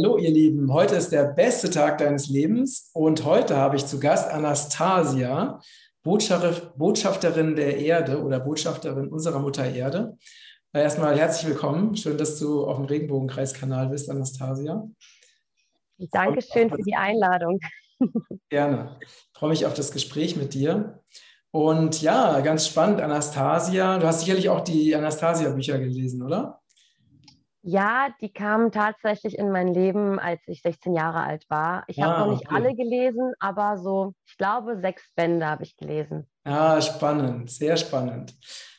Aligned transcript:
Hallo 0.00 0.16
ihr 0.16 0.30
Lieben, 0.30 0.72
heute 0.72 0.94
ist 0.94 1.10
der 1.10 1.24
beste 1.24 1.70
Tag 1.70 1.98
deines 1.98 2.28
Lebens 2.28 2.92
und 2.94 3.24
heute 3.24 3.56
habe 3.56 3.74
ich 3.74 3.84
zu 3.84 3.98
Gast 3.98 4.30
Anastasia, 4.30 5.60
Botschafterin 6.04 7.56
der 7.56 7.78
Erde 7.78 8.22
oder 8.22 8.38
Botschafterin 8.38 9.08
unserer 9.08 9.40
Mutter 9.40 9.68
Erde. 9.68 10.16
Äh, 10.72 10.82
erstmal 10.82 11.18
herzlich 11.18 11.48
willkommen, 11.48 11.96
schön, 11.96 12.16
dass 12.16 12.38
du 12.38 12.64
auf 12.64 12.76
dem 12.76 12.84
Regenbogenkreiskanal 12.84 13.88
bist, 13.88 14.08
Anastasia. 14.08 14.88
Dankeschön 16.12 16.70
für 16.70 16.82
die 16.84 16.94
Einladung. 16.94 17.58
Gerne, 18.50 18.98
ich 19.00 19.08
freue 19.32 19.50
mich 19.50 19.66
auf 19.66 19.74
das 19.74 19.90
Gespräch 19.90 20.36
mit 20.36 20.54
dir. 20.54 21.00
Und 21.50 22.02
ja, 22.02 22.38
ganz 22.42 22.68
spannend, 22.68 23.00
Anastasia. 23.00 23.98
Du 23.98 24.06
hast 24.06 24.20
sicherlich 24.20 24.48
auch 24.48 24.60
die 24.60 24.94
Anastasia-Bücher 24.94 25.80
gelesen, 25.80 26.22
oder? 26.22 26.60
Ja, 27.70 28.08
die 28.22 28.32
kamen 28.32 28.72
tatsächlich 28.72 29.36
in 29.36 29.50
mein 29.50 29.68
Leben, 29.68 30.18
als 30.18 30.40
ich 30.46 30.62
16 30.62 30.94
Jahre 30.94 31.20
alt 31.20 31.44
war. 31.50 31.84
Ich 31.86 32.00
habe 32.00 32.20
noch 32.20 32.30
nicht 32.32 32.46
okay. 32.46 32.54
alle 32.54 32.74
gelesen, 32.74 33.34
aber 33.40 33.76
so, 33.76 34.14
ich 34.26 34.38
glaube, 34.38 34.80
sechs 34.80 35.02
Bände 35.14 35.46
habe 35.46 35.64
ich 35.64 35.76
gelesen. 35.76 36.26
Ja, 36.46 36.80
spannend, 36.80 37.50
sehr 37.50 37.76
spannend. 37.76 38.34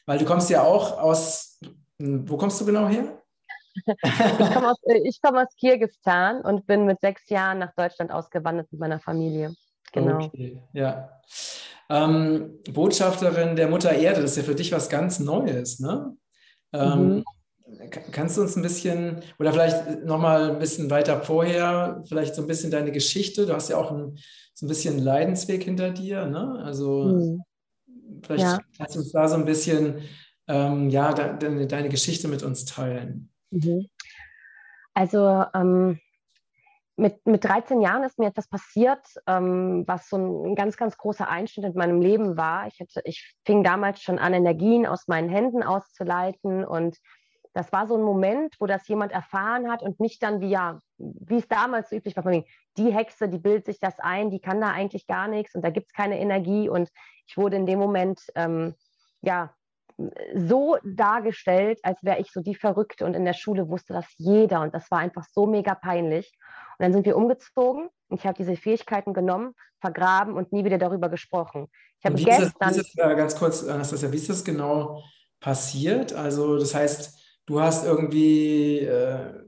Weil 0.08 0.18
du 0.18 0.26
kommst 0.26 0.50
ja 0.50 0.64
auch 0.64 0.98
aus, 0.98 1.60
hm, 2.02 2.28
wo 2.28 2.36
kommst 2.36 2.60
du 2.62 2.66
genau 2.66 2.88
her? 2.88 3.22
Ich 3.76 4.54
komme 4.56 4.72
aus, 4.72 4.78
ich 5.04 5.20
komm 5.22 5.36
aus 5.38 5.56
Kirgisistan 5.60 6.42
und 6.42 6.66
bin 6.66 6.88
mit 6.88 7.00
sechs 7.00 7.30
Jahren 7.30 7.60
nach 7.60 7.76
Deutschland 7.76 8.12
ausgewandert 8.12 8.72
mit 8.72 8.82
meiner 8.82 9.00
Familie. 9.00 9.54
Genau. 9.94 10.26
Okay, 10.26 10.64
ja. 10.74 11.22
Ähm, 11.90 12.58
Botschafterin 12.74 13.56
der 13.56 13.68
Mutter 13.68 13.92
Erde, 13.92 14.24
das 14.24 14.32
ist 14.32 14.38
ja 14.38 14.44
für 14.44 14.56
dich 14.56 14.72
was 14.72 14.90
ganz 14.90 15.20
Neues, 15.20 15.80
ne? 15.80 16.18
Ähm, 16.74 17.18
Mhm. 17.18 17.24
Kannst 18.12 18.38
du 18.38 18.42
uns 18.42 18.56
ein 18.56 18.62
bisschen, 18.62 19.22
oder 19.38 19.52
vielleicht 19.54 20.04
nochmal 20.04 20.52
ein 20.52 20.60
bisschen 20.60 20.90
weiter 20.90 21.22
vorher, 21.22 22.04
vielleicht 22.08 22.36
so 22.36 22.42
ein 22.42 22.48
bisschen 22.48 22.72
deine 22.72 22.92
Geschichte? 22.92 23.46
Du 23.46 23.54
hast 23.54 23.70
ja 23.70 23.78
auch 23.78 23.92
ein, 23.92 24.18
so 24.54 24.66
ein 24.66 24.70
bisschen 24.70 25.00
Leidensweg 25.00 25.64
hinter 25.64 25.92
dir, 25.92 26.26
ne? 26.26 26.62
Also 26.64 27.04
Mhm. 27.06 27.44
vielleicht 28.24 28.44
Ja. 28.44 28.60
kannst 28.78 28.96
du 28.96 29.00
uns 29.00 29.12
da 29.12 29.28
so 29.28 29.36
ein 29.36 29.46
bisschen, 29.46 30.02
ähm, 30.48 30.90
ja, 30.90 31.14
de, 31.14 31.38
de, 31.38 31.68
deine 31.68 31.90
Geschichte 31.90 32.28
mit 32.28 32.44
uns 32.44 32.66
teilen. 32.66 33.32
Mhm. 33.52 33.88
Also 34.94 35.46
ähm, 35.54 36.00
mit, 36.98 37.26
mit 37.26 37.44
13 37.46 37.82
Jahren 37.82 38.04
ist 38.04 38.20
mir 38.20 38.28
etwas 38.28 38.50
passiert, 38.50 39.06
ähm, 39.26 39.86
was 39.88 40.10
so 40.10 40.18
ein 40.18 40.56
ganz, 40.56 40.76
ganz 40.76 40.98
großer 40.98 41.30
Einschnitt 41.30 41.66
in 41.66 41.74
meinem 41.74 42.02
Leben 42.02 42.36
war. 42.36 42.68
Ich, 42.68 42.80
hatte, 42.80 43.02
ich 43.06 43.36
fing 43.46 43.64
damals 43.64 44.02
schon 44.02 44.20
an, 44.20 44.34
Energien 44.34 44.86
aus 44.86 45.08
meinen 45.08 45.30
Händen 45.30 45.64
auszuleiten 45.64 46.66
und 46.66 46.98
das 47.60 47.74
war 47.74 47.88
so 47.88 47.98
ein 47.98 48.04
Moment, 48.04 48.56
wo 48.60 48.68
das 48.68 48.88
jemand 48.88 49.12
erfahren 49.12 49.70
hat 49.70 49.84
und 49.84 50.00
nicht 50.00 50.24
dann 50.24 50.40
wie 50.40 50.50
ja, 50.50 50.80
wie 50.98 51.40
es 51.40 51.48
damals 51.50 51.90
so 51.90 51.98
üblich 51.98 52.16
war, 52.16 52.24
von 52.24 52.46
die 52.78 52.94
Hexe, 52.94 53.28
die 53.28 53.38
bildet 53.38 53.66
sich 53.66 53.80
das 53.80 54.00
ein, 54.00 54.32
die 54.32 54.40
kann 54.40 54.62
da 54.62 54.70
eigentlich 54.70 55.08
gar 55.08 55.28
nichts 55.28 55.56
und 55.56 55.62
da 55.62 55.70
gibt 55.70 55.88
es 55.88 55.94
keine 55.94 56.20
Energie. 56.20 56.70
Und 56.70 56.90
ich 57.28 57.36
wurde 57.36 57.58
in 57.58 57.66
dem 57.66 57.78
Moment 57.78 58.22
ähm, 58.36 58.76
ja 59.22 59.54
so 60.34 60.78
dargestellt, 60.86 61.80
als 61.84 62.02
wäre 62.02 62.20
ich 62.20 62.32
so 62.32 62.40
die 62.40 62.56
Verrückte 62.56 63.04
und 63.04 63.14
in 63.14 63.26
der 63.26 63.34
Schule 63.34 63.68
wusste 63.68 63.92
das 63.92 64.06
jeder 64.16 64.62
und 64.62 64.74
das 64.74 64.90
war 64.90 65.00
einfach 65.00 65.26
so 65.30 65.46
mega 65.46 65.76
peinlich. 65.76 66.32
Und 66.78 66.84
dann 66.86 66.94
sind 66.94 67.06
wir 67.06 67.18
umgezogen 67.18 67.90
und 68.08 68.20
ich 68.22 68.26
habe 68.26 68.38
diese 68.38 68.56
Fähigkeiten 68.56 69.14
genommen, 69.14 69.54
vergraben 69.82 70.36
und 70.36 70.54
nie 70.54 70.64
wieder 70.64 70.78
darüber 70.78 71.10
gesprochen. 71.10 71.68
Ich 72.00 72.06
habe 72.06 72.16
das, 72.16 72.24
gestern. 72.24 72.74
wie 72.74 72.80
ist 72.80 72.98
das, 72.98 73.18
ganz 73.18 73.36
kurz, 73.36 73.68
Anastasia, 73.68 74.10
wie 74.14 74.16
ist 74.16 74.30
das 74.30 74.46
genau 74.46 75.04
passiert? 75.42 76.14
Also, 76.14 76.58
das 76.58 76.74
heißt, 76.74 77.19
du 77.50 77.60
hast 77.60 77.84
irgendwie, 77.86 78.80
äh, 78.80 79.44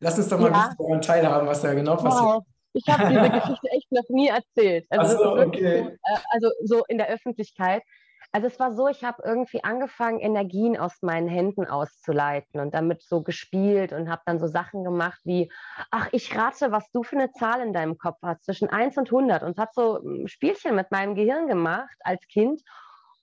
lass 0.00 0.18
uns 0.18 0.28
doch 0.28 0.40
mal 0.40 0.48
ein 0.48 0.54
Ja. 0.54 0.68
bisschen 0.68 0.86
daran 0.86 1.02
teilhaben, 1.02 1.46
was 1.46 1.62
da 1.62 1.72
genau 1.72 1.96
passiert. 1.96 2.34
Wow. 2.34 2.42
Ich 2.72 2.88
habe 2.88 3.06
diese 3.08 3.30
Geschichte 3.30 3.68
echt 3.70 3.92
noch 3.92 4.08
nie 4.08 4.28
erzählt. 4.28 4.84
Also, 4.90 5.16
so, 5.16 5.36
okay. 5.36 5.84
so, 5.84 5.88
äh, 5.88 6.18
also 6.30 6.50
so 6.64 6.84
in 6.88 6.98
der 6.98 7.08
Öffentlichkeit. 7.08 7.82
Also 8.32 8.48
es 8.48 8.58
war 8.58 8.72
so, 8.72 8.88
ich 8.88 9.04
habe 9.04 9.22
irgendwie 9.24 9.62
angefangen, 9.62 10.18
Energien 10.18 10.76
aus 10.76 11.02
meinen 11.02 11.28
Händen 11.28 11.66
auszuleiten 11.66 12.58
und 12.58 12.74
damit 12.74 13.00
so 13.02 13.22
gespielt 13.22 13.92
und 13.92 14.10
habe 14.10 14.22
dann 14.26 14.40
so 14.40 14.48
Sachen 14.48 14.82
gemacht 14.82 15.20
wie, 15.22 15.52
ach, 15.92 16.08
ich 16.10 16.36
rate, 16.36 16.72
was 16.72 16.90
du 16.90 17.04
für 17.04 17.14
eine 17.14 17.30
Zahl 17.30 17.60
in 17.60 17.72
deinem 17.72 17.96
Kopf 17.96 18.18
hast, 18.22 18.44
zwischen 18.44 18.68
1 18.68 18.96
und 18.96 19.06
100 19.12 19.44
und 19.44 19.56
habe 19.58 19.70
so 19.72 19.98
ein 19.98 20.26
Spielchen 20.26 20.74
mit 20.74 20.90
meinem 20.90 21.14
Gehirn 21.14 21.46
gemacht 21.46 21.96
als 22.00 22.26
Kind. 22.26 22.62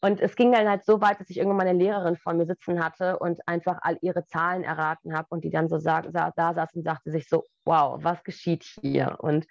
Und 0.02 0.20
es 0.20 0.36
ging 0.36 0.52
dann 0.52 0.68
halt 0.68 0.84
so 0.84 1.00
weit, 1.00 1.20
dass 1.20 1.30
ich 1.30 1.38
irgendwann 1.38 1.66
meine 1.66 1.78
Lehrerin 1.78 2.18
vor 2.18 2.34
mir 2.34 2.48
sitzen 2.48 2.84
hatte 2.84 3.20
und 3.20 3.48
einfach 3.48 3.80
all 3.84 4.00
ihre 4.02 4.26
Zahlen 4.26 4.64
erraten 4.64 5.16
habe 5.16 5.28
und 5.30 5.44
die 5.44 5.52
dann 5.52 5.70
so 5.70 5.78
sag, 5.78 6.12
sa 6.12 6.32
da 6.36 6.54
saß 6.56 6.74
und 6.74 6.84
sagte 6.84 7.12
sich 7.12 7.30
so, 7.30 7.46
wow, 7.66 8.04
was 8.04 8.24
geschieht 8.24 8.64
hier? 8.64 9.18
Und 9.20 9.46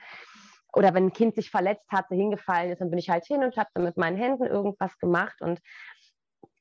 oder 0.73 0.95
wenn 0.95 1.07
ein 1.07 1.13
Kind 1.13 1.35
sich 1.35 1.51
verletzt 1.51 1.91
hat, 1.91 2.07
hingefallen 2.09 2.71
ist, 2.71 2.81
dann 2.81 2.91
bin 2.91 2.99
ich 2.99 3.11
halt 3.11 3.25
hin 3.27 3.43
und 3.43 3.57
habe 3.57 3.71
dann 3.75 3.85
mit 3.85 3.97
meinen 3.97 4.17
Händen 4.17 4.45
irgendwas 4.45 4.99
gemacht. 4.99 5.41
Und 5.41 5.61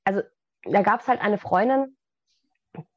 also 0.04 0.22
da 0.64 0.82
gab 0.82 1.02
es 1.02 1.08
halt 1.08 1.22
eine 1.22 1.38
Freundin, 1.38 1.98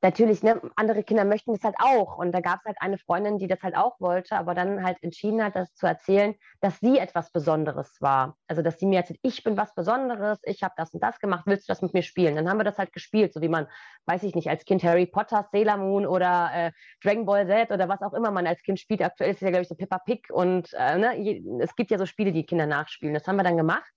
natürlich, 0.03 0.43
ne, 0.43 0.61
andere 0.77 1.03
Kinder 1.03 1.25
möchten 1.25 1.53
das 1.53 1.63
halt 1.65 1.77
auch. 1.79 2.19
Und 2.19 2.33
da 2.33 2.41
gab 2.41 2.61
es 2.61 2.67
halt 2.67 2.77
eine 2.81 2.99
Freundin, 2.99 3.39
die 3.39 3.47
das 3.49 3.63
halt 3.63 3.77
auch 3.77 4.01
wollte, 4.01 4.37
aber 4.37 4.55
dann 4.55 4.85
halt 4.85 4.99
entschieden 5.03 5.43
hat, 5.43 5.57
das 5.57 5.75
zu 5.75 5.87
erzählen, 5.87 6.35
dass 6.61 6.79
sie 6.81 6.99
etwas 6.99 7.33
Besonderes 7.33 7.97
war. 8.01 8.37
Also, 8.49 8.63
dass 8.63 8.79
sie 8.79 8.87
mir 8.87 8.99
erzählt, 9.01 9.21
ich 9.23 9.43
bin 9.43 9.57
was 9.57 9.75
Besonderes, 9.75 10.39
ich 10.45 10.63
habe 10.63 10.75
das 10.77 10.93
und 10.93 11.03
das 11.03 11.19
gemacht, 11.19 11.45
willst 11.47 11.69
du 11.69 11.73
das 11.73 11.83
mit 11.83 11.95
mir 11.95 12.03
spielen? 12.03 12.37
Dann 12.37 12.49
haben 12.49 12.59
wir 12.59 12.65
das 12.65 12.79
halt 12.79 12.93
gespielt, 12.93 13.33
so 13.33 13.41
wie 13.41 13.49
man, 13.49 13.67
weiß 14.07 14.23
ich 14.25 14.35
nicht, 14.35 14.49
als 14.49 14.65
Kind 14.65 14.83
Harry 14.85 15.07
Potter, 15.07 15.49
Sailor 15.53 15.77
Moon 15.79 16.07
oder 16.07 16.51
äh, 16.55 16.73
Dragon 17.03 17.25
Ball 17.25 17.47
Z 17.47 17.71
oder 17.71 17.89
was 17.89 18.03
auch 18.03 18.13
immer 18.13 18.31
man 18.31 18.47
als 18.47 18.63
Kind 18.63 18.79
spielt. 18.81 19.03
Aktuell 19.03 19.31
ist 19.31 19.37
es 19.37 19.43
ja, 19.43 19.51
glaube 19.51 19.63
ich, 19.63 19.69
so 19.69 19.75
Peppa 19.75 19.99
Pig 19.99 20.31
und 20.31 20.73
äh, 20.75 20.99
ne, 20.99 21.63
es 21.63 21.75
gibt 21.77 21.91
ja 21.91 21.99
so 21.99 22.07
Spiele, 22.07 22.33
die 22.33 22.45
Kinder 22.45 22.67
nachspielen. 22.67 23.15
Das 23.15 23.27
haben 23.27 23.37
wir 23.37 23.45
dann 23.45 23.57
gemacht. 23.57 23.91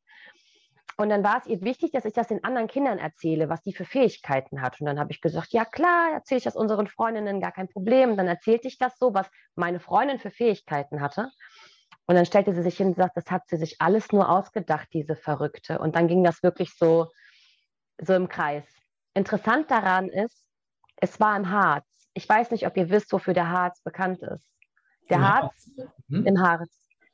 Und 0.98 1.10
dann 1.10 1.24
war 1.24 1.40
es 1.40 1.48
ihr 1.48 1.62
wichtig, 1.62 1.92
dass 1.92 2.06
ich 2.06 2.14
das 2.14 2.28
den 2.30 2.44
anderen 2.44 2.68
Kindern 2.68 3.00
erzähle, 3.00 3.50
was 3.50 3.62
die 3.62 3.74
für 3.74 3.86
Fähigkeiten 3.86 4.62
hat. 4.62 4.80
Und 4.80 4.86
dann 4.88 5.00
habe 5.00 5.12
ich 5.12 5.20
gesagt, 5.22 5.52
ja 5.52 5.66
klar, 5.66 6.14
erzähle 6.14 6.38
ich 6.38 6.44
das 6.46 6.56
unseren 6.56 6.88
Freundinnen, 6.88 7.42
gar 7.42 7.52
kein 7.52 7.68
Problem. 7.68 8.12
Und 8.12 8.18
dann 8.18 8.28
erzählte 8.28 8.68
ich 8.68 8.78
das 8.78 8.98
so, 8.98 9.14
was 9.14 9.30
meine 9.56 9.80
Freundin 9.82 10.20
für 10.20 10.32
Fähigkeiten 10.32 11.02
hatte. 11.02 11.32
Und 12.06 12.16
dann 12.16 12.26
stellte 12.26 12.54
sie 12.54 12.62
sich 12.64 12.78
hin 12.78 12.88
und 12.90 12.98
sagt, 12.98 13.18
das 13.18 13.30
hat 13.30 13.44
sie 13.48 13.58
sich 13.58 13.82
alles 13.82 14.12
nur 14.12 14.30
ausgedacht, 14.30 14.88
diese 14.94 15.16
Verrückte. 15.16 15.80
Und 15.80 15.96
dann 15.96 16.08
ging 16.08 16.24
das 16.24 16.44
wirklich 16.44 16.74
so, 16.78 17.08
so 18.00 18.14
im 18.14 18.30
Kreis. 18.30 18.66
Interessant 19.14 19.72
daran 19.72 20.08
ist, 20.10 20.46
es 20.98 21.20
war 21.20 21.36
im 21.36 21.50
Harz. 21.50 21.86
Ich 22.14 22.28
weiß 22.30 22.52
nicht, 22.52 22.66
ob 22.68 22.78
ihr 22.78 22.90
wisst, 22.90 23.12
wofür 23.12 23.34
der 23.34 23.50
Harz 23.50 23.82
bekannt 23.82 24.22
ist. 24.22 24.48
Der 25.10 25.18
Im 25.18 25.24
Harz 25.28 25.70
Hm? 26.10 26.26
im 26.26 26.40
Harz. 26.42 26.70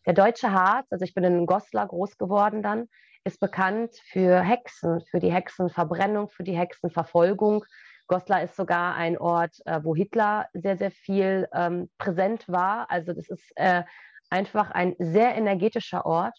Der 0.06 0.14
deutsche 0.14 0.52
Harz, 0.52 0.88
also 0.92 1.04
ich 1.06 1.14
bin 1.14 1.24
in 1.24 1.46
Goslar 1.46 1.88
groß 1.88 2.18
geworden 2.18 2.62
dann, 2.62 2.90
ist 3.24 3.40
bekannt 3.40 3.96
für 4.12 4.42
Hexen, 4.42 5.02
für 5.10 5.20
die 5.20 5.32
Hexenverbrennung, 5.32 6.30
für 6.30 6.44
die 6.44 6.58
Hexenverfolgung. 6.58 7.64
Goslar 8.08 8.44
ist 8.44 8.56
sogar 8.56 8.96
ein 8.96 9.18
Ort, 9.18 9.56
äh, 9.66 9.80
wo 9.84 9.96
Hitler 9.96 10.48
sehr, 10.54 10.78
sehr 10.78 10.92
viel 10.92 11.48
ähm, 11.54 11.90
präsent 11.98 12.48
war. 12.48 12.90
Also 12.90 13.14
das 13.14 13.30
ist 13.30 13.52
äh, 13.56 13.84
einfach 14.30 14.72
ein 14.72 14.96
sehr 15.00 15.36
energetischer 15.36 16.06
Ort. 16.06 16.38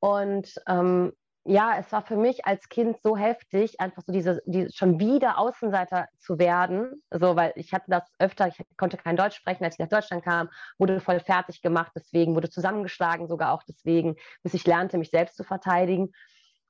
Und 0.00 0.52
ähm, 0.66 1.12
ja, 1.46 1.76
es 1.78 1.92
war 1.92 2.02
für 2.02 2.16
mich 2.16 2.46
als 2.46 2.68
Kind 2.68 2.96
so 3.02 3.16
heftig, 3.16 3.78
einfach 3.78 4.02
so 4.06 4.12
diese, 4.12 4.42
die, 4.46 4.68
schon 4.72 4.98
wieder 4.98 5.38
Außenseiter 5.38 6.08
zu 6.18 6.38
werden. 6.38 7.02
So, 7.10 7.36
weil 7.36 7.52
ich 7.56 7.74
hatte 7.74 7.86
das 7.88 8.02
öfter, 8.18 8.48
ich 8.48 8.56
konnte 8.78 8.96
kein 8.96 9.16
Deutsch 9.16 9.36
sprechen, 9.36 9.62
als 9.64 9.74
ich 9.74 9.78
nach 9.78 9.88
Deutschland 9.88 10.24
kam, 10.24 10.48
wurde 10.78 11.00
voll 11.00 11.20
fertig 11.20 11.60
gemacht, 11.60 11.92
deswegen 11.94 12.34
wurde 12.34 12.48
zusammengeschlagen, 12.48 13.28
sogar 13.28 13.52
auch 13.52 13.62
deswegen, 13.62 14.16
bis 14.42 14.54
ich 14.54 14.66
lernte, 14.66 14.96
mich 14.96 15.10
selbst 15.10 15.36
zu 15.36 15.44
verteidigen. 15.44 16.12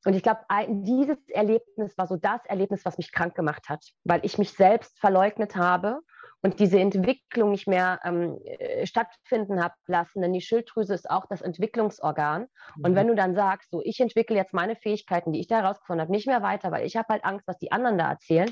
Und 0.05 0.15
ich 0.15 0.23
glaube, 0.23 0.41
dieses 0.69 1.19
Erlebnis 1.29 1.97
war 1.97 2.06
so 2.06 2.17
das 2.17 2.44
Erlebnis, 2.47 2.85
was 2.85 2.99
mich 2.99 3.12
krank 3.12 3.35
gemacht 3.35 3.69
hat, 3.69 3.85
weil 4.03 4.20
ich 4.25 4.38
mich 4.38 4.53
selbst 4.53 4.99
verleugnet 4.99 5.56
habe 5.56 6.00
und 6.44 6.61
diese 6.61 6.79
Entwicklung 6.79 7.52
nicht 7.52 7.67
mehr 7.67 8.00
ähm, 8.05 8.38
äh, 8.44 8.85
stattfinden 8.87 9.64
habe 9.64 9.73
lassen, 9.87 10.20
denn 10.20 10.35
die 10.35 10.43
Schilddrüse 10.43 10.93
ist 10.93 11.08
auch 11.08 11.25
das 11.26 11.41
Entwicklungsorgan. 11.41 12.49
Und 12.82 12.94
wenn 12.94 13.08
du 13.08 13.14
dann 13.14 13.35
sagst, 13.35 13.70
so 13.70 13.81
ich 13.82 13.99
entwickle 13.99 14.37
jetzt 14.37 14.52
meine 14.52 14.76
Fähigkeiten, 14.76 15.32
die 15.32 15.41
ich 15.41 15.46
da 15.46 15.62
herausgefunden 15.62 16.02
habe, 16.02 16.12
nicht 16.12 16.26
mehr 16.26 16.43
weiter, 16.43 16.70
weil 16.70 16.85
ich 16.85 16.96
habe 16.96 17.08
halt 17.08 17.25
Angst, 17.25 17.49
was 17.49 17.56
die 17.56 17.73
anderen 17.73 17.96
da 17.96 18.11
erzählen, 18.11 18.50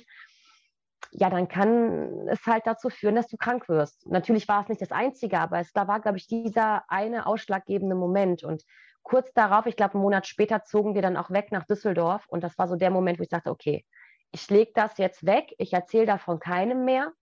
ja, 1.11 1.29
dann 1.29 1.49
kann 1.49 2.29
es 2.29 2.47
halt 2.47 2.67
dazu 2.67 2.89
führen, 2.89 3.15
dass 3.15 3.29
du 3.29 3.37
krank 3.37 3.69
wirst. 3.69 4.07
Natürlich 4.11 4.49
war 4.49 4.63
es 4.63 4.71
nicht 4.71 4.81
das 4.81 4.91
Einzige, 4.91 5.39
aber 5.39 5.59
es 5.59 5.75
da 5.75 5.87
war, 5.87 6.01
glaube 6.01 6.17
ich, 6.17 6.27
dieser 6.27 6.85
eine 6.89 7.27
ausschlaggebende 7.27 7.95
Moment. 7.95 8.43
Und 8.43 8.63
kurz 9.03 9.31
darauf, 9.35 9.67
ich 9.67 9.77
glaube, 9.77 9.95
einen 9.95 10.03
Monat 10.03 10.27
später 10.27 10.65
zogen 10.65 10.95
wir 10.95 11.03
dann 11.03 11.19
auch 11.19 11.31
weg 11.31 11.53
nach 11.53 11.67
Düsseldorf. 11.67 12.25
Und 12.29 12.43
das 12.43 12.57
war 12.57 12.69
so 12.69 12.77
der 12.77 12.91
Moment, 12.91 13.19
wo 13.19 13.23
ich 13.23 13.29
sagte, 13.29 13.51
okay, 13.51 13.85
ich 14.31 14.49
lege 14.49 14.73
das 14.75 14.97
jetzt 14.97 15.27
weg, 15.27 15.53
ich 15.59 15.75
erzähle 15.75 16.07
davon 16.07 16.41
keinem 16.41 16.87
mehr. 16.87 17.13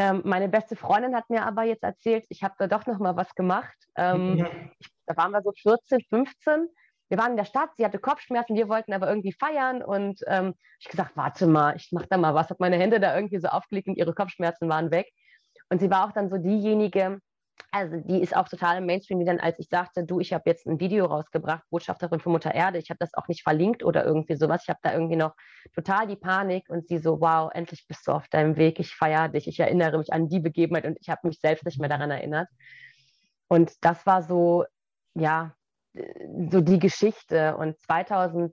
Ähm, 0.00 0.22
meine 0.24 0.48
beste 0.48 0.76
Freundin 0.76 1.14
hat 1.14 1.28
mir 1.28 1.44
aber 1.44 1.64
jetzt 1.64 1.82
erzählt, 1.82 2.24
ich 2.30 2.42
habe 2.42 2.54
da 2.56 2.66
doch 2.66 2.86
noch 2.86 2.98
mal 2.98 3.16
was 3.16 3.34
gemacht. 3.34 3.76
Ähm, 3.96 4.46
ich, 4.78 4.88
da 5.04 5.14
waren 5.18 5.30
wir 5.30 5.42
so 5.42 5.52
14, 5.52 6.00
15. 6.08 6.68
Wir 7.10 7.18
waren 7.18 7.32
in 7.32 7.36
der 7.36 7.44
Stadt, 7.44 7.68
sie 7.76 7.84
hatte 7.84 7.98
Kopfschmerzen, 7.98 8.56
wir 8.56 8.70
wollten 8.70 8.94
aber 8.94 9.08
irgendwie 9.10 9.32
feiern 9.32 9.82
und 9.82 10.20
ähm, 10.26 10.54
ich 10.78 10.88
gesagt, 10.88 11.18
warte 11.18 11.46
mal, 11.46 11.76
ich 11.76 11.92
mache 11.92 12.06
da 12.08 12.16
mal 12.16 12.34
was, 12.34 12.48
habe 12.48 12.60
meine 12.60 12.76
Hände 12.78 12.98
da 12.98 13.14
irgendwie 13.14 13.40
so 13.40 13.48
aufgelegt 13.48 13.88
und 13.88 13.96
ihre 13.96 14.14
Kopfschmerzen 14.14 14.70
waren 14.70 14.90
weg. 14.90 15.06
Und 15.68 15.80
sie 15.80 15.90
war 15.90 16.06
auch 16.06 16.12
dann 16.12 16.30
so 16.30 16.38
diejenige, 16.38 17.20
also 17.70 17.96
die 17.96 18.20
ist 18.20 18.36
auch 18.36 18.48
total 18.48 18.78
im 18.78 18.86
Mainstream, 18.86 19.18
die 19.20 19.24
dann, 19.24 19.40
als 19.40 19.58
ich 19.58 19.68
sagte, 19.68 20.04
du, 20.04 20.20
ich 20.20 20.32
habe 20.32 20.44
jetzt 20.46 20.66
ein 20.66 20.80
Video 20.80 21.06
rausgebracht, 21.06 21.62
Botschafterin 21.70 22.20
für 22.20 22.30
Mutter 22.30 22.54
Erde, 22.54 22.78
ich 22.78 22.90
habe 22.90 22.98
das 22.98 23.14
auch 23.14 23.28
nicht 23.28 23.42
verlinkt 23.42 23.84
oder 23.84 24.04
irgendwie 24.04 24.36
sowas. 24.36 24.62
Ich 24.64 24.68
habe 24.68 24.80
da 24.82 24.92
irgendwie 24.92 25.16
noch 25.16 25.34
total 25.74 26.06
die 26.06 26.16
Panik 26.16 26.68
und 26.68 26.88
sie 26.88 26.98
so, 26.98 27.20
wow, 27.20 27.50
endlich 27.52 27.86
bist 27.86 28.06
du 28.06 28.12
auf 28.12 28.28
deinem 28.28 28.56
Weg, 28.56 28.80
ich 28.80 28.94
feiere 28.94 29.28
dich, 29.28 29.46
ich 29.48 29.60
erinnere 29.60 29.98
mich 29.98 30.12
an 30.12 30.28
die 30.28 30.40
Begebenheit 30.40 30.84
und 30.84 30.98
ich 31.00 31.08
habe 31.08 31.26
mich 31.28 31.40
selbst 31.40 31.64
nicht 31.64 31.78
mehr 31.80 31.88
daran 31.88 32.10
erinnert. 32.10 32.48
Und 33.48 33.72
das 33.84 34.06
war 34.06 34.22
so, 34.22 34.64
ja, 35.14 35.54
so 36.50 36.60
die 36.60 36.78
Geschichte. 36.78 37.56
Und 37.56 37.78
2017 37.80 38.52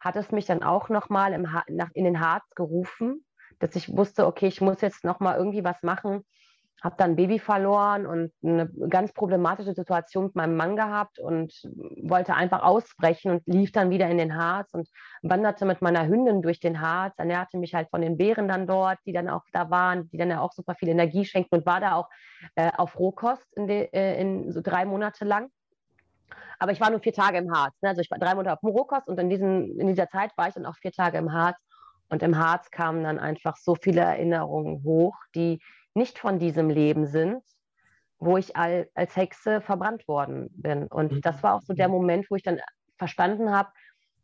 hat 0.00 0.16
es 0.16 0.30
mich 0.32 0.46
dann 0.46 0.62
auch 0.62 0.88
nochmal 0.88 1.32
in 1.32 2.04
den 2.04 2.20
Harz 2.20 2.44
gerufen, 2.54 3.24
dass 3.58 3.76
ich 3.76 3.96
wusste, 3.96 4.26
okay, 4.26 4.48
ich 4.48 4.60
muss 4.60 4.80
jetzt 4.80 5.04
nochmal 5.04 5.36
irgendwie 5.38 5.64
was 5.64 5.82
machen, 5.82 6.24
habe 6.82 6.96
dann 6.98 7.12
ein 7.12 7.16
Baby 7.16 7.38
verloren 7.38 8.06
und 8.06 8.32
eine 8.42 8.68
ganz 8.88 9.12
problematische 9.12 9.72
Situation 9.72 10.24
mit 10.24 10.34
meinem 10.34 10.56
Mann 10.56 10.74
gehabt 10.74 11.20
und 11.20 11.52
wollte 12.02 12.34
einfach 12.34 12.62
ausbrechen 12.62 13.30
und 13.30 13.42
lief 13.46 13.70
dann 13.70 13.90
wieder 13.90 14.08
in 14.08 14.18
den 14.18 14.36
Harz 14.36 14.74
und 14.74 14.88
wanderte 15.22 15.64
mit 15.64 15.80
meiner 15.80 16.06
Hündin 16.06 16.42
durch 16.42 16.58
den 16.58 16.80
Harz, 16.80 17.14
ernährte 17.18 17.56
mich 17.56 17.74
halt 17.74 17.88
von 17.90 18.00
den 18.00 18.16
Bären 18.16 18.48
dann 18.48 18.66
dort, 18.66 18.98
die 19.06 19.12
dann 19.12 19.28
auch 19.28 19.44
da 19.52 19.70
waren, 19.70 20.10
die 20.10 20.16
dann 20.16 20.30
ja 20.30 20.40
auch 20.40 20.52
super 20.52 20.74
viel 20.74 20.88
Energie 20.88 21.24
schenkten 21.24 21.60
und 21.60 21.66
war 21.66 21.80
da 21.80 21.94
auch 21.94 22.08
äh, 22.56 22.72
auf 22.76 22.98
Rohkost 22.98 23.56
in, 23.56 23.68
de, 23.68 23.88
äh, 23.92 24.20
in, 24.20 24.50
so 24.50 24.60
drei 24.60 24.84
Monate 24.84 25.24
lang. 25.24 25.50
Aber 26.58 26.72
ich 26.72 26.80
war 26.80 26.90
nur 26.90 27.00
vier 27.00 27.12
Tage 27.12 27.38
im 27.38 27.52
Harz. 27.52 27.74
Ne? 27.80 27.90
Also 27.90 28.00
ich 28.00 28.10
war 28.10 28.18
drei 28.18 28.34
Monate 28.34 28.54
auf 28.54 28.60
dem 28.60 28.70
Rohkost 28.70 29.06
und 29.08 29.20
in, 29.20 29.30
diesen, 29.30 29.78
in 29.78 29.86
dieser 29.86 30.08
Zeit 30.08 30.32
war 30.36 30.48
ich 30.48 30.54
dann 30.54 30.66
auch 30.66 30.76
vier 30.76 30.92
Tage 30.92 31.18
im 31.18 31.32
Harz. 31.32 31.56
Und 32.08 32.22
im 32.22 32.36
Harz 32.36 32.70
kamen 32.70 33.04
dann 33.04 33.18
einfach 33.18 33.56
so 33.56 33.74
viele 33.74 34.02
Erinnerungen 34.02 34.82
hoch, 34.84 35.16
die 35.34 35.62
nicht 35.94 36.18
von 36.18 36.38
diesem 36.38 36.70
Leben 36.70 37.06
sind, 37.06 37.42
wo 38.18 38.36
ich 38.36 38.56
all, 38.56 38.88
als 38.94 39.16
Hexe 39.16 39.60
verbrannt 39.60 40.06
worden 40.06 40.48
bin. 40.52 40.86
Und 40.86 41.12
mhm. 41.12 41.20
das 41.22 41.42
war 41.42 41.54
auch 41.54 41.62
so 41.62 41.74
der 41.74 41.88
Moment, 41.88 42.30
wo 42.30 42.36
ich 42.36 42.42
dann 42.42 42.60
verstanden 42.96 43.50
habe, 43.50 43.70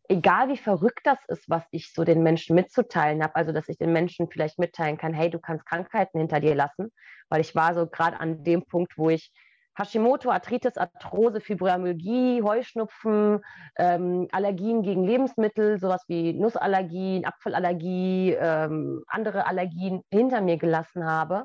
egal 0.08 0.48
wie 0.48 0.56
verrückt 0.56 1.00
das 1.04 1.18
ist, 1.28 1.48
was 1.50 1.64
ich 1.70 1.92
so 1.92 2.04
den 2.04 2.22
Menschen 2.22 2.54
mitzuteilen 2.54 3.22
habe, 3.22 3.34
also 3.36 3.52
dass 3.52 3.68
ich 3.68 3.76
den 3.76 3.92
Menschen 3.92 4.28
vielleicht 4.30 4.58
mitteilen 4.58 4.96
kann, 4.96 5.12
hey, 5.12 5.30
du 5.30 5.38
kannst 5.38 5.66
Krankheiten 5.66 6.18
hinter 6.18 6.40
dir 6.40 6.54
lassen, 6.54 6.90
weil 7.28 7.40
ich 7.40 7.54
war 7.54 7.74
so 7.74 7.86
gerade 7.86 8.18
an 8.18 8.44
dem 8.44 8.64
Punkt, 8.64 8.96
wo 8.96 9.10
ich 9.10 9.32
Hashimoto, 9.76 10.30
Arthritis, 10.30 10.76
Arthrose, 10.76 11.40
Fibromyalgie, 11.40 12.42
Heuschnupfen, 12.42 13.40
ähm, 13.76 14.26
Allergien 14.32 14.82
gegen 14.82 15.04
Lebensmittel, 15.04 15.78
sowas 15.78 16.04
wie 16.08 16.32
Nussallergien, 16.32 17.24
Apfelallergie, 17.24 18.36
ähm, 18.40 19.04
andere 19.06 19.46
Allergien 19.46 20.02
hinter 20.10 20.40
mir 20.40 20.56
gelassen 20.56 21.04
habe 21.04 21.44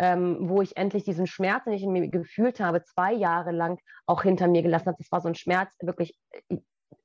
ähm, 0.00 0.48
wo 0.48 0.62
ich 0.62 0.78
endlich 0.78 1.04
diesen 1.04 1.26
Schmerz, 1.26 1.64
den 1.64 1.74
ich 1.74 1.82
in 1.82 1.92
mir 1.92 2.08
gefühlt 2.08 2.58
habe, 2.58 2.82
zwei 2.82 3.12
Jahre 3.12 3.52
lang 3.52 3.78
auch 4.06 4.22
hinter 4.22 4.48
mir 4.48 4.62
gelassen 4.62 4.86
habe. 4.86 4.96
Das 4.98 5.12
war 5.12 5.20
so 5.20 5.28
ein 5.28 5.34
Schmerz, 5.34 5.76
wirklich 5.82 6.16
äh, 6.48 6.56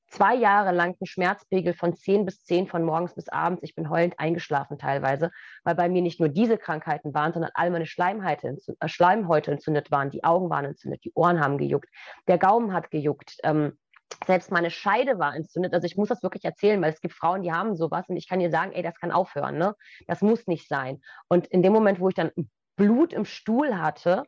zwei 0.07 0.33
Jahre 0.33 0.71
lang 0.71 0.95
ein 1.01 1.05
Schmerzpegel 1.05 1.73
von 1.73 1.93
10 1.93 2.23
bis 2.23 2.45
10 2.45 2.67
von 2.67 2.83
morgens 2.83 3.13
bis 3.13 3.27
abends. 3.27 3.63
Ich 3.63 3.75
bin 3.75 3.89
heulend 3.89 4.17
eingeschlafen 4.17 4.77
teilweise, 4.77 5.31
weil 5.65 5.75
bei 5.75 5.89
mir 5.89 6.01
nicht 6.01 6.21
nur 6.21 6.29
diese 6.29 6.57
Krankheiten 6.57 7.13
waren, 7.13 7.33
sondern 7.33 7.51
all 7.53 7.69
meine 7.69 7.85
Schleimhäute, 7.85 8.55
äh, 8.79 8.87
Schleimhäute 8.87 9.51
entzündet 9.51 9.91
waren. 9.91 10.09
Die 10.09 10.23
Augen 10.23 10.49
waren 10.49 10.63
entzündet, 10.63 11.03
die 11.03 11.11
Ohren 11.15 11.41
haben 11.41 11.57
gejuckt, 11.57 11.89
der 12.29 12.37
Gaumen 12.37 12.71
hat 12.71 12.91
gejuckt. 12.91 13.35
Ähm, 13.43 13.77
selbst 14.25 14.51
meine 14.51 14.71
Scheide 14.71 15.19
war 15.19 15.35
entzündet. 15.35 15.73
Also 15.73 15.85
ich 15.85 15.97
muss 15.97 16.07
das 16.07 16.23
wirklich 16.23 16.45
erzählen, 16.45 16.81
weil 16.81 16.93
es 16.93 17.01
gibt 17.01 17.13
Frauen, 17.13 17.43
die 17.43 17.51
haben 17.51 17.75
sowas 17.75 18.07
und 18.07 18.15
ich 18.15 18.29
kann 18.29 18.39
ihr 18.39 18.51
sagen, 18.51 18.71
ey, 18.71 18.83
das 18.83 18.95
kann 18.95 19.11
aufhören, 19.11 19.57
ne? 19.57 19.75
Das 20.07 20.21
muss 20.21 20.47
nicht 20.47 20.69
sein. 20.69 21.01
Und 21.27 21.47
in 21.47 21.61
dem 21.61 21.73
Moment, 21.73 21.99
wo 21.99 22.07
ich 22.07 22.15
dann 22.15 22.31
Blut 22.75 23.13
im 23.13 23.25
Stuhl 23.25 23.77
hatte 23.77 24.23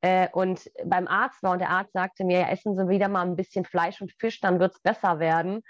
äh, 0.00 0.28
und 0.32 0.70
beim 0.84 1.08
Arzt 1.08 1.42
war 1.42 1.52
und 1.52 1.60
der 1.60 1.70
Arzt 1.70 1.92
sagte 1.92 2.24
mir, 2.24 2.40
ja, 2.40 2.48
essen 2.48 2.76
Sie 2.76 2.88
wieder 2.88 3.08
mal 3.08 3.22
ein 3.22 3.36
bisschen 3.36 3.64
Fleisch 3.64 4.00
und 4.00 4.12
Fisch, 4.18 4.40
dann 4.40 4.60
wird 4.60 4.72
es 4.72 4.80
besser 4.80 5.18
werden. 5.18 5.62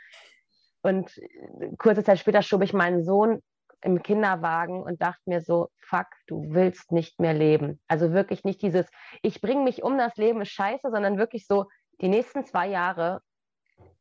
Und 0.83 1.17
äh, 1.19 1.71
kurze 1.79 2.03
Zeit 2.03 2.19
später 2.19 2.43
schob 2.43 2.63
ich 2.63 2.73
meinen 2.73 3.05
Sohn 3.05 3.43
im 3.81 4.03
Kinderwagen 4.03 4.83
und 4.83 5.03
dachte 5.03 5.23
mir 5.27 5.41
so, 5.41 5.69
fuck, 5.79 6.07
du 6.27 6.43
willst 6.49 6.91
nicht 6.91 7.21
mehr 7.21 7.35
leben. 7.35 7.81
Also 7.87 8.13
wirklich 8.13 8.43
nicht 8.43 8.63
dieses, 8.63 8.87
ich 9.23 9.41
bringe 9.41 9.63
mich 9.63 9.83
um, 9.83 9.99
das 9.99 10.17
Leben 10.17 10.41
ist 10.41 10.51
scheiße, 10.51 10.91
sondern 10.91 11.19
wirklich 11.19 11.47
so, 11.47 11.67
die 12.01 12.09
nächsten 12.09 12.45
zwei 12.45 12.67
Jahre 12.67 13.21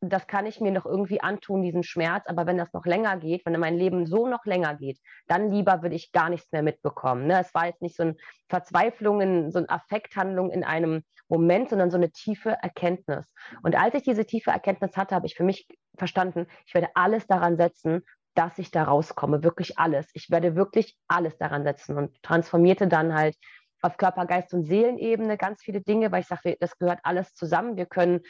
das 0.00 0.26
kann 0.26 0.46
ich 0.46 0.60
mir 0.60 0.70
noch 0.70 0.86
irgendwie 0.86 1.20
antun, 1.20 1.62
diesen 1.62 1.82
Schmerz. 1.82 2.24
Aber 2.26 2.46
wenn 2.46 2.58
das 2.58 2.72
noch 2.72 2.86
länger 2.86 3.16
geht, 3.16 3.44
wenn 3.46 3.58
mein 3.58 3.76
Leben 3.76 4.06
so 4.06 4.26
noch 4.26 4.44
länger 4.44 4.74
geht, 4.74 4.98
dann 5.26 5.50
lieber 5.50 5.82
würde 5.82 5.96
ich 5.96 6.12
gar 6.12 6.28
nichts 6.28 6.50
mehr 6.52 6.62
mitbekommen. 6.62 7.26
Ne? 7.26 7.40
Es 7.40 7.54
war 7.54 7.66
jetzt 7.66 7.82
nicht 7.82 7.96
so 7.96 8.02
eine 8.02 8.16
Verzweiflung, 8.48 9.20
in, 9.20 9.50
so 9.50 9.58
eine 9.58 9.70
Affekthandlung 9.70 10.50
in 10.50 10.64
einem 10.64 11.02
Moment, 11.28 11.70
sondern 11.70 11.90
so 11.90 11.96
eine 11.96 12.10
tiefe 12.10 12.50
Erkenntnis. 12.62 13.26
Und 13.62 13.76
als 13.76 13.94
ich 13.94 14.02
diese 14.02 14.26
tiefe 14.26 14.50
Erkenntnis 14.50 14.96
hatte, 14.96 15.14
habe 15.14 15.26
ich 15.26 15.34
für 15.34 15.44
mich 15.44 15.66
verstanden, 15.96 16.46
ich 16.66 16.74
werde 16.74 16.88
alles 16.94 17.26
daran 17.26 17.56
setzen, 17.56 18.02
dass 18.34 18.58
ich 18.58 18.70
da 18.70 18.84
rauskomme. 18.84 19.42
Wirklich 19.42 19.78
alles. 19.78 20.08
Ich 20.12 20.30
werde 20.30 20.56
wirklich 20.56 20.98
alles 21.08 21.38
daran 21.38 21.64
setzen 21.64 21.96
und 21.96 22.22
transformierte 22.22 22.88
dann 22.88 23.14
halt 23.14 23.36
auf 23.80 23.96
Körper, 23.96 24.26
Geist 24.26 24.52
und 24.54 24.64
Seelenebene 24.64 25.36
ganz 25.36 25.62
viele 25.62 25.80
Dinge, 25.80 26.10
weil 26.10 26.22
ich 26.22 26.26
sage, 26.26 26.56
das 26.58 26.78
gehört 26.78 27.00
alles 27.02 27.34
zusammen. 27.34 27.76
Wir 27.76 27.86
können 27.86 28.20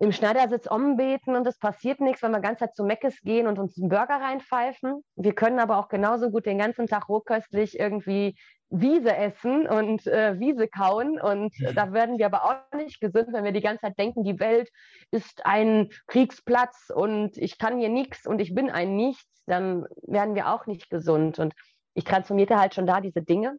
im 0.00 0.12
Schneidersitz 0.12 0.66
umbeten 0.66 1.34
und 1.34 1.46
es 1.46 1.58
passiert 1.58 2.00
nichts, 2.00 2.22
wenn 2.22 2.30
wir 2.30 2.40
ganz 2.40 2.60
Zeit 2.60 2.76
zu 2.76 2.84
Meckes 2.84 3.20
gehen 3.22 3.48
und 3.48 3.58
uns 3.58 3.76
einen 3.76 3.88
Burger 3.88 4.20
reinpfeifen. 4.20 5.02
Wir 5.16 5.34
können 5.34 5.58
aber 5.58 5.78
auch 5.78 5.88
genauso 5.88 6.30
gut 6.30 6.46
den 6.46 6.58
ganzen 6.58 6.86
Tag 6.86 7.08
rohköstlich 7.08 7.78
irgendwie 7.78 8.36
Wiese 8.70 9.16
essen 9.16 9.66
und 9.66 10.06
äh, 10.06 10.38
Wiese 10.38 10.68
kauen. 10.68 11.20
Und 11.20 11.56
ja. 11.58 11.72
da 11.72 11.92
werden 11.92 12.18
wir 12.18 12.26
aber 12.26 12.44
auch 12.44 12.76
nicht 12.76 13.00
gesund, 13.00 13.28
wenn 13.32 13.44
wir 13.44 13.52
die 13.52 13.60
ganze 13.60 13.82
Zeit 13.82 13.98
denken, 13.98 14.22
die 14.22 14.38
Welt 14.38 14.70
ist 15.10 15.44
ein 15.44 15.88
Kriegsplatz 16.06 16.90
und 16.94 17.36
ich 17.36 17.58
kann 17.58 17.78
hier 17.78 17.88
nichts 17.88 18.26
und 18.26 18.40
ich 18.40 18.54
bin 18.54 18.70
ein 18.70 18.94
Nichts, 18.94 19.42
dann 19.46 19.86
werden 20.02 20.34
wir 20.34 20.52
auch 20.52 20.66
nicht 20.66 20.90
gesund. 20.90 21.40
Und 21.40 21.54
ich 21.94 22.04
transformierte 22.04 22.58
halt 22.58 22.74
schon 22.74 22.86
da 22.86 23.00
diese 23.00 23.22
Dinge. 23.22 23.58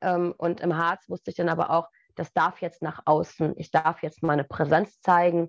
Ähm, 0.00 0.34
und 0.36 0.60
im 0.60 0.76
Harz 0.76 1.08
wusste 1.08 1.30
ich 1.30 1.36
dann 1.36 1.48
aber 1.48 1.70
auch, 1.70 1.88
das 2.14 2.32
darf 2.32 2.60
jetzt 2.60 2.82
nach 2.82 3.02
außen, 3.04 3.54
ich 3.56 3.70
darf 3.70 4.02
jetzt 4.02 4.22
meine 4.22 4.44
Präsenz 4.44 5.00
zeigen. 5.00 5.48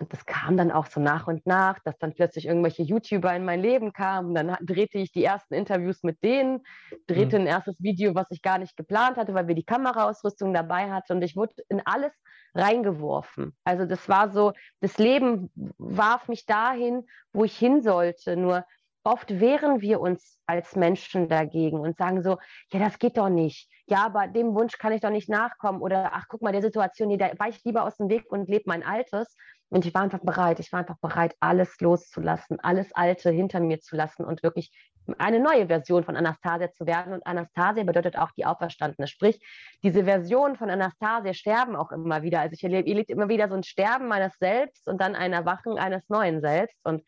Und 0.00 0.12
das 0.12 0.26
kam 0.26 0.56
dann 0.56 0.70
auch 0.70 0.86
so 0.86 1.00
nach 1.00 1.26
und 1.26 1.44
nach, 1.44 1.80
dass 1.80 1.98
dann 1.98 2.14
plötzlich 2.14 2.46
irgendwelche 2.46 2.82
YouTuber 2.82 3.34
in 3.34 3.44
mein 3.44 3.60
Leben 3.60 3.92
kamen. 3.92 4.32
Dann 4.34 4.56
drehte 4.60 4.98
ich 4.98 5.10
die 5.10 5.24
ersten 5.24 5.54
Interviews 5.54 6.04
mit 6.04 6.22
denen, 6.22 6.60
drehte 7.08 7.36
mhm. 7.36 7.44
ein 7.44 7.48
erstes 7.48 7.82
Video, 7.82 8.14
was 8.14 8.30
ich 8.30 8.40
gar 8.40 8.58
nicht 8.58 8.76
geplant 8.76 9.16
hatte, 9.16 9.34
weil 9.34 9.48
wir 9.48 9.56
die 9.56 9.64
Kameraausrüstung 9.64 10.54
dabei 10.54 10.90
hatten. 10.90 11.14
Und 11.14 11.22
ich 11.22 11.36
wurde 11.36 11.54
in 11.68 11.82
alles 11.84 12.12
reingeworfen. 12.54 13.56
Also 13.64 13.86
das 13.86 14.08
war 14.08 14.30
so, 14.30 14.52
das 14.80 14.98
Leben 14.98 15.50
warf 15.78 16.28
mich 16.28 16.46
dahin, 16.46 17.04
wo 17.32 17.44
ich 17.44 17.56
hin 17.56 17.82
sollte. 17.82 18.36
Nur 18.36 18.64
oft 19.08 19.40
wehren 19.40 19.80
wir 19.80 20.00
uns 20.00 20.38
als 20.46 20.76
Menschen 20.76 21.28
dagegen 21.28 21.80
und 21.80 21.96
sagen 21.96 22.22
so, 22.22 22.36
ja, 22.72 22.78
das 22.78 22.98
geht 22.98 23.16
doch 23.16 23.30
nicht. 23.30 23.70
Ja, 23.86 24.04
aber 24.04 24.26
dem 24.26 24.54
Wunsch 24.54 24.76
kann 24.76 24.92
ich 24.92 25.00
doch 25.00 25.10
nicht 25.10 25.30
nachkommen. 25.30 25.80
Oder 25.80 26.10
ach, 26.12 26.26
guck 26.28 26.42
mal, 26.42 26.52
der 26.52 26.60
Situation, 26.60 27.18
da 27.18 27.30
weiche 27.38 27.58
ich 27.58 27.64
lieber 27.64 27.84
aus 27.84 27.96
dem 27.96 28.10
Weg 28.10 28.30
und 28.30 28.50
lebe 28.50 28.64
mein 28.66 28.84
Altes. 28.84 29.34
Und 29.70 29.86
ich 29.86 29.94
war 29.94 30.02
einfach 30.02 30.20
bereit, 30.20 30.60
ich 30.60 30.72
war 30.72 30.80
einfach 30.80 30.98
bereit, 31.00 31.34
alles 31.40 31.78
loszulassen, 31.80 32.58
alles 32.60 32.94
Alte 32.94 33.30
hinter 33.30 33.60
mir 33.60 33.80
zu 33.80 33.96
lassen 33.96 34.24
und 34.24 34.42
wirklich 34.42 34.72
eine 35.16 35.40
neue 35.40 35.66
Version 35.68 36.04
von 36.04 36.16
Anastasia 36.16 36.70
zu 36.72 36.86
werden. 36.86 37.14
Und 37.14 37.26
Anastasia 37.26 37.84
bedeutet 37.84 38.18
auch 38.18 38.30
die 38.32 38.44
Auferstandene. 38.44 39.06
Sprich, 39.08 39.40
diese 39.82 40.04
Version 40.04 40.56
von 40.56 40.68
Anastasia 40.68 41.32
sterben 41.32 41.76
auch 41.76 41.92
immer 41.92 42.22
wieder. 42.22 42.40
Also 42.40 42.54
ich 42.54 42.64
erlebe 42.64 43.10
immer 43.10 43.28
wieder 43.28 43.48
so 43.48 43.54
ein 43.54 43.62
Sterben 43.62 44.08
meines 44.08 44.36
Selbst 44.38 44.86
und 44.86 45.00
dann 45.00 45.14
ein 45.14 45.32
Erwachen 45.32 45.78
eines 45.78 46.06
neuen 46.08 46.40
Selbst. 46.42 46.78
Und 46.84 47.02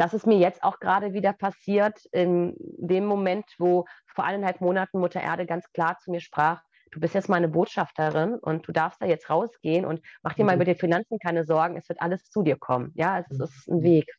das 0.00 0.14
ist 0.14 0.26
mir 0.26 0.38
jetzt 0.38 0.62
auch 0.62 0.80
gerade 0.80 1.12
wieder 1.12 1.34
passiert, 1.34 2.06
in 2.10 2.56
dem 2.58 3.04
Moment, 3.04 3.44
wo 3.58 3.84
vor 4.06 4.24
eineinhalb 4.24 4.62
Monaten 4.62 4.98
Mutter 4.98 5.20
Erde 5.20 5.44
ganz 5.44 5.70
klar 5.72 5.98
zu 5.98 6.10
mir 6.10 6.20
sprach, 6.20 6.62
du 6.90 7.00
bist 7.00 7.12
jetzt 7.12 7.28
meine 7.28 7.48
Botschafterin 7.48 8.36
und 8.36 8.66
du 8.66 8.72
darfst 8.72 9.02
da 9.02 9.06
jetzt 9.06 9.28
rausgehen 9.28 9.84
und 9.84 10.00
mach 10.22 10.32
dir 10.32 10.44
mhm. 10.44 10.46
mal 10.46 10.54
über 10.56 10.64
die 10.64 10.74
Finanzen 10.74 11.18
keine 11.18 11.44
Sorgen, 11.44 11.76
es 11.76 11.86
wird 11.90 12.00
alles 12.00 12.24
zu 12.30 12.42
dir 12.42 12.56
kommen. 12.56 12.92
Ja, 12.94 13.18
es 13.18 13.28
mhm. 13.28 13.44
ist 13.44 13.68
ein 13.68 13.82
Weg. 13.82 14.10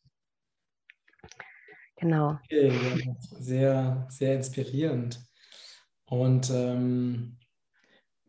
Genau. 1.96 2.38
Okay, 2.46 2.72
ja, 3.04 3.16
sehr, 3.40 4.08
sehr 4.10 4.36
inspirierend. 4.36 5.20
Und 6.06 6.52
ähm, 6.52 7.40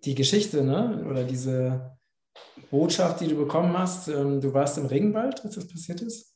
die 0.04 0.14
Geschichte, 0.14 0.64
ne, 0.64 1.04
oder 1.06 1.24
diese 1.24 1.98
Botschaft, 2.70 3.20
die 3.20 3.28
du 3.28 3.36
bekommen 3.36 3.76
hast, 3.76 4.08
ähm, 4.08 4.40
du 4.40 4.54
warst 4.54 4.78
im 4.78 4.86
Regenwald, 4.86 5.44
als 5.44 5.56
das 5.56 5.68
passiert 5.68 6.00
ist? 6.00 6.31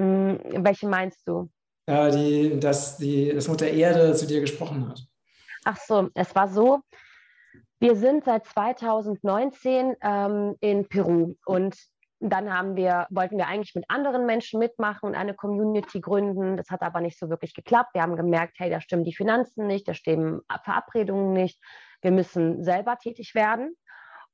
Hm, 0.00 0.38
welche 0.64 0.88
meinst 0.88 1.26
du? 1.26 1.48
Ja, 1.88 2.10
die, 2.10 2.58
dass, 2.58 2.96
die, 2.96 3.32
dass 3.32 3.48
Mutter 3.48 3.68
Erde 3.68 4.14
zu 4.14 4.26
dir 4.26 4.40
gesprochen 4.40 4.88
hat. 4.88 5.00
Ach 5.64 5.76
so, 5.76 6.08
es 6.14 6.34
war 6.34 6.48
so, 6.48 6.80
wir 7.78 7.96
sind 7.96 8.24
seit 8.24 8.46
2019 8.46 9.94
ähm, 10.00 10.56
in 10.60 10.88
Peru 10.88 11.34
und 11.44 11.76
dann 12.20 12.52
haben 12.52 12.76
wir, 12.76 13.06
wollten 13.10 13.36
wir 13.36 13.46
eigentlich 13.46 13.74
mit 13.74 13.84
anderen 13.88 14.24
Menschen 14.24 14.58
mitmachen 14.58 15.10
und 15.10 15.14
eine 15.14 15.34
Community 15.34 16.00
gründen. 16.00 16.56
Das 16.56 16.70
hat 16.70 16.82
aber 16.82 17.00
nicht 17.00 17.18
so 17.18 17.28
wirklich 17.28 17.52
geklappt. 17.52 17.90
Wir 17.92 18.02
haben 18.02 18.16
gemerkt, 18.16 18.54
hey, 18.58 18.70
da 18.70 18.80
stimmen 18.80 19.04
die 19.04 19.14
Finanzen 19.14 19.66
nicht, 19.66 19.86
da 19.86 19.92
stimmen 19.92 20.40
Verabredungen 20.64 21.34
nicht. 21.34 21.60
Wir 22.00 22.12
müssen 22.12 22.64
selber 22.64 22.96
tätig 22.96 23.34
werden. 23.34 23.76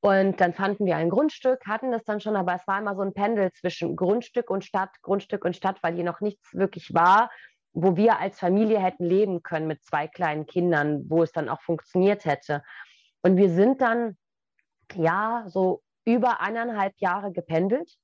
Und 0.05 0.41
dann 0.41 0.53
fanden 0.53 0.85
wir 0.85 0.97
ein 0.97 1.11
Grundstück, 1.11 1.65
hatten 1.65 1.93
das 1.93 2.03
dann 2.03 2.21
schon, 2.21 2.35
aber 2.35 2.57
es 2.57 2.67
war 2.67 2.81
immer 2.81 2.97
so 2.97 3.03
ein 3.03 3.15
Pendel 3.15 3.53
zwischen 3.53 3.95
Grundstück 3.95 4.51
und 4.51 4.65
Stadt, 4.65 4.91
Grundstück 5.01 5.45
und 5.45 5.55
Stadt, 5.55 5.81
weil 5.81 5.95
hier 5.95 6.03
noch 6.03 6.21
nichts 6.21 6.53
wirklich 6.55 6.93
war, 6.93 7.31
wo 7.73 7.97
wir 7.97 8.19
als 8.19 8.41
Familie 8.41 8.81
hätten 8.81 9.05
leben 9.05 9.45
können 9.45 9.69
mit 9.69 9.85
zwei 9.85 10.09
kleinen 10.09 10.47
Kindern, 10.47 11.05
wo 11.09 11.23
es 11.23 11.31
dann 11.31 11.49
auch 11.49 11.63
funktioniert 11.63 12.25
hätte. 12.25 12.65
Und 13.23 13.37
wir 13.37 13.49
sind 13.49 13.81
dann, 13.81 14.17
ja, 14.97 15.45
so 15.47 15.83
über 16.05 16.41
eineinhalb 16.41 16.95
Jahre 16.97 17.31
gependelt, 17.31 17.95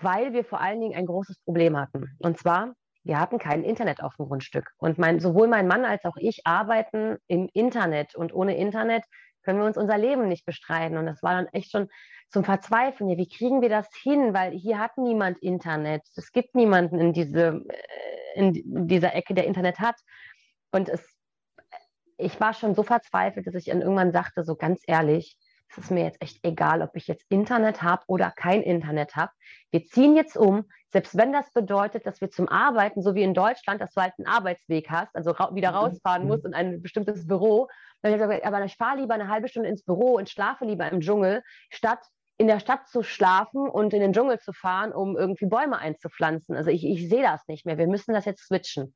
weil 0.00 0.34
wir 0.34 0.44
vor 0.44 0.60
allen 0.60 0.80
Dingen 0.80 0.94
ein 0.96 1.06
großes 1.06 1.40
Problem 1.40 1.76
hatten. 1.76 2.16
Und 2.20 2.38
zwar, 2.38 2.74
wir 3.02 3.18
hatten 3.18 3.40
kein 3.40 3.64
Internet 3.64 4.04
auf 4.04 4.14
dem 4.18 4.26
Grundstück. 4.26 4.70
Und 4.78 4.98
mein, 4.98 5.18
sowohl 5.18 5.48
mein 5.48 5.66
Mann 5.66 5.84
als 5.84 6.04
auch 6.04 6.16
ich 6.16 6.46
arbeiten 6.46 7.16
im 7.26 7.48
Internet. 7.52 8.14
Und 8.14 8.32
ohne 8.32 8.56
Internet 8.56 9.02
können 9.44 9.60
wir 9.60 9.66
uns 9.66 9.76
unser 9.76 9.98
Leben 9.98 10.28
nicht 10.28 10.44
bestreiten. 10.44 10.98
Und 10.98 11.06
das 11.06 11.22
war 11.22 11.34
dann 11.34 11.46
echt 11.48 11.70
schon 11.70 11.88
zum 12.30 12.44
Verzweifeln. 12.44 13.08
Ja, 13.10 13.16
wie 13.16 13.28
kriegen 13.28 13.62
wir 13.62 13.68
das 13.68 13.88
hin? 14.02 14.34
Weil 14.34 14.52
hier 14.52 14.78
hat 14.78 14.98
niemand 14.98 15.38
Internet. 15.38 16.02
Es 16.16 16.32
gibt 16.32 16.54
niemanden 16.54 16.98
in, 16.98 17.12
diese, 17.12 17.64
äh, 17.68 18.38
in 18.38 18.86
dieser 18.86 19.14
Ecke, 19.14 19.34
der 19.34 19.46
Internet 19.46 19.78
hat. 19.78 19.96
Und 20.72 20.88
es, 20.88 21.06
ich 22.16 22.40
war 22.40 22.54
schon 22.54 22.74
so 22.74 22.82
verzweifelt, 22.82 23.46
dass 23.46 23.54
ich 23.54 23.66
dann 23.66 23.82
irgendwann 23.82 24.12
sagte, 24.12 24.44
so 24.44 24.56
ganz 24.56 24.82
ehrlich, 24.86 25.36
es 25.68 25.78
ist 25.78 25.90
mir 25.90 26.04
jetzt 26.04 26.22
echt 26.22 26.38
egal, 26.44 26.82
ob 26.82 26.94
ich 26.94 27.06
jetzt 27.06 27.24
Internet 27.28 27.82
habe 27.82 28.04
oder 28.06 28.30
kein 28.30 28.62
Internet 28.62 29.16
habe. 29.16 29.32
Wir 29.70 29.84
ziehen 29.84 30.14
jetzt 30.16 30.36
um, 30.36 30.64
selbst 30.88 31.16
wenn 31.16 31.32
das 31.32 31.52
bedeutet, 31.52 32.06
dass 32.06 32.20
wir 32.20 32.30
zum 32.30 32.48
Arbeiten, 32.48 33.02
so 33.02 33.14
wie 33.14 33.22
in 33.22 33.34
Deutschland, 33.34 33.80
dass 33.80 33.92
du 33.94 34.00
halt 34.00 34.14
einen 34.18 34.28
Arbeitsweg 34.28 34.90
hast, 34.90 35.14
also 35.16 35.32
ra 35.32 35.54
wieder 35.54 35.70
mhm. 35.70 35.76
rausfahren 35.76 36.26
musst 36.26 36.44
in 36.44 36.54
ein 36.54 36.82
bestimmtes 36.82 37.26
Büro. 37.26 37.68
Habe 38.04 38.14
ich 38.14 38.20
gesagt, 38.20 38.44
aber 38.44 38.64
ich 38.64 38.76
fahre 38.76 39.00
lieber 39.00 39.14
eine 39.14 39.28
halbe 39.28 39.48
Stunde 39.48 39.68
ins 39.68 39.82
Büro 39.82 40.16
und 40.16 40.28
schlafe 40.28 40.66
lieber 40.66 40.90
im 40.90 41.00
Dschungel, 41.00 41.42
statt 41.70 42.00
in 42.36 42.48
der 42.48 42.60
Stadt 42.60 42.88
zu 42.88 43.02
schlafen 43.02 43.68
und 43.68 43.94
in 43.94 44.00
den 44.00 44.12
Dschungel 44.12 44.38
zu 44.40 44.52
fahren, 44.52 44.92
um 44.92 45.16
irgendwie 45.16 45.46
Bäume 45.46 45.78
einzupflanzen. 45.78 46.56
Also 46.56 46.70
ich, 46.70 46.84
ich 46.84 47.08
sehe 47.08 47.22
das 47.22 47.46
nicht 47.48 47.64
mehr. 47.64 47.78
Wir 47.78 47.86
müssen 47.86 48.12
das 48.12 48.24
jetzt 48.24 48.46
switchen. 48.46 48.94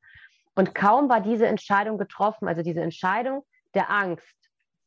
Und 0.55 0.75
kaum 0.75 1.09
war 1.09 1.21
diese 1.21 1.47
Entscheidung 1.47 1.97
getroffen, 1.97 2.47
also 2.47 2.61
diese 2.61 2.81
Entscheidung 2.81 3.45
der 3.73 3.89
Angst, 3.89 4.35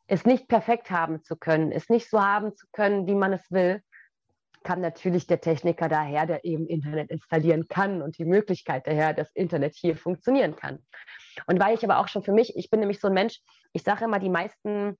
es 0.06 0.24
nicht 0.26 0.48
perfekt 0.48 0.90
haben 0.90 1.22
zu 1.22 1.36
können, 1.36 1.72
es 1.72 1.88
nicht 1.88 2.10
so 2.10 2.22
haben 2.22 2.54
zu 2.54 2.66
können, 2.72 3.06
wie 3.06 3.14
man 3.14 3.32
es 3.32 3.50
will, 3.50 3.82
kam 4.62 4.80
natürlich 4.80 5.26
der 5.26 5.40
Techniker 5.40 5.88
daher, 5.88 6.26
der 6.26 6.44
eben 6.44 6.66
Internet 6.66 7.10
installieren 7.10 7.68
kann 7.68 8.02
und 8.02 8.18
die 8.18 8.24
Möglichkeit 8.24 8.86
daher, 8.86 9.14
dass 9.14 9.30
Internet 9.34 9.74
hier 9.74 9.96
funktionieren 9.96 10.56
kann. 10.56 10.78
Und 11.46 11.58
weil 11.58 11.74
ich 11.74 11.84
aber 11.84 11.98
auch 11.98 12.08
schon 12.08 12.22
für 12.22 12.32
mich, 12.32 12.56
ich 12.56 12.70
bin 12.70 12.80
nämlich 12.80 13.00
so 13.00 13.08
ein 13.08 13.14
Mensch, 13.14 13.40
ich 13.72 13.82
sage 13.82 14.04
immer, 14.04 14.18
die 14.18 14.28
meisten 14.28 14.98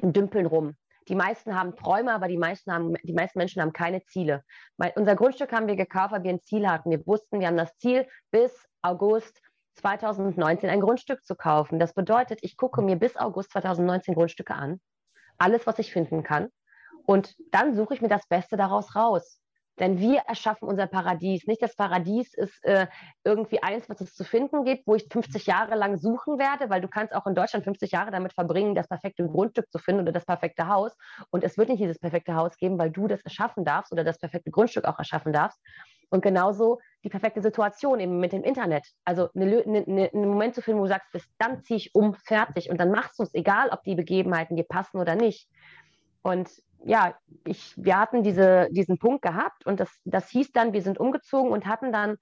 dümpeln 0.00 0.46
rum. 0.46 0.76
Die 1.08 1.14
meisten 1.14 1.54
haben 1.54 1.76
Träume, 1.76 2.12
aber 2.12 2.28
die 2.28 2.38
meisten, 2.38 2.72
haben, 2.72 2.94
die 3.02 3.12
meisten 3.12 3.38
Menschen 3.38 3.60
haben 3.60 3.72
keine 3.72 4.04
Ziele. 4.04 4.42
Weil 4.78 4.92
unser 4.96 5.16
Grundstück 5.16 5.52
haben 5.52 5.66
wir 5.66 5.76
gekauft, 5.76 6.12
weil 6.12 6.22
wir 6.22 6.30
ein 6.30 6.42
Ziel 6.42 6.66
hatten. 6.68 6.90
Wir 6.90 7.06
wussten, 7.06 7.40
wir 7.40 7.46
haben 7.46 7.58
das 7.58 7.76
Ziel, 7.76 8.06
bis 8.30 8.66
August 8.80 9.40
2019 9.76 10.70
ein 10.70 10.80
Grundstück 10.80 11.24
zu 11.24 11.34
kaufen. 11.34 11.78
Das 11.78 11.92
bedeutet, 11.92 12.38
ich 12.42 12.56
gucke 12.56 12.80
mir 12.80 12.96
bis 12.96 13.16
August 13.16 13.52
2019 13.52 14.14
Grundstücke 14.14 14.54
an, 14.54 14.80
alles, 15.36 15.66
was 15.66 15.78
ich 15.78 15.92
finden 15.92 16.22
kann, 16.22 16.48
und 17.06 17.34
dann 17.50 17.74
suche 17.74 17.94
ich 17.94 18.00
mir 18.00 18.08
das 18.08 18.26
Beste 18.26 18.56
daraus 18.56 18.96
raus. 18.96 19.40
Denn 19.80 19.98
wir 19.98 20.20
erschaffen 20.20 20.68
unser 20.68 20.86
Paradies. 20.86 21.46
Nicht 21.46 21.62
das 21.62 21.74
Paradies 21.74 22.32
ist 22.34 22.64
äh, 22.64 22.86
irgendwie 23.24 23.62
eins, 23.62 23.88
was 23.88 24.00
es 24.00 24.14
zu 24.14 24.22
finden 24.22 24.64
gibt, 24.64 24.86
wo 24.86 24.94
ich 24.94 25.06
50 25.10 25.46
Jahre 25.46 25.74
lang 25.74 25.96
suchen 25.96 26.38
werde, 26.38 26.70
weil 26.70 26.80
du 26.80 26.88
kannst 26.88 27.14
auch 27.14 27.26
in 27.26 27.34
Deutschland 27.34 27.64
50 27.64 27.90
Jahre 27.90 28.12
damit 28.12 28.32
verbringen, 28.34 28.74
das 28.74 28.86
perfekte 28.86 29.26
Grundstück 29.26 29.70
zu 29.72 29.78
finden 29.78 30.02
oder 30.02 30.12
das 30.12 30.26
perfekte 30.26 30.68
Haus. 30.68 30.96
Und 31.30 31.42
es 31.42 31.58
wird 31.58 31.70
nicht 31.70 31.80
dieses 31.80 31.98
perfekte 31.98 32.34
Haus 32.36 32.56
geben, 32.56 32.78
weil 32.78 32.90
du 32.90 33.08
das 33.08 33.20
erschaffen 33.22 33.64
darfst 33.64 33.92
oder 33.92 34.04
das 34.04 34.18
perfekte 34.18 34.50
Grundstück 34.52 34.84
auch 34.84 34.98
erschaffen 34.98 35.32
darfst. 35.32 35.60
Und 36.10 36.22
genauso 36.22 36.78
die 37.02 37.08
perfekte 37.08 37.42
Situation 37.42 37.98
eben 37.98 38.20
mit 38.20 38.32
dem 38.32 38.44
Internet. 38.44 38.86
Also 39.04 39.28
eine, 39.34 39.64
eine, 39.64 39.84
eine, 39.84 40.10
einen 40.12 40.28
Moment 40.28 40.54
zu 40.54 40.62
finden, 40.62 40.78
wo 40.78 40.84
du 40.84 40.90
sagst, 40.90 41.10
bis 41.12 41.26
dann 41.38 41.62
ziehe 41.62 41.78
ich 41.78 41.94
um, 41.94 42.14
fertig. 42.14 42.70
Und 42.70 42.78
dann 42.78 42.92
machst 42.92 43.18
du 43.18 43.24
es, 43.24 43.34
egal 43.34 43.70
ob 43.70 43.82
die 43.82 43.96
Begebenheiten 43.96 44.54
dir 44.54 44.64
passen 44.64 44.98
oder 44.98 45.16
nicht. 45.16 45.48
Und 46.22 46.48
ja, 46.84 47.14
ich, 47.44 47.74
wir 47.76 47.98
hatten 47.98 48.22
diese, 48.22 48.68
diesen 48.70 48.98
Punkt 48.98 49.22
gehabt 49.22 49.66
und 49.66 49.80
das, 49.80 49.90
das 50.04 50.28
hieß 50.28 50.52
dann, 50.52 50.72
wir 50.72 50.82
sind 50.82 50.98
umgezogen 50.98 51.50
und 51.50 51.66
hatten 51.66 51.92
dann 51.92 52.16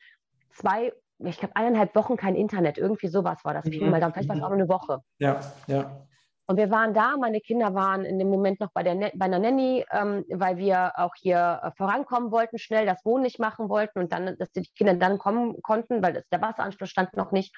zwei, 0.50 0.92
ich 1.18 1.38
glaube, 1.38 1.56
eineinhalb 1.56 1.94
Wochen 1.94 2.16
kein 2.16 2.34
Internet. 2.34 2.78
Irgendwie 2.78 3.08
sowas 3.08 3.44
war 3.44 3.54
das. 3.54 3.64
Mhm. 3.64 3.90
Mal 3.90 4.00
dann, 4.00 4.12
vielleicht 4.12 4.28
war 4.28 4.36
es 4.36 4.42
auch 4.42 4.48
nur 4.48 4.58
eine 4.58 4.68
Woche. 4.68 5.00
Ja, 5.18 5.40
ja. 5.66 6.06
Und 6.46 6.56
wir 6.56 6.70
waren 6.70 6.92
da, 6.92 7.16
meine 7.16 7.40
Kinder 7.40 7.72
waren 7.74 8.04
in 8.04 8.18
dem 8.18 8.28
Moment 8.28 8.60
noch 8.60 8.70
bei, 8.72 8.82
der, 8.82 9.12
bei 9.14 9.24
einer 9.24 9.38
Nanny, 9.38 9.84
ähm, 9.92 10.24
weil 10.28 10.56
wir 10.58 10.92
auch 10.96 11.14
hier 11.16 11.60
äh, 11.62 11.70
vorankommen 11.76 12.30
wollten, 12.32 12.58
schnell 12.58 12.84
das 12.84 13.04
Wohnen 13.04 13.22
nicht 13.22 13.38
machen 13.38 13.68
wollten 13.68 14.00
und 14.00 14.12
dann, 14.12 14.36
dass 14.36 14.50
die 14.50 14.66
Kinder 14.76 14.94
dann 14.94 15.18
kommen 15.18 15.62
konnten, 15.62 16.02
weil 16.02 16.12
das, 16.12 16.28
der 16.30 16.42
Wasseranschluss 16.42 16.90
stand 16.90 17.16
noch 17.16 17.32
nicht. 17.32 17.54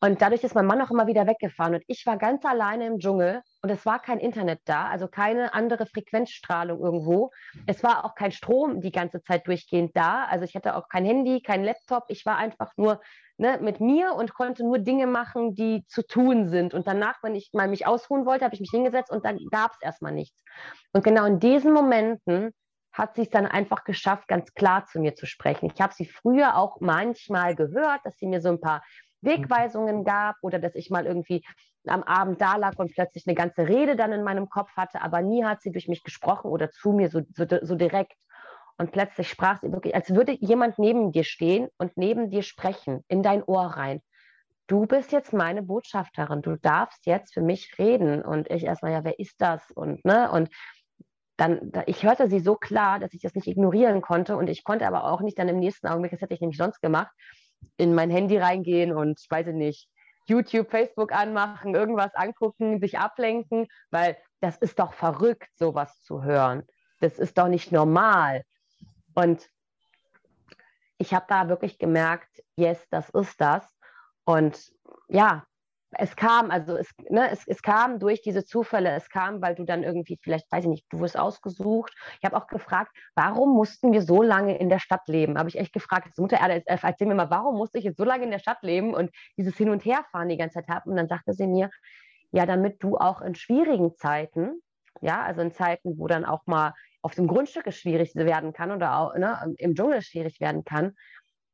Und 0.00 0.20
dadurch 0.20 0.44
ist 0.44 0.54
mein 0.54 0.66
Mann 0.66 0.80
auch 0.82 0.90
immer 0.90 1.06
wieder 1.06 1.26
weggefahren. 1.26 1.74
Und 1.74 1.84
ich 1.86 2.04
war 2.06 2.18
ganz 2.18 2.44
alleine 2.44 2.86
im 2.86 2.98
Dschungel 2.98 3.42
und 3.62 3.70
es 3.70 3.86
war 3.86 4.00
kein 4.00 4.18
Internet 4.18 4.60
da, 4.66 4.86
also 4.88 5.08
keine 5.08 5.54
andere 5.54 5.86
Frequenzstrahlung 5.86 6.80
irgendwo. 6.80 7.30
Es 7.66 7.82
war 7.82 8.04
auch 8.04 8.14
kein 8.14 8.32
Strom 8.32 8.80
die 8.80 8.92
ganze 8.92 9.22
Zeit 9.22 9.46
durchgehend 9.46 9.96
da. 9.96 10.24
Also 10.24 10.44
ich 10.44 10.54
hatte 10.54 10.76
auch 10.76 10.88
kein 10.88 11.04
Handy, 11.04 11.40
kein 11.40 11.64
Laptop. 11.64 12.04
Ich 12.08 12.26
war 12.26 12.36
einfach 12.36 12.72
nur 12.76 13.00
ne, 13.38 13.58
mit 13.60 13.80
mir 13.80 14.14
und 14.14 14.34
konnte 14.34 14.64
nur 14.64 14.78
Dinge 14.78 15.06
machen, 15.06 15.54
die 15.54 15.84
zu 15.86 16.06
tun 16.06 16.48
sind. 16.48 16.74
Und 16.74 16.86
danach, 16.86 17.22
wenn 17.22 17.34
ich 17.34 17.50
mal 17.52 17.68
mich 17.68 17.86
ausruhen 17.86 18.26
wollte, 18.26 18.44
habe 18.44 18.54
ich 18.54 18.60
mich 18.60 18.70
hingesetzt 18.70 19.10
und 19.10 19.24
dann 19.24 19.38
gab 19.50 19.72
es 19.72 19.82
erstmal 19.82 20.12
nichts. 20.12 20.42
Und 20.92 21.04
genau 21.04 21.24
in 21.24 21.40
diesen 21.40 21.72
Momenten 21.72 22.52
hat 22.92 23.14
sie 23.14 23.22
es 23.22 23.30
dann 23.30 23.46
einfach 23.46 23.84
geschafft, 23.84 24.26
ganz 24.26 24.54
klar 24.54 24.86
zu 24.86 25.00
mir 25.00 25.14
zu 25.14 25.26
sprechen. 25.26 25.70
Ich 25.74 25.80
habe 25.80 25.92
sie 25.92 26.06
früher 26.06 26.56
auch 26.56 26.80
manchmal 26.80 27.54
gehört, 27.54 28.00
dass 28.04 28.16
sie 28.16 28.26
mir 28.26 28.40
so 28.40 28.48
ein 28.48 28.60
paar 28.60 28.82
Wegweisungen 29.26 30.04
gab 30.04 30.36
oder 30.42 30.58
dass 30.58 30.74
ich 30.74 30.90
mal 30.90 31.06
irgendwie 31.06 31.44
am 31.86 32.02
Abend 32.02 32.40
da 32.40 32.56
lag 32.56 32.78
und 32.78 32.92
plötzlich 32.92 33.26
eine 33.26 33.34
ganze 33.34 33.68
Rede 33.68 33.96
dann 33.96 34.12
in 34.12 34.22
meinem 34.22 34.48
Kopf 34.48 34.70
hatte, 34.76 35.02
aber 35.02 35.22
nie 35.22 35.44
hat 35.44 35.62
sie 35.62 35.72
durch 35.72 35.88
mich 35.88 36.02
gesprochen 36.02 36.50
oder 36.50 36.70
zu 36.70 36.92
mir 36.92 37.10
so, 37.10 37.20
so, 37.34 37.44
so 37.62 37.74
direkt. 37.74 38.14
Und 38.78 38.92
plötzlich 38.92 39.28
sprach 39.28 39.60
sie 39.60 39.72
wirklich, 39.72 39.94
als 39.94 40.14
würde 40.14 40.32
jemand 40.32 40.78
neben 40.78 41.12
dir 41.12 41.24
stehen 41.24 41.68
und 41.78 41.96
neben 41.96 42.30
dir 42.30 42.42
sprechen, 42.42 43.04
in 43.08 43.22
dein 43.22 43.42
Ohr 43.42 43.64
rein. 43.64 44.02
Du 44.66 44.86
bist 44.86 45.12
jetzt 45.12 45.32
meine 45.32 45.62
Botschafterin, 45.62 46.42
du 46.42 46.56
darfst 46.56 47.06
jetzt 47.06 47.34
für 47.34 47.40
mich 47.40 47.78
reden. 47.78 48.22
Und 48.22 48.50
ich 48.50 48.64
erstmal, 48.64 48.92
ja, 48.92 49.04
wer 49.04 49.18
ist 49.18 49.40
das? 49.40 49.70
Und, 49.70 50.04
ne, 50.04 50.30
und 50.30 50.50
dann, 51.36 51.72
ich 51.86 52.02
hörte 52.02 52.28
sie 52.28 52.40
so 52.40 52.56
klar, 52.56 52.98
dass 52.98 53.14
ich 53.14 53.22
das 53.22 53.34
nicht 53.34 53.46
ignorieren 53.46 54.02
konnte. 54.02 54.36
Und 54.36 54.50
ich 54.50 54.64
konnte 54.64 54.86
aber 54.86 55.04
auch 55.04 55.20
nicht 55.20 55.38
dann 55.38 55.48
im 55.48 55.58
nächsten 55.58 55.86
Augenblick, 55.86 56.12
das 56.12 56.20
hätte 56.20 56.34
ich 56.34 56.40
nämlich 56.40 56.58
sonst 56.58 56.82
gemacht, 56.82 57.12
in 57.76 57.94
mein 57.94 58.10
Handy 58.10 58.38
reingehen 58.38 58.92
und, 58.92 59.20
ich 59.20 59.30
weiß 59.30 59.48
nicht, 59.48 59.88
YouTube, 60.26 60.70
Facebook 60.70 61.12
anmachen, 61.12 61.74
irgendwas 61.74 62.14
angucken, 62.14 62.80
sich 62.80 62.98
ablenken, 62.98 63.68
weil 63.90 64.16
das 64.40 64.58
ist 64.58 64.78
doch 64.78 64.92
verrückt, 64.92 65.48
sowas 65.54 66.02
zu 66.02 66.22
hören. 66.22 66.64
Das 67.00 67.18
ist 67.18 67.38
doch 67.38 67.48
nicht 67.48 67.72
normal. 67.72 68.42
Und 69.14 69.48
ich 70.98 71.14
habe 71.14 71.26
da 71.28 71.48
wirklich 71.48 71.78
gemerkt, 71.78 72.42
yes, 72.56 72.86
das 72.90 73.08
ist 73.10 73.40
das. 73.40 73.78
Und 74.24 74.72
ja, 75.08 75.46
es 75.98 76.16
kam, 76.16 76.50
also 76.50 76.76
es, 76.76 76.90
ne, 77.08 77.30
es, 77.30 77.46
es 77.46 77.62
kam 77.62 77.98
durch 77.98 78.20
diese 78.22 78.44
Zufälle, 78.44 78.90
es 78.90 79.08
kam, 79.08 79.40
weil 79.42 79.54
du 79.54 79.64
dann 79.64 79.82
irgendwie, 79.82 80.18
vielleicht, 80.22 80.50
weiß 80.50 80.64
ich 80.64 80.70
nicht, 80.70 80.86
du 80.90 81.00
wirst 81.00 81.18
ausgesucht. 81.18 81.92
Ich 82.20 82.24
habe 82.24 82.36
auch 82.36 82.46
gefragt, 82.46 82.92
warum 83.14 83.54
mussten 83.54 83.92
wir 83.92 84.02
so 84.02 84.22
lange 84.22 84.58
in 84.58 84.68
der 84.68 84.78
Stadt 84.78 85.06
leben? 85.08 85.38
Habe 85.38 85.48
ich 85.48 85.58
echt 85.58 85.72
gefragt, 85.72 86.18
Mutter 86.18 86.38
Erde, 86.40 86.62
erzähl 86.66 87.06
mir 87.06 87.14
mal, 87.14 87.30
warum 87.30 87.56
musste 87.56 87.78
ich 87.78 87.84
jetzt 87.84 87.98
so 87.98 88.04
lange 88.04 88.24
in 88.24 88.30
der 88.30 88.38
Stadt 88.38 88.62
leben 88.62 88.94
und 88.94 89.10
dieses 89.36 89.56
Hin- 89.56 89.70
und 89.70 89.84
Herfahren 89.84 90.28
die 90.28 90.36
ganze 90.36 90.54
Zeit 90.54 90.68
haben? 90.68 90.90
Und 90.90 90.96
dann 90.96 91.08
sagte 91.08 91.32
sie 91.32 91.46
mir, 91.46 91.70
ja, 92.32 92.46
damit 92.46 92.82
du 92.82 92.96
auch 92.96 93.22
in 93.22 93.34
schwierigen 93.34 93.94
Zeiten, 93.96 94.60
ja, 95.00 95.22
also 95.22 95.40
in 95.40 95.52
Zeiten, 95.52 95.98
wo 95.98 96.06
dann 96.06 96.24
auch 96.24 96.46
mal 96.46 96.74
auf 97.02 97.14
dem 97.14 97.28
Grundstück 97.28 97.66
es 97.66 97.76
schwierig 97.76 98.14
werden 98.14 98.52
kann 98.52 98.72
oder 98.72 98.98
auch 98.98 99.14
ne, 99.16 99.54
im 99.58 99.74
Dschungel 99.74 100.02
schwierig 100.02 100.40
werden 100.40 100.64
kann, 100.64 100.94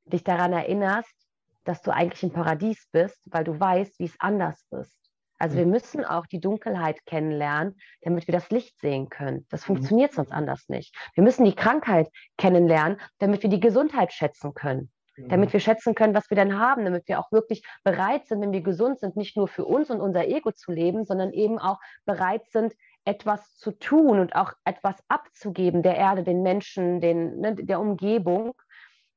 dich 0.04 0.24
daran 0.24 0.52
erinnerst, 0.52 1.14
dass 1.64 1.82
du 1.82 1.90
eigentlich 1.92 2.22
im 2.22 2.32
Paradies 2.32 2.88
bist, 2.92 3.20
weil 3.26 3.44
du 3.44 3.58
weißt, 3.58 3.98
wie 3.98 4.04
es 4.04 4.16
anders 4.18 4.64
ist. 4.70 4.96
Also 5.38 5.56
wir 5.56 5.66
müssen 5.66 6.04
auch 6.04 6.26
die 6.26 6.38
Dunkelheit 6.38 7.04
kennenlernen, 7.04 7.76
damit 8.02 8.28
wir 8.28 8.32
das 8.32 8.50
Licht 8.50 8.78
sehen 8.78 9.08
können. 9.08 9.44
Das 9.50 9.62
mhm. 9.62 9.74
funktioniert 9.74 10.12
sonst 10.12 10.30
anders 10.30 10.68
nicht. 10.68 10.94
Wir 11.14 11.24
müssen 11.24 11.44
die 11.44 11.56
Krankheit 11.56 12.08
kennenlernen, 12.38 13.00
damit 13.18 13.42
wir 13.42 13.50
die 13.50 13.58
Gesundheit 13.58 14.12
schätzen 14.12 14.54
können. 14.54 14.92
Damit 15.16 15.48
mhm. 15.48 15.52
wir 15.54 15.60
schätzen 15.60 15.96
können, 15.96 16.14
was 16.14 16.30
wir 16.30 16.36
dann 16.36 16.58
haben, 16.58 16.84
damit 16.84 17.08
wir 17.08 17.18
auch 17.18 17.30
wirklich 17.32 17.64
bereit 17.82 18.26
sind, 18.28 18.40
wenn 18.40 18.52
wir 18.52 18.62
gesund 18.62 19.00
sind, 19.00 19.16
nicht 19.16 19.36
nur 19.36 19.48
für 19.48 19.64
uns 19.64 19.90
und 19.90 20.00
unser 20.00 20.26
Ego 20.28 20.52
zu 20.52 20.70
leben, 20.70 21.04
sondern 21.04 21.32
eben 21.32 21.58
auch 21.58 21.80
bereit 22.04 22.46
sind, 22.46 22.72
etwas 23.04 23.56
zu 23.56 23.72
tun 23.72 24.20
und 24.20 24.36
auch 24.36 24.52
etwas 24.64 24.96
abzugeben 25.08 25.82
der 25.82 25.96
Erde, 25.96 26.22
den 26.22 26.42
Menschen, 26.42 27.00
den, 27.00 27.40
ne, 27.40 27.56
der 27.56 27.80
Umgebung, 27.80 28.54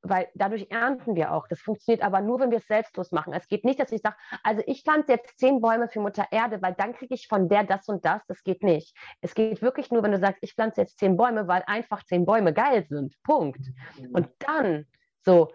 weil 0.09 0.27
dadurch 0.35 0.67
ernten 0.69 1.15
wir 1.15 1.33
auch. 1.33 1.47
Das 1.47 1.59
funktioniert 1.59 2.03
aber 2.03 2.21
nur, 2.21 2.39
wenn 2.39 2.51
wir 2.51 2.59
es 2.59 2.67
selbstlos 2.67 3.11
machen. 3.11 3.33
Es 3.33 3.47
geht 3.47 3.65
nicht, 3.65 3.79
dass 3.79 3.91
ich 3.91 4.01
sage, 4.01 4.15
also 4.43 4.61
ich 4.65 4.83
pflanze 4.83 5.13
jetzt 5.13 5.37
zehn 5.39 5.61
Bäume 5.61 5.87
für 5.87 5.99
Mutter 5.99 6.27
Erde, 6.31 6.61
weil 6.61 6.73
dann 6.73 6.93
kriege 6.93 7.13
ich 7.13 7.27
von 7.27 7.49
der 7.49 7.63
das 7.63 7.87
und 7.87 8.05
das. 8.05 8.21
Das 8.27 8.43
geht 8.43 8.63
nicht. 8.63 8.95
Es 9.21 9.33
geht 9.33 9.61
wirklich 9.61 9.91
nur, 9.91 10.03
wenn 10.03 10.11
du 10.11 10.19
sagst, 10.19 10.39
ich 10.41 10.53
pflanze 10.53 10.81
jetzt 10.81 10.99
zehn 10.99 11.17
Bäume, 11.17 11.47
weil 11.47 11.63
einfach 11.67 12.03
zehn 12.03 12.25
Bäume 12.25 12.53
geil 12.53 12.85
sind. 12.87 13.15
Punkt. 13.23 13.61
Mhm. 13.99 14.11
Und 14.13 14.29
dann 14.39 14.85
so, 15.23 15.49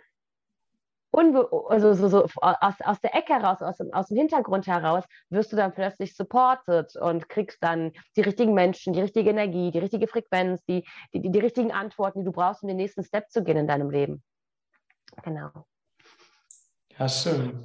also 1.13 1.95
so, 1.95 2.09
so 2.09 2.25
aus, 2.41 2.75
aus 2.81 3.01
der 3.01 3.15
Ecke 3.15 3.35
heraus, 3.35 3.63
aus, 3.63 3.81
aus 3.93 4.07
dem 4.09 4.17
Hintergrund 4.17 4.67
heraus, 4.67 5.05
wirst 5.29 5.53
du 5.53 5.57
dann 5.57 5.73
plötzlich 5.73 6.15
supported 6.15 6.95
und 6.97 7.29
kriegst 7.29 7.63
dann 7.63 7.93
die 8.17 8.21
richtigen 8.21 8.55
Menschen, 8.55 8.93
die 8.93 9.01
richtige 9.01 9.31
Energie, 9.31 9.71
die 9.71 9.79
richtige 9.79 10.07
Frequenz, 10.07 10.65
die, 10.65 10.85
die, 11.13 11.21
die, 11.21 11.31
die 11.31 11.41
richtigen 11.41 11.73
Antworten, 11.73 12.21
die 12.21 12.27
du 12.27 12.33
brauchst, 12.33 12.63
um 12.63 12.69
den 12.69 12.77
nächsten 12.77 13.03
Step 13.03 13.31
zu 13.31 13.43
gehen 13.43 13.57
in 13.57 13.67
deinem 13.67 13.91
Leben. 13.91 14.23
Genau. 15.23 15.51
Ja, 16.99 17.09
schön. 17.09 17.63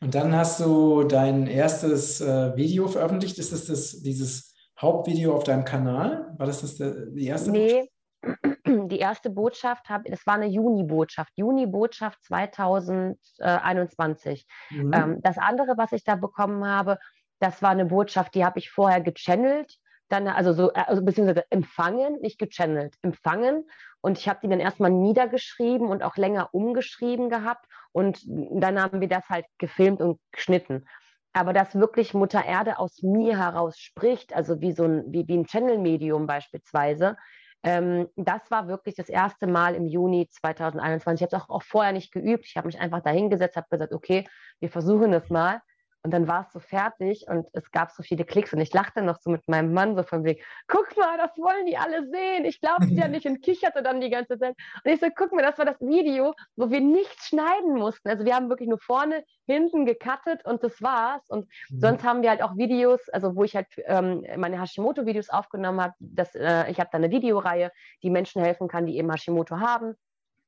Und 0.00 0.14
dann 0.14 0.34
hast 0.34 0.60
du 0.60 1.04
dein 1.04 1.46
erstes 1.46 2.20
äh, 2.20 2.56
Video 2.56 2.88
veröffentlicht. 2.88 3.38
Ist 3.38 3.52
das, 3.52 3.66
das 3.66 4.02
dieses 4.02 4.54
Hauptvideo 4.80 5.34
auf 5.34 5.44
deinem 5.44 5.64
Kanal? 5.64 6.34
War 6.36 6.46
das, 6.46 6.62
das 6.62 6.76
der, 6.76 7.06
die 7.06 7.26
erste? 7.26 7.52
Nee, 7.52 7.88
die 8.66 8.98
erste 8.98 9.30
Botschaft, 9.30 9.88
hab, 9.88 10.04
das 10.04 10.26
war 10.26 10.34
eine 10.34 10.48
Juni-Botschaft, 10.48 11.32
Juni-Botschaft 11.36 12.20
2021. 12.24 14.44
Mhm. 14.70 14.92
Ähm, 14.92 15.20
das 15.22 15.38
andere, 15.38 15.76
was 15.76 15.92
ich 15.92 16.02
da 16.02 16.16
bekommen 16.16 16.64
habe, 16.64 16.98
das 17.38 17.62
war 17.62 17.70
eine 17.70 17.86
Botschaft, 17.86 18.34
die 18.34 18.44
habe 18.44 18.58
ich 18.58 18.70
vorher 18.70 19.00
gechannelt, 19.00 19.78
dann 20.08 20.26
also 20.28 20.52
so, 20.52 20.72
also 20.72 21.02
beziehungsweise 21.02 21.44
empfangen, 21.50 22.20
nicht 22.20 22.38
gechannelt, 22.38 22.96
empfangen. 23.02 23.68
Und 24.02 24.18
ich 24.18 24.28
habe 24.28 24.40
die 24.42 24.48
dann 24.48 24.60
erstmal 24.60 24.90
niedergeschrieben 24.90 25.88
und 25.88 26.02
auch 26.02 26.16
länger 26.16 26.50
umgeschrieben 26.52 27.30
gehabt. 27.30 27.66
Und 27.92 28.20
dann 28.26 28.80
haben 28.82 29.00
wir 29.00 29.08
das 29.08 29.28
halt 29.28 29.46
gefilmt 29.58 30.00
und 30.00 30.20
geschnitten. 30.32 30.86
Aber 31.32 31.52
dass 31.52 31.74
wirklich 31.74 32.12
Mutter 32.12 32.44
Erde 32.44 32.78
aus 32.78 33.02
mir 33.02 33.38
heraus 33.38 33.78
spricht, 33.78 34.34
also 34.34 34.60
wie 34.60 34.72
so 34.72 34.84
ein, 34.84 35.04
wie, 35.06 35.26
wie 35.28 35.38
ein 35.38 35.46
Channel-Medium 35.46 36.26
beispielsweise, 36.26 37.16
ähm, 37.62 38.08
das 38.16 38.50
war 38.50 38.66
wirklich 38.68 38.96
das 38.96 39.08
erste 39.08 39.46
Mal 39.46 39.74
im 39.74 39.86
Juni 39.86 40.28
2021. 40.28 41.24
Ich 41.24 41.32
habe 41.32 41.36
es 41.36 41.48
auch, 41.48 41.54
auch 41.54 41.62
vorher 41.62 41.92
nicht 41.92 42.12
geübt. 42.12 42.44
Ich 42.44 42.56
habe 42.56 42.66
mich 42.66 42.80
einfach 42.80 43.02
dahingesetzt, 43.02 43.56
habe 43.56 43.68
gesagt, 43.70 43.92
okay, 43.92 44.28
wir 44.58 44.68
versuchen 44.68 45.12
es 45.12 45.30
mal. 45.30 45.60
Und 46.04 46.12
dann 46.12 46.26
war 46.26 46.42
es 46.46 46.52
so 46.52 46.58
fertig 46.58 47.26
und 47.28 47.46
es 47.52 47.70
gab 47.70 47.92
so 47.92 48.02
viele 48.02 48.24
Klicks 48.24 48.52
und 48.52 48.60
ich 48.60 48.72
lachte 48.74 49.02
noch 49.02 49.20
so 49.20 49.30
mit 49.30 49.46
meinem 49.48 49.72
Mann 49.72 49.94
so 49.94 50.02
vom 50.02 50.24
Weg, 50.24 50.44
guck 50.66 50.96
mal, 50.96 51.16
das 51.16 51.30
wollen 51.38 51.66
die 51.66 51.76
alle 51.76 52.08
sehen. 52.10 52.44
Ich 52.44 52.60
glaube 52.60 52.86
ja 52.86 53.06
nicht 53.06 53.24
und 53.26 53.40
kicherte 53.40 53.84
dann 53.84 54.00
die 54.00 54.10
ganze 54.10 54.36
Zeit. 54.36 54.56
Und 54.84 54.90
ich 54.90 54.98
so, 54.98 55.06
guck 55.14 55.32
mal, 55.32 55.42
das 55.42 55.58
war 55.58 55.64
das 55.64 55.80
Video, 55.80 56.34
wo 56.56 56.70
wir 56.70 56.80
nichts 56.80 57.28
schneiden 57.28 57.74
mussten. 57.74 58.08
Also 58.08 58.24
wir 58.24 58.34
haben 58.34 58.48
wirklich 58.48 58.68
nur 58.68 58.80
vorne, 58.80 59.24
hinten 59.46 59.86
gecuttet 59.86 60.44
und 60.44 60.64
das 60.64 60.82
war's. 60.82 61.22
Und 61.28 61.46
mhm. 61.70 61.80
sonst 61.80 62.02
haben 62.02 62.22
wir 62.22 62.30
halt 62.30 62.42
auch 62.42 62.56
Videos, 62.56 63.08
also 63.10 63.36
wo 63.36 63.44
ich 63.44 63.54
halt 63.54 63.68
ähm, 63.86 64.24
meine 64.36 64.60
Hashimoto-Videos 64.60 65.30
aufgenommen 65.30 65.80
habe. 65.80 65.94
Äh, 66.34 66.70
ich 66.70 66.80
habe 66.80 66.90
da 66.90 66.98
eine 66.98 67.10
Videoreihe, 67.12 67.70
die 68.02 68.10
Menschen 68.10 68.42
helfen 68.42 68.66
kann, 68.66 68.86
die 68.86 68.96
eben 68.96 69.10
Hashimoto 69.10 69.60
haben. 69.60 69.94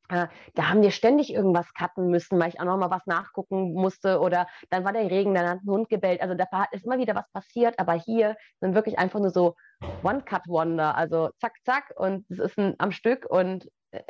Äh, 0.08 0.26
da 0.54 0.68
haben 0.68 0.82
wir 0.82 0.90
ständig 0.90 1.32
irgendwas 1.32 1.72
cutten 1.72 2.08
müssen, 2.08 2.38
weil 2.38 2.48
ich 2.48 2.60
auch 2.60 2.64
noch 2.64 2.76
mal 2.76 2.90
was 2.90 3.06
nachgucken 3.06 3.72
musste 3.72 4.20
oder 4.20 4.46
dann 4.70 4.84
war 4.84 4.92
der 4.92 5.10
Regen, 5.10 5.34
dann 5.34 5.48
hat 5.48 5.60
ein 5.62 5.70
Hund 5.70 5.88
gebellt. 5.88 6.20
Also 6.20 6.34
da 6.34 6.44
ist 6.72 6.84
immer 6.84 6.98
wieder 6.98 7.14
was 7.14 7.30
passiert, 7.32 7.78
aber 7.78 7.94
hier 7.94 8.36
sind 8.60 8.74
wirklich 8.74 8.98
einfach 8.98 9.20
nur 9.20 9.30
so 9.30 9.54
One-Cut-Wonder, 10.02 10.94
also 10.94 11.30
zack, 11.40 11.54
zack 11.64 11.92
und 11.96 12.26
es 12.30 12.38
ist 12.38 12.58
ein, 12.58 12.74
am 12.78 12.92
Stück 12.92 13.26
und 13.28 13.70
äh, 13.92 14.02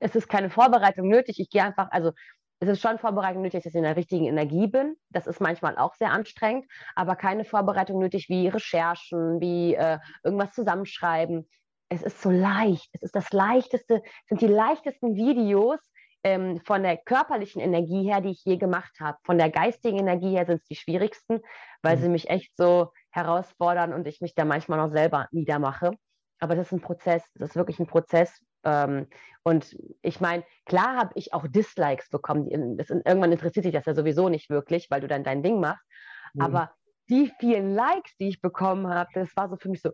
es 0.00 0.14
ist 0.16 0.28
keine 0.28 0.50
Vorbereitung 0.50 1.08
nötig. 1.08 1.40
Ich 1.40 1.50
gehe 1.50 1.62
einfach, 1.62 1.88
also 1.90 2.12
es 2.60 2.68
ist 2.68 2.80
schon 2.80 2.98
Vorbereitung 2.98 3.42
nötig, 3.42 3.62
dass 3.62 3.72
ich 3.72 3.76
in 3.76 3.84
der 3.84 3.96
richtigen 3.96 4.26
Energie 4.26 4.66
bin. 4.66 4.96
Das 5.10 5.28
ist 5.28 5.40
manchmal 5.40 5.78
auch 5.78 5.94
sehr 5.94 6.10
anstrengend, 6.10 6.66
aber 6.96 7.14
keine 7.14 7.44
Vorbereitung 7.44 8.00
nötig 8.00 8.28
wie 8.28 8.48
Recherchen, 8.48 9.40
wie 9.40 9.74
äh, 9.74 9.98
irgendwas 10.24 10.52
zusammenschreiben 10.52 11.48
es 11.88 12.02
ist 12.02 12.20
so 12.22 12.30
leicht. 12.30 12.88
Es 12.92 13.02
ist 13.02 13.14
das 13.14 13.32
leichteste, 13.32 14.02
sind 14.26 14.40
die 14.40 14.46
leichtesten 14.46 15.16
Videos 15.16 15.78
ähm, 16.24 16.60
von 16.64 16.82
der 16.82 16.96
körperlichen 16.96 17.60
Energie 17.60 18.02
her, 18.02 18.20
die 18.20 18.30
ich 18.30 18.44
je 18.44 18.56
gemacht 18.56 18.92
habe. 19.00 19.18
Von 19.24 19.38
der 19.38 19.50
geistigen 19.50 19.98
Energie 19.98 20.30
her 20.30 20.46
sind 20.46 20.60
es 20.60 20.64
die 20.64 20.76
schwierigsten, 20.76 21.40
weil 21.82 21.96
mhm. 21.96 22.00
sie 22.00 22.08
mich 22.08 22.30
echt 22.30 22.56
so 22.56 22.92
herausfordern 23.10 23.92
und 23.92 24.06
ich 24.06 24.20
mich 24.20 24.34
da 24.34 24.44
manchmal 24.44 24.78
noch 24.78 24.90
selber 24.90 25.28
niedermache. 25.30 25.92
Aber 26.40 26.54
das 26.54 26.68
ist 26.68 26.72
ein 26.72 26.80
Prozess, 26.80 27.24
das 27.34 27.50
ist 27.50 27.56
wirklich 27.56 27.78
ein 27.80 27.86
Prozess. 27.86 28.44
Ähm, 28.64 29.06
und 29.42 29.76
ich 30.02 30.20
meine, 30.20 30.44
klar 30.66 30.96
habe 30.96 31.12
ich 31.14 31.32
auch 31.32 31.46
Dislikes 31.46 32.10
bekommen. 32.10 32.76
Das, 32.76 32.90
irgendwann 32.90 33.32
interessiert 33.32 33.64
sich 33.64 33.72
das 33.72 33.86
ja 33.86 33.94
sowieso 33.94 34.28
nicht 34.28 34.50
wirklich, 34.50 34.90
weil 34.90 35.00
du 35.00 35.08
dann 35.08 35.24
dein 35.24 35.42
Ding 35.42 35.60
machst. 35.60 35.84
Mhm. 36.34 36.42
Aber 36.42 36.72
die 37.08 37.32
vielen 37.38 37.74
Likes, 37.74 38.16
die 38.18 38.28
ich 38.28 38.40
bekommen 38.40 38.88
habe, 38.88 39.08
das 39.14 39.34
war 39.36 39.48
so 39.48 39.56
für 39.56 39.70
mich 39.70 39.80
so, 39.80 39.90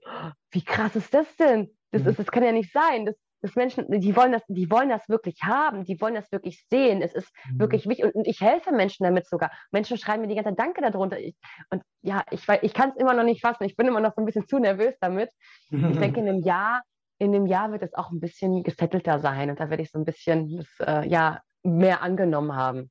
wie 0.50 0.64
krass 0.64 0.96
ist 0.96 1.14
das 1.14 1.34
denn? 1.36 1.70
Das, 1.94 2.02
mhm. 2.02 2.08
ist, 2.08 2.18
das 2.18 2.26
kann 2.26 2.42
ja 2.42 2.52
nicht 2.52 2.72
sein. 2.72 3.06
Das, 3.06 3.14
das 3.40 3.54
Menschen, 3.54 3.88
die 3.88 4.16
wollen 4.16 4.32
das, 4.32 4.42
die 4.48 4.68
wollen 4.70 4.88
das 4.88 5.08
wirklich 5.08 5.36
haben, 5.42 5.84
die 5.84 6.00
wollen 6.00 6.14
das 6.14 6.30
wirklich 6.32 6.66
sehen. 6.68 7.02
Es 7.02 7.14
ist 7.14 7.30
mhm. 7.50 7.60
wirklich 7.60 7.88
wichtig. 7.88 8.06
Und, 8.06 8.14
und, 8.14 8.26
ich 8.26 8.40
helfe 8.40 8.72
Menschen 8.72 9.04
damit 9.04 9.28
sogar. 9.28 9.52
Menschen 9.70 9.96
schreiben 9.96 10.22
mir 10.22 10.28
die 10.28 10.34
ganze 10.34 10.50
Zeit 10.50 10.58
Danke 10.58 10.80
darunter. 10.80 11.18
Ich, 11.20 11.36
und 11.70 11.82
ja, 12.02 12.24
ich, 12.30 12.42
ich 12.62 12.74
kann 12.74 12.90
es 12.90 12.96
immer 12.96 13.14
noch 13.14 13.22
nicht 13.22 13.42
fassen. 13.42 13.64
Ich 13.64 13.76
bin 13.76 13.86
immer 13.86 14.00
noch 14.00 14.12
so 14.14 14.22
ein 14.22 14.24
bisschen 14.24 14.48
zu 14.48 14.58
nervös 14.58 14.94
damit. 15.00 15.30
Mhm. 15.70 15.92
Ich 15.92 15.98
denke, 15.98 16.20
in 16.20 16.28
einem 16.28 16.42
Jahr, 16.44 16.82
in 17.18 17.32
einem 17.32 17.46
Jahr 17.46 17.70
wird 17.70 17.82
es 17.82 17.94
auch 17.94 18.10
ein 18.10 18.18
bisschen 18.18 18.64
gesettelter 18.64 19.20
sein. 19.20 19.50
Und 19.50 19.60
da 19.60 19.70
werde 19.70 19.84
ich 19.84 19.90
so 19.90 19.98
ein 19.98 20.04
bisschen 20.04 20.56
das, 20.56 20.88
äh, 20.88 21.08
ja, 21.08 21.40
mehr 21.62 22.02
angenommen 22.02 22.56
haben. 22.56 22.90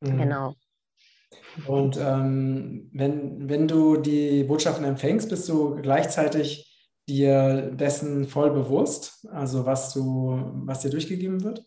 Mhm. 0.00 0.18
Genau. 0.18 0.54
Und 1.66 1.96
ähm, 1.96 2.90
wenn, 2.92 3.48
wenn 3.48 3.68
du 3.68 3.96
die 3.96 4.44
Botschaften 4.44 4.84
empfängst, 4.84 5.30
bist 5.30 5.48
du 5.48 5.76
gleichzeitig 5.76 6.73
dir 7.08 7.70
dessen 7.72 8.26
voll 8.26 8.50
bewusst, 8.50 9.26
also 9.30 9.66
was 9.66 9.92
du, 9.92 10.52
was 10.64 10.80
dir 10.80 10.90
durchgegeben 10.90 11.42
wird? 11.44 11.64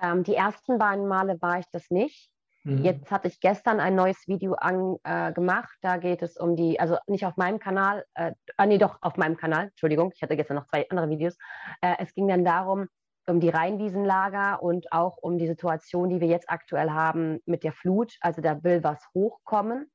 Ähm, 0.00 0.22
die 0.22 0.34
ersten 0.34 0.78
beiden 0.78 1.08
Male 1.08 1.40
war 1.40 1.58
ich 1.58 1.66
das 1.72 1.90
nicht. 1.90 2.30
Mhm. 2.64 2.84
Jetzt 2.84 3.10
hatte 3.10 3.28
ich 3.28 3.40
gestern 3.40 3.80
ein 3.80 3.94
neues 3.94 4.26
Video 4.26 4.54
an, 4.54 4.96
äh, 5.04 5.32
gemacht. 5.32 5.76
Da 5.80 5.96
geht 5.96 6.22
es 6.22 6.36
um 6.36 6.56
die, 6.56 6.78
also 6.78 6.98
nicht 7.06 7.24
auf 7.24 7.36
meinem 7.36 7.58
Kanal, 7.58 8.04
äh, 8.14 8.32
ah, 8.56 8.66
nee, 8.66 8.78
doch 8.78 8.98
auf 9.00 9.16
meinem 9.16 9.36
Kanal, 9.36 9.68
Entschuldigung, 9.68 10.12
ich 10.14 10.22
hatte 10.22 10.36
gestern 10.36 10.56
noch 10.56 10.66
zwei 10.66 10.86
andere 10.90 11.08
Videos. 11.08 11.36
Äh, 11.80 11.96
es 11.98 12.14
ging 12.14 12.28
dann 12.28 12.44
darum, 12.44 12.88
um 13.26 13.40
die 13.40 13.50
Rheinwiesenlager 13.50 14.62
und 14.62 14.90
auch 14.92 15.18
um 15.18 15.38
die 15.38 15.46
Situation, 15.46 16.08
die 16.08 16.20
wir 16.20 16.28
jetzt 16.28 16.48
aktuell 16.48 16.90
haben 16.90 17.40
mit 17.44 17.62
der 17.62 17.72
Flut. 17.72 18.16
Also 18.20 18.40
da 18.40 18.62
will 18.62 18.82
was 18.82 19.02
hochkommen, 19.14 19.90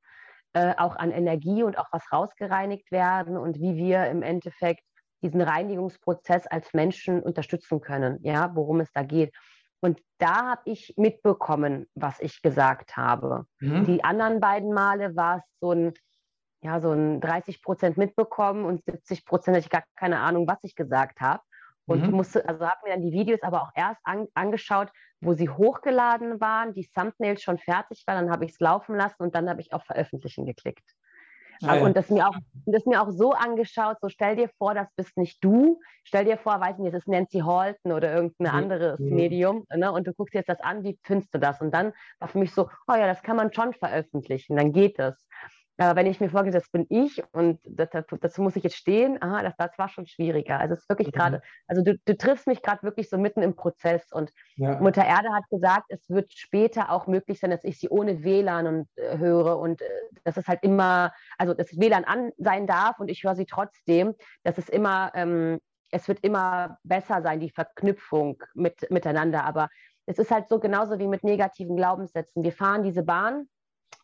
äh, 0.53 0.73
auch 0.77 0.95
an 0.95 1.11
Energie 1.11 1.63
und 1.63 1.77
auch 1.77 1.87
was 1.91 2.03
rausgereinigt 2.11 2.91
werden 2.91 3.37
und 3.37 3.59
wie 3.59 3.75
wir 3.75 4.07
im 4.07 4.21
Endeffekt 4.21 4.83
diesen 5.23 5.41
Reinigungsprozess 5.41 6.47
als 6.47 6.73
Menschen 6.73 7.21
unterstützen 7.21 7.81
können, 7.81 8.19
ja, 8.21 8.51
worum 8.53 8.81
es 8.81 8.91
da 8.93 9.03
geht. 9.03 9.33
Und 9.79 9.99
da 10.17 10.51
habe 10.51 10.61
ich 10.65 10.93
mitbekommen, 10.95 11.87
was 11.95 12.19
ich 12.19 12.41
gesagt 12.41 12.95
habe. 12.95 13.45
Mhm. 13.59 13.85
Die 13.85 14.03
anderen 14.03 14.39
beiden 14.39 14.73
Male 14.73 15.15
war 15.15 15.37
es 15.37 15.43
so 15.59 15.71
ein, 15.71 15.93
ja, 16.61 16.79
so 16.79 16.91
ein 16.91 17.19
30 17.19 17.61
Prozent 17.61 17.97
mitbekommen 17.97 18.63
und 18.63 18.83
70 18.85 19.25
Prozent 19.25 19.57
hatte 19.57 19.65
ich 19.65 19.71
gar 19.71 19.83
keine 19.95 20.19
Ahnung, 20.19 20.47
was 20.47 20.59
ich 20.61 20.75
gesagt 20.75 21.19
habe. 21.19 21.41
Und 21.85 22.07
mhm. 22.07 22.11
musste, 22.11 22.47
also 22.47 22.65
habe 22.65 22.79
mir 22.85 22.91
dann 22.91 23.01
die 23.01 23.11
Videos 23.11 23.41
aber 23.41 23.63
auch 23.63 23.71
erst 23.75 23.99
an, 24.05 24.27
angeschaut, 24.35 24.89
wo 25.23 25.33
sie 25.33 25.49
hochgeladen 25.49 26.39
waren, 26.39 26.73
die 26.73 26.87
Thumbnails 26.87 27.41
schon 27.41 27.57
fertig 27.57 28.03
waren, 28.05 28.25
dann 28.25 28.31
habe 28.31 28.45
ich 28.45 28.51
es 28.51 28.59
laufen 28.59 28.95
lassen 28.95 29.21
und 29.23 29.35
dann 29.35 29.49
habe 29.49 29.61
ich 29.61 29.73
auf 29.73 29.83
Veröffentlichen 29.83 30.45
geklickt. 30.45 30.95
Ah, 31.61 31.77
ja. 31.77 31.83
Und 31.83 31.95
das 31.95 32.09
mir, 32.09 32.27
auch, 32.27 32.35
das 32.65 32.85
mir 32.85 33.01
auch 33.01 33.11
so 33.11 33.31
angeschaut, 33.31 33.97
so 34.01 34.09
stell 34.09 34.35
dir 34.35 34.49
vor, 34.57 34.73
das 34.73 34.87
bist 34.95 35.17
nicht 35.17 35.43
du. 35.43 35.79
Stell 36.03 36.25
dir 36.25 36.37
vor, 36.37 36.59
weiß 36.59 36.77
nicht, 36.79 36.93
das 36.93 37.03
ist 37.03 37.07
Nancy 37.07 37.39
Halton 37.39 37.91
oder 37.91 38.13
irgendein 38.13 38.51
mhm. 38.51 38.57
anderes. 38.57 38.99
Medium. 38.99 39.65
Ne? 39.73 39.91
Und 39.91 40.07
du 40.07 40.13
guckst 40.13 40.33
jetzt 40.33 40.49
das 40.49 40.59
an, 40.59 40.83
wie 40.83 40.99
findest 41.03 41.33
du 41.33 41.39
das? 41.39 41.61
Und 41.61 41.71
dann 41.73 41.93
war 42.19 42.27
für 42.27 42.39
mich 42.39 42.53
so, 42.53 42.69
oh 42.87 42.95
ja, 42.95 43.07
das 43.07 43.21
kann 43.21 43.37
man 43.37 43.53
schon 43.53 43.73
veröffentlichen, 43.73 44.57
dann 44.57 44.73
geht 44.73 44.99
es. 44.99 45.25
Aber 45.77 45.95
wenn 45.95 46.05
ich 46.05 46.19
mir 46.19 46.29
vorstelle, 46.29 46.53
das 46.53 46.69
bin 46.69 46.85
ich 46.89 47.23
und 47.31 47.59
dazu 47.65 48.41
muss 48.41 48.55
ich 48.55 48.63
jetzt 48.63 48.75
stehen, 48.75 49.19
aha, 49.21 49.41
das, 49.41 49.55
das 49.57 49.77
war 49.77 49.89
schon 49.89 50.05
schwieriger. 50.05 50.59
Also 50.59 50.75
es 50.75 50.81
ist 50.81 50.89
wirklich 50.89 51.07
mhm. 51.07 51.11
gerade, 51.11 51.41
also 51.67 51.83
du, 51.83 51.97
du 52.05 52.15
triffst 52.15 52.45
mich 52.45 52.61
gerade 52.61 52.83
wirklich 52.83 53.09
so 53.09 53.17
mitten 53.17 53.41
im 53.41 53.55
Prozess 53.55 54.11
und 54.11 54.31
ja. 54.55 54.79
Mutter 54.79 55.03
Erde 55.03 55.29
hat 55.33 55.43
gesagt, 55.49 55.85
es 55.89 56.07
wird 56.09 56.31
später 56.31 56.91
auch 56.91 57.07
möglich 57.07 57.39
sein, 57.39 57.49
dass 57.49 57.63
ich 57.63 57.79
sie 57.79 57.89
ohne 57.89 58.23
WLAN 58.23 58.67
und, 58.67 58.87
äh, 58.95 59.17
höre 59.17 59.57
und 59.57 59.81
äh, 59.81 59.85
dass 60.23 60.37
es 60.37 60.47
halt 60.47 60.59
immer, 60.61 61.11
also 61.37 61.53
dass 61.55 61.77
WLAN 61.79 62.03
an 62.03 62.31
sein 62.37 62.67
darf 62.67 62.99
und 62.99 63.09
ich 63.09 63.23
höre 63.23 63.35
sie 63.35 63.45
trotzdem, 63.45 64.13
dass 64.43 64.59
es 64.59 64.69
immer, 64.69 65.11
ähm, 65.15 65.59
es 65.89 66.07
wird 66.07 66.19
immer 66.23 66.77
besser 66.83 67.21
sein, 67.23 67.39
die 67.39 67.49
Verknüpfung 67.49 68.41
mit, 68.53 68.89
miteinander. 68.91 69.43
Aber 69.45 69.69
es 70.05 70.19
ist 70.19 70.31
halt 70.31 70.49
so 70.49 70.59
genauso 70.59 70.99
wie 70.99 71.07
mit 71.07 71.23
negativen 71.23 71.75
Glaubenssätzen. 71.75 72.43
Wir 72.43 72.51
fahren 72.51 72.83
diese 72.83 73.03
Bahn 73.03 73.47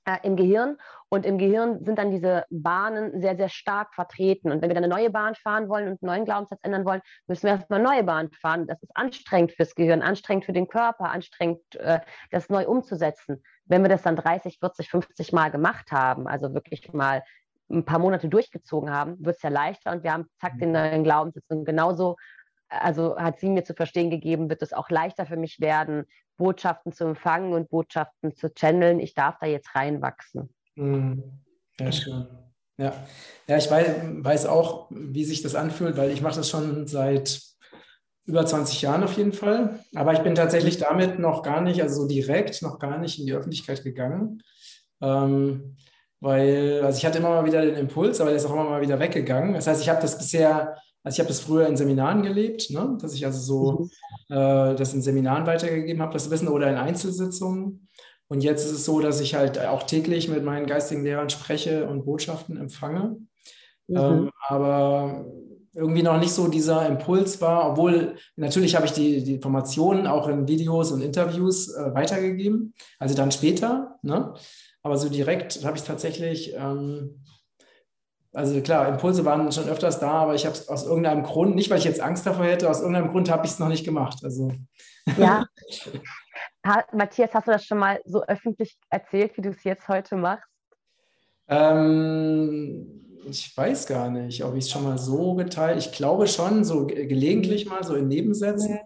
äh, 0.09 0.17
im 0.23 0.35
Gehirn. 0.35 0.77
Und 1.09 1.25
im 1.25 1.37
Gehirn 1.37 1.83
sind 1.83 1.97
dann 1.97 2.11
diese 2.11 2.45
Bahnen 2.49 3.19
sehr, 3.19 3.35
sehr 3.35 3.49
stark 3.49 3.93
vertreten. 3.95 4.51
Und 4.51 4.61
wenn 4.61 4.69
wir 4.69 4.75
dann 4.75 4.83
eine 4.83 4.93
neue 4.93 5.09
Bahn 5.09 5.35
fahren 5.35 5.67
wollen 5.67 5.87
und 5.87 6.03
einen 6.03 6.11
neuen 6.11 6.25
Glaubenssatz 6.25 6.59
ändern 6.61 6.85
wollen, 6.85 7.01
müssen 7.27 7.43
wir 7.43 7.51
erstmal 7.51 7.79
eine 7.79 7.89
neue 7.89 8.03
Bahn 8.03 8.31
fahren. 8.31 8.67
Das 8.67 8.81
ist 8.83 8.95
anstrengend 8.95 9.53
fürs 9.53 9.73
Gehirn, 9.73 10.01
anstrengend 10.01 10.45
für 10.45 10.53
den 10.53 10.67
Körper, 10.67 11.11
anstrengend, 11.11 11.75
äh, 11.75 11.99
das 12.31 12.49
neu 12.49 12.67
umzusetzen. 12.67 13.43
Wenn 13.65 13.81
wir 13.81 13.89
das 13.89 14.03
dann 14.03 14.15
30, 14.15 14.59
40, 14.59 14.89
50 14.89 15.31
Mal 15.33 15.49
gemacht 15.49 15.91
haben, 15.91 16.27
also 16.27 16.53
wirklich 16.53 16.91
mal 16.93 17.23
ein 17.71 17.85
paar 17.85 17.99
Monate 17.99 18.29
durchgezogen 18.29 18.91
haben, 18.91 19.23
wird 19.23 19.35
es 19.37 19.41
ja 19.43 19.49
leichter 19.49 19.91
und 19.91 20.03
wir 20.03 20.13
haben 20.13 20.25
zack 20.39 20.57
den 20.57 20.71
neuen 20.71 21.03
Glaubenssatz. 21.03 21.45
Und 21.49 21.65
genauso 21.65 22.15
also 22.69 23.17
hat 23.17 23.39
sie 23.39 23.49
mir 23.49 23.63
zu 23.63 23.73
verstehen 23.73 24.09
gegeben, 24.09 24.49
wird 24.49 24.61
es 24.61 24.73
auch 24.73 24.89
leichter 24.89 25.25
für 25.25 25.37
mich 25.37 25.59
werden, 25.59 26.05
Botschaften 26.37 26.93
zu 26.93 27.05
empfangen 27.05 27.53
und 27.53 27.69
Botschaften 27.69 28.35
zu 28.35 28.53
channeln. 28.53 28.99
Ich 28.99 29.13
darf 29.13 29.37
da 29.39 29.47
jetzt 29.47 29.75
reinwachsen. 29.75 30.49
Mhm. 30.75 31.23
Ja, 31.79 31.91
schön. 31.91 32.27
Ja, 32.77 32.93
ja 33.47 33.57
ich 33.57 33.69
weiß, 33.69 33.87
weiß 34.23 34.45
auch, 34.45 34.87
wie 34.89 35.25
sich 35.25 35.41
das 35.41 35.55
anfühlt, 35.55 35.97
weil 35.97 36.11
ich 36.11 36.21
mache 36.21 36.37
das 36.37 36.49
schon 36.49 36.87
seit 36.87 37.41
über 38.25 38.45
20 38.45 38.81
Jahren 38.81 39.03
auf 39.03 39.17
jeden 39.17 39.33
Fall. 39.33 39.79
Aber 39.95 40.13
ich 40.13 40.19
bin 40.19 40.35
tatsächlich 40.35 40.77
damit 40.77 41.19
noch 41.19 41.43
gar 41.43 41.61
nicht, 41.61 41.81
also 41.81 42.03
so 42.03 42.07
direkt, 42.07 42.61
noch 42.61 42.79
gar 42.79 42.97
nicht 42.99 43.19
in 43.19 43.25
die 43.25 43.33
Öffentlichkeit 43.33 43.83
gegangen. 43.83 44.41
Ähm, 45.01 45.75
weil, 46.21 46.81
also 46.83 46.97
ich 46.97 47.05
hatte 47.05 47.17
immer 47.17 47.29
mal 47.29 47.45
wieder 47.45 47.65
den 47.65 47.75
Impuls, 47.75 48.21
aber 48.21 48.29
der 48.29 48.37
ist 48.37 48.45
auch 48.45 48.53
immer 48.53 48.65
mal 48.65 48.81
wieder 48.81 48.99
weggegangen. 48.99 49.53
Das 49.53 49.67
heißt, 49.67 49.81
ich 49.81 49.89
habe 49.89 50.01
das 50.01 50.17
bisher 50.17 50.75
also 51.03 51.15
ich 51.15 51.19
habe 51.19 51.29
das 51.29 51.39
früher 51.39 51.67
in 51.67 51.77
Seminaren 51.77 52.23
gelebt, 52.23 52.69
ne? 52.71 52.97
dass 53.01 53.13
ich 53.13 53.25
also 53.25 53.39
so 53.39 53.89
mhm. 54.29 54.35
äh, 54.35 54.75
das 54.75 54.93
in 54.93 55.01
Seminaren 55.01 55.47
weitergegeben 55.47 56.01
habe, 56.01 56.13
das 56.13 56.29
Wissen 56.29 56.47
oder 56.47 56.69
in 56.69 56.75
Einzelsitzungen. 56.75 57.87
Und 58.27 58.43
jetzt 58.43 58.65
ist 58.65 58.73
es 58.73 58.85
so, 58.85 58.99
dass 58.99 59.21
ich 59.21 59.35
halt 59.35 59.59
auch 59.59 59.83
täglich 59.83 60.29
mit 60.29 60.43
meinen 60.43 60.67
geistigen 60.67 61.03
Lehrern 61.03 61.29
spreche 61.29 61.87
und 61.87 62.05
Botschaften 62.05 62.57
empfange. 62.57 63.17
Mhm. 63.87 63.97
Ähm, 63.97 64.31
aber 64.47 65.25
irgendwie 65.73 66.03
noch 66.03 66.19
nicht 66.19 66.31
so 66.31 66.47
dieser 66.47 66.85
Impuls 66.87 67.41
war, 67.41 67.71
obwohl 67.71 68.15
natürlich 68.35 68.75
habe 68.75 68.85
ich 68.85 68.91
die, 68.91 69.23
die 69.23 69.35
Informationen 69.35 70.07
auch 70.07 70.27
in 70.27 70.47
Videos 70.47 70.91
und 70.91 71.01
Interviews 71.01 71.73
äh, 71.73 71.93
weitergegeben, 71.93 72.73
also 72.97 73.15
dann 73.15 73.31
später. 73.31 73.97
Ne? 74.01 74.33
Aber 74.83 74.97
so 74.97 75.09
direkt 75.09 75.63
habe 75.63 75.77
ich 75.77 75.83
tatsächlich 75.83 76.53
ähm, 76.55 77.21
also 78.33 78.61
klar, 78.61 78.87
Impulse 78.87 79.25
waren 79.25 79.51
schon 79.51 79.67
öfters 79.67 79.99
da, 79.99 80.11
aber 80.11 80.35
ich 80.35 80.45
habe 80.45 80.53
es 80.53 80.67
aus 80.69 80.85
irgendeinem 80.85 81.23
Grund, 81.23 81.55
nicht 81.55 81.69
weil 81.69 81.79
ich 81.79 81.83
jetzt 81.83 82.01
Angst 82.01 82.25
davor 82.25 82.45
hätte, 82.45 82.69
aus 82.69 82.79
irgendeinem 82.79 83.09
Grund 83.09 83.31
habe 83.31 83.45
ich 83.45 83.51
es 83.51 83.59
noch 83.59 83.69
nicht 83.69 83.85
gemacht. 83.85 84.19
Also. 84.23 84.51
Ja. 85.17 85.45
Matthias, 86.93 87.33
hast 87.33 87.47
du 87.47 87.51
das 87.51 87.65
schon 87.65 87.79
mal 87.79 87.99
so 88.05 88.23
öffentlich 88.23 88.77
erzählt, 88.89 89.35
wie 89.37 89.41
du 89.41 89.49
es 89.49 89.63
jetzt 89.63 89.87
heute 89.87 90.15
machst? 90.15 90.47
Ähm, 91.47 93.23
ich 93.25 93.55
weiß 93.57 93.87
gar 93.87 94.11
nicht, 94.11 94.43
ob 94.43 94.55
ich 94.55 94.65
es 94.65 94.69
schon 94.69 94.83
mal 94.83 94.99
so 94.99 95.33
geteilt. 95.33 95.79
Ich 95.79 95.91
glaube 95.91 96.27
schon, 96.27 96.63
so 96.63 96.85
gelegentlich 96.85 97.67
mal, 97.67 97.83
so 97.83 97.95
in 97.95 98.07
Nebensätzen. 98.07 98.77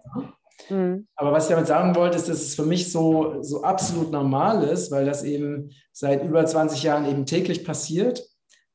Mhm. 0.70 1.06
Aber 1.16 1.32
was 1.32 1.44
ich 1.44 1.50
damit 1.50 1.66
sagen 1.66 1.94
wollte, 1.94 2.16
ist, 2.16 2.30
dass 2.30 2.40
es 2.40 2.54
für 2.54 2.64
mich 2.64 2.90
so, 2.90 3.42
so 3.42 3.62
absolut 3.62 4.10
normal 4.10 4.64
ist, 4.64 4.90
weil 4.90 5.04
das 5.04 5.22
eben 5.22 5.70
seit 5.92 6.24
über 6.24 6.46
20 6.46 6.82
Jahren 6.82 7.04
eben 7.04 7.26
täglich 7.26 7.64
passiert 7.64 8.22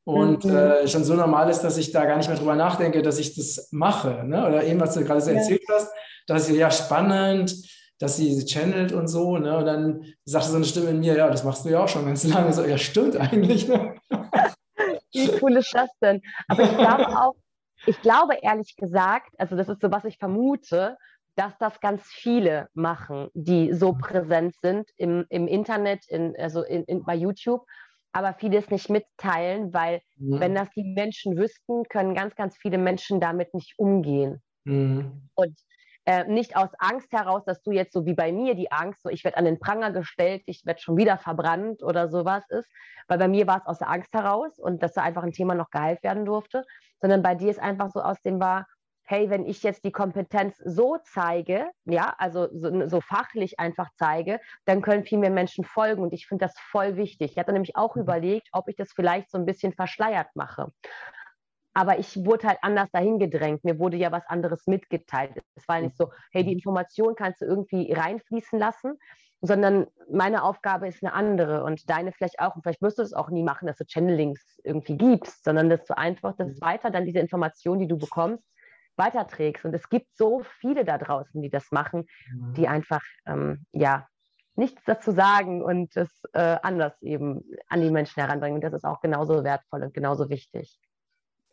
und 0.03 0.45
mhm. 0.45 0.55
äh, 0.55 0.87
schon 0.87 1.03
so 1.03 1.13
normal 1.13 1.49
ist, 1.49 1.61
dass 1.61 1.77
ich 1.77 1.91
da 1.91 2.05
gar 2.05 2.17
nicht 2.17 2.29
mehr 2.29 2.37
drüber 2.37 2.55
nachdenke, 2.55 3.01
dass 3.01 3.19
ich 3.19 3.35
das 3.35 3.69
mache. 3.71 4.23
Ne? 4.25 4.47
Oder 4.47 4.63
eben, 4.63 4.79
was 4.79 4.93
du 4.93 5.03
gerade 5.03 5.21
so 5.21 5.31
ja. 5.31 5.37
erzählt 5.37 5.61
hast, 5.69 5.91
dass 6.27 6.49
ich, 6.49 6.57
ja, 6.57 6.71
spannend, 6.71 7.55
dass 7.99 8.17
sie 8.17 8.45
channelt 8.45 8.91
und 8.91 9.07
so. 9.07 9.37
Ne? 9.37 9.57
Und 9.57 9.65
dann 9.65 10.05
sagte 10.25 10.49
so 10.49 10.55
eine 10.55 10.65
Stimme 10.65 10.89
in 10.91 10.99
mir, 10.99 11.15
ja, 11.15 11.29
das 11.29 11.43
machst 11.43 11.65
du 11.65 11.69
ja 11.69 11.83
auch 11.83 11.87
schon 11.87 12.05
ganz 12.05 12.23
lange. 12.33 12.53
So, 12.53 12.63
ja, 12.63 12.77
stimmt 12.77 13.17
eigentlich. 13.17 13.67
Ne? 13.67 13.95
Wie 15.11 15.31
cool 15.41 15.57
ist 15.57 15.73
das 15.73 15.89
denn? 16.01 16.21
Aber 16.47 16.63
ich 16.63 16.77
glaube 16.77 17.07
auch, 17.07 17.35
ich 17.85 18.01
glaube 18.01 18.37
ehrlich 18.41 18.75
gesagt, 18.75 19.33
also 19.37 19.55
das 19.55 19.69
ist 19.69 19.81
so, 19.81 19.91
was 19.91 20.05
ich 20.05 20.17
vermute, 20.17 20.97
dass 21.35 21.57
das 21.57 21.79
ganz 21.79 22.03
viele 22.03 22.67
machen, 22.73 23.29
die 23.33 23.73
so 23.73 23.93
präsent 23.93 24.55
sind 24.61 24.89
im, 24.97 25.25
im 25.29 25.47
Internet, 25.47 26.05
in, 26.07 26.35
also 26.37 26.63
in, 26.63 26.83
in, 26.83 27.03
bei 27.03 27.15
YouTube 27.15 27.65
aber 28.11 28.33
vieles 28.33 28.69
nicht 28.69 28.89
mitteilen, 28.89 29.73
weil 29.73 30.01
mhm. 30.17 30.39
wenn 30.39 30.55
das 30.55 30.69
die 30.75 30.83
Menschen 30.83 31.37
wüssten, 31.37 31.83
können 31.89 32.15
ganz, 32.15 32.35
ganz 32.35 32.57
viele 32.57 32.77
Menschen 32.77 33.19
damit 33.19 33.53
nicht 33.53 33.77
umgehen. 33.77 34.41
Mhm. 34.63 35.29
Und 35.35 35.59
äh, 36.05 36.25
nicht 36.25 36.55
aus 36.55 36.69
Angst 36.79 37.11
heraus, 37.11 37.43
dass 37.45 37.61
du 37.61 37.71
jetzt 37.71 37.93
so 37.93 38.05
wie 38.05 38.15
bei 38.15 38.31
mir 38.31 38.55
die 38.55 38.71
Angst, 38.71 39.03
so 39.03 39.09
ich 39.09 39.23
werde 39.23 39.37
an 39.37 39.45
den 39.45 39.59
Pranger 39.59 39.91
gestellt, 39.91 40.41
ich 40.45 40.65
werde 40.65 40.81
schon 40.81 40.97
wieder 40.97 41.17
verbrannt 41.17 41.83
oder 41.83 42.09
sowas 42.09 42.43
ist, 42.49 42.69
weil 43.07 43.19
bei 43.19 43.27
mir 43.27 43.47
war 43.47 43.57
es 43.57 43.67
aus 43.67 43.79
der 43.79 43.89
Angst 43.89 44.13
heraus 44.13 44.57
und 44.57 44.81
dass 44.81 44.93
da 44.93 45.03
einfach 45.03 45.23
ein 45.23 45.33
Thema 45.33 45.55
noch 45.55 45.69
geheilt 45.69 46.01
werden 46.01 46.25
durfte, 46.25 46.65
sondern 46.99 47.21
bei 47.21 47.35
dir 47.35 47.51
ist 47.51 47.59
einfach 47.59 47.89
so 47.91 48.01
aus 48.01 48.19
dem 48.21 48.39
war, 48.39 48.65
hey, 49.09 49.27
wenn 49.31 49.47
ich 49.47 49.63
jetzt 49.63 49.83
die 49.85 49.91
Kompetenz 49.91 50.55
so 50.63 50.97
zeige, 51.03 51.71
ja, 51.85 52.13
also 52.19 52.47
so, 52.53 52.87
so, 52.87 53.01
fachlich 53.01 53.59
einfach 53.59 53.89
zeige, 53.97 54.39
dann 54.65 54.83
können 54.83 55.03
viel 55.03 55.17
mehr 55.17 55.31
Menschen 55.31 55.63
folgen 55.63 56.03
und 56.03 56.13
ich 56.13 56.27
finde 56.27 56.45
das 56.45 56.53
voll 56.59 56.95
wichtig. 56.95 57.31
Ich 57.31 57.37
hatte 57.39 57.51
nämlich 57.51 57.75
auch 57.75 57.95
mhm. 57.95 58.03
überlegt, 58.03 58.49
ob 58.51 58.69
ich 58.69 58.75
das 58.75 58.91
vielleicht 58.93 59.31
so 59.31 59.39
ein 59.39 59.47
bisschen 59.47 59.73
verschleiert 59.73 60.27
mache. 60.35 60.71
Aber 61.73 61.97
ich 61.97 62.23
wurde 62.23 62.49
halt 62.49 62.59
anders 62.61 62.91
dahin 62.91 63.17
gedrängt. 63.17 63.63
Mir 63.63 63.79
wurde 63.79 63.97
ja 63.97 64.11
was 64.11 64.27
anderes 64.27 64.67
mitgeteilt. 64.67 65.41
Es 65.55 65.67
war 65.67 65.81
nicht 65.81 65.97
so, 65.97 66.11
hey, 66.31 66.43
die 66.43 66.53
Information 66.53 67.15
kannst 67.15 67.41
du 67.41 67.45
irgendwie 67.45 67.91
reinfließen 67.91 68.59
lassen, 68.59 68.99
sondern 69.41 69.87
meine 70.11 70.43
Aufgabe 70.43 70.87
ist 70.87 71.01
eine 71.01 71.13
andere 71.13 71.63
und 71.63 71.89
deine 71.89 72.11
vielleicht 72.11 72.39
auch. 72.39 72.55
Und 72.55 72.61
vielleicht 72.61 72.83
wirst 72.83 72.99
du 72.99 73.01
es 73.01 73.13
auch 73.13 73.31
nie 73.31 73.43
machen, 73.43 73.65
dass 73.65 73.77
du 73.77 73.85
Channelings 73.85 74.59
irgendwie 74.63 74.97
gibst, 74.97 75.43
sondern 75.43 75.67
dass 75.67 75.83
du 75.85 75.97
einfach 75.97 76.35
das 76.37 76.49
mhm. 76.49 76.61
weiter 76.61 76.91
dann 76.91 77.05
diese 77.05 77.19
Information, 77.19 77.79
die 77.79 77.87
du 77.87 77.97
bekommst, 77.97 78.43
weiterträgst. 78.99 79.65
Und 79.65 79.73
es 79.73 79.89
gibt 79.89 80.15
so 80.15 80.43
viele 80.59 80.85
da 80.85 80.99
draußen, 80.99 81.41
die 81.41 81.49
das 81.49 81.71
machen, 81.71 82.05
die 82.55 82.67
einfach, 82.67 83.01
ähm, 83.25 83.65
ja, 83.71 84.07
nichts 84.55 84.83
dazu 84.85 85.11
sagen 85.11 85.63
und 85.63 85.95
es 85.95 86.09
äh, 86.33 86.57
anders 86.61 87.01
eben 87.01 87.43
an 87.69 87.81
die 87.81 87.89
Menschen 87.89 88.21
heranbringen. 88.21 88.55
Und 88.55 88.63
das 88.63 88.73
ist 88.73 88.83
auch 88.83 89.01
genauso 89.01 89.43
wertvoll 89.43 89.83
und 89.83 89.93
genauso 89.93 90.29
wichtig. 90.29 90.77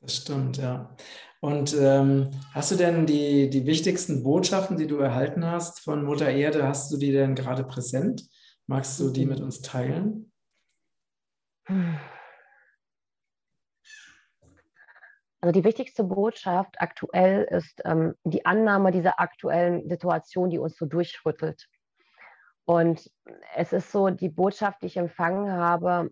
Das 0.03 0.17
stimmt, 0.17 0.59
ja. 0.59 0.95
Und 1.41 1.75
ähm, 1.79 2.31
hast 2.53 2.73
du 2.73 2.77
denn 2.77 3.07
die, 3.07 3.49
die 3.49 3.67
wichtigsten 3.67 4.23
Botschaften, 4.23 4.77
die 4.77 4.87
du 4.87 4.99
erhalten 4.99 5.47
hast 5.47 5.81
von 5.81 6.05
Mutter 6.05 6.29
Erde, 6.29 6.67
hast 6.67 6.93
du 6.93 6.97
die 6.97 7.13
denn 7.13 7.35
gerade 7.35 7.65
präsent? 7.65 8.29
Magst 8.67 8.99
du 8.99 9.11
die 9.11 9.25
mhm. 9.25 9.31
mit 9.31 9.41
uns 9.41 9.63
teilen? 9.63 10.33
Hm. 11.67 11.97
Also 15.47 15.61
die 15.61 15.65
wichtigste 15.65 16.03
Botschaft 16.03 16.75
aktuell 16.81 17.45
ist 17.45 17.81
ähm, 17.85 18.17
die 18.25 18.45
Annahme 18.45 18.91
dieser 18.91 19.21
aktuellen 19.21 19.89
Situation, 19.89 20.51
die 20.51 20.59
uns 20.59 20.77
so 20.77 20.87
durchrüttelt. 20.87 21.69
Und 22.65 23.09
es 23.55 23.73
ist 23.73 23.93
so 23.93 24.11
die 24.11 24.29
Botschaft, 24.29 24.83
die 24.83 24.87
ich 24.87 24.97
empfangen 24.97 25.53
habe, 25.53 26.11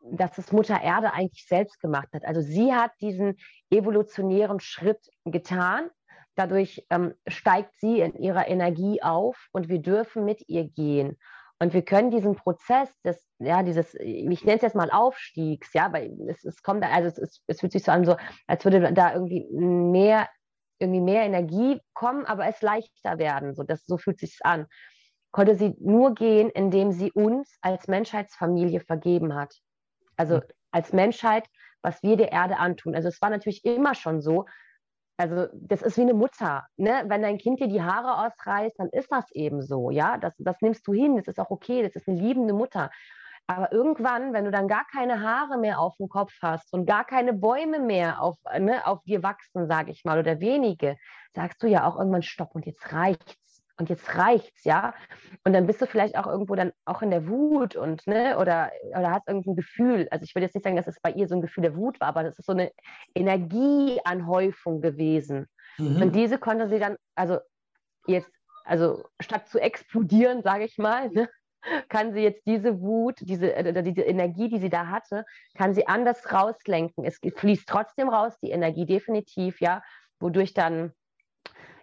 dass 0.00 0.38
es 0.38 0.50
Mutter 0.50 0.80
Erde 0.80 1.12
eigentlich 1.12 1.46
selbst 1.46 1.78
gemacht 1.78 2.08
hat. 2.14 2.24
Also 2.24 2.40
sie 2.40 2.72
hat 2.72 2.92
diesen 3.02 3.36
evolutionären 3.68 4.60
Schritt 4.60 5.10
getan. 5.26 5.90
Dadurch 6.34 6.86
ähm, 6.88 7.12
steigt 7.26 7.74
sie 7.80 8.00
in 8.00 8.14
ihrer 8.14 8.48
Energie 8.48 9.02
auf 9.02 9.48
und 9.52 9.68
wir 9.68 9.80
dürfen 9.80 10.24
mit 10.24 10.42
ihr 10.48 10.70
gehen. 10.70 11.18
Und 11.58 11.74
wir 11.74 11.82
können 11.82 12.10
diesen 12.10 12.34
Prozess 12.34 12.98
des, 13.02 13.28
ja, 13.44 13.62
dieses, 13.62 13.94
ich 13.94 14.44
nenne 14.44 14.56
es 14.56 14.62
jetzt 14.62 14.76
mal 14.76 14.90
Aufstiegs, 14.90 15.72
ja, 15.72 15.92
weil 15.92 16.16
es, 16.28 16.44
es 16.44 16.62
kommt, 16.62 16.84
also 16.84 17.08
es, 17.08 17.18
es, 17.18 17.42
es 17.46 17.60
fühlt 17.60 17.72
sich 17.72 17.84
so 17.84 17.92
an, 17.92 18.04
so, 18.04 18.16
als 18.46 18.64
würde 18.64 18.92
da 18.92 19.14
irgendwie 19.14 19.46
mehr, 19.50 20.28
irgendwie 20.78 21.00
mehr 21.00 21.22
Energie 21.22 21.80
kommen, 21.92 22.24
aber 22.26 22.46
es 22.46 22.60
leichter 22.62 23.18
werden. 23.18 23.54
So, 23.54 23.62
das, 23.62 23.86
so 23.86 23.96
fühlt 23.96 24.18
sich 24.18 24.38
an. 24.42 24.66
Konnte 25.30 25.56
sie 25.56 25.74
nur 25.80 26.14
gehen, 26.14 26.50
indem 26.50 26.92
sie 26.92 27.10
uns 27.12 27.56
als 27.60 27.88
Menschheitsfamilie 27.88 28.80
vergeben 28.80 29.34
hat. 29.34 29.54
Also 30.16 30.40
als 30.70 30.92
Menschheit, 30.92 31.46
was 31.82 32.02
wir 32.02 32.16
der 32.16 32.32
Erde 32.32 32.58
antun. 32.58 32.94
Also 32.94 33.08
es 33.08 33.20
war 33.20 33.30
natürlich 33.30 33.64
immer 33.64 33.94
schon 33.94 34.20
so, 34.20 34.46
also 35.16 35.46
das 35.52 35.82
ist 35.82 35.96
wie 35.96 36.02
eine 36.02 36.14
Mutter. 36.14 36.66
Ne? 36.76 37.04
Wenn 37.06 37.22
dein 37.22 37.38
Kind 37.38 37.60
dir 37.60 37.68
die 37.68 37.82
Haare 37.82 38.26
ausreißt, 38.26 38.78
dann 38.78 38.88
ist 38.88 39.10
das 39.12 39.30
eben 39.32 39.62
so. 39.62 39.90
Ja, 39.90 40.18
das, 40.18 40.34
das 40.38 40.60
nimmst 40.60 40.86
du 40.86 40.92
hin. 40.92 41.16
Das 41.16 41.28
ist 41.28 41.38
auch 41.38 41.50
okay. 41.50 41.82
Das 41.82 41.94
ist 41.94 42.08
eine 42.08 42.20
liebende 42.20 42.52
Mutter. 42.52 42.90
Aber 43.46 43.72
irgendwann, 43.72 44.32
wenn 44.32 44.46
du 44.46 44.50
dann 44.50 44.68
gar 44.68 44.86
keine 44.90 45.20
Haare 45.20 45.58
mehr 45.58 45.78
auf 45.78 45.96
dem 45.98 46.08
Kopf 46.08 46.32
hast 46.40 46.72
und 46.72 46.86
gar 46.86 47.04
keine 47.04 47.34
Bäume 47.34 47.78
mehr 47.78 48.22
auf, 48.22 48.36
ne, 48.58 48.86
auf 48.86 49.02
dir 49.04 49.22
wachsen, 49.22 49.66
sage 49.68 49.90
ich 49.90 50.04
mal, 50.04 50.18
oder 50.18 50.40
wenige, 50.40 50.96
sagst 51.34 51.62
du 51.62 51.66
ja 51.66 51.86
auch 51.86 51.98
irgendwann 51.98 52.22
Stopp 52.22 52.54
und 52.54 52.64
jetzt 52.64 52.92
reicht's 52.92 53.62
und 53.76 53.90
jetzt 53.90 54.16
reicht's, 54.16 54.64
ja. 54.64 54.94
Und 55.44 55.52
dann 55.52 55.66
bist 55.66 55.82
du 55.82 55.86
vielleicht 55.86 56.16
auch 56.16 56.26
irgendwo 56.26 56.54
dann 56.54 56.72
auch 56.86 57.02
in 57.02 57.10
der 57.10 57.28
Wut 57.28 57.76
und, 57.76 58.06
ne, 58.06 58.38
oder, 58.38 58.70
oder 58.96 59.10
hast 59.10 59.28
irgendein 59.28 59.56
Gefühl. 59.56 60.08
Also 60.10 60.24
ich 60.24 60.34
würde 60.34 60.46
jetzt 60.46 60.54
nicht 60.54 60.64
sagen, 60.64 60.76
dass 60.76 60.86
es 60.86 61.00
bei 61.00 61.10
ihr 61.10 61.28
so 61.28 61.34
ein 61.34 61.42
Gefühl 61.42 61.62
der 61.62 61.76
Wut 61.76 62.00
war, 62.00 62.08
aber 62.08 62.22
das 62.22 62.38
ist 62.38 62.46
so 62.46 62.52
eine 62.52 62.70
Energieanhäufung 63.14 64.80
gewesen. 64.80 65.48
Mhm. 65.76 66.00
Und 66.00 66.14
diese 66.14 66.38
konnte 66.38 66.68
sie 66.68 66.78
dann, 66.78 66.96
also 67.14 67.40
jetzt, 68.06 68.30
also 68.64 69.04
statt 69.20 69.48
zu 69.48 69.60
explodieren, 69.60 70.42
sage 70.42 70.64
ich 70.64 70.78
mal, 70.78 71.10
ne, 71.10 71.28
kann 71.88 72.12
sie 72.12 72.20
jetzt 72.20 72.46
diese 72.46 72.80
Wut, 72.80 73.16
diese, 73.20 73.54
äh, 73.54 73.82
diese 73.82 74.02
Energie, 74.02 74.48
die 74.48 74.58
sie 74.58 74.70
da 74.70 74.88
hatte, 74.88 75.24
kann 75.56 75.74
sie 75.74 75.86
anders 75.86 76.32
rauslenken. 76.32 77.04
Es 77.04 77.18
fließt 77.18 77.68
trotzdem 77.68 78.08
raus, 78.08 78.38
die 78.42 78.50
Energie 78.50 78.86
definitiv, 78.86 79.60
ja, 79.60 79.82
wodurch 80.20 80.54
dann 80.54 80.92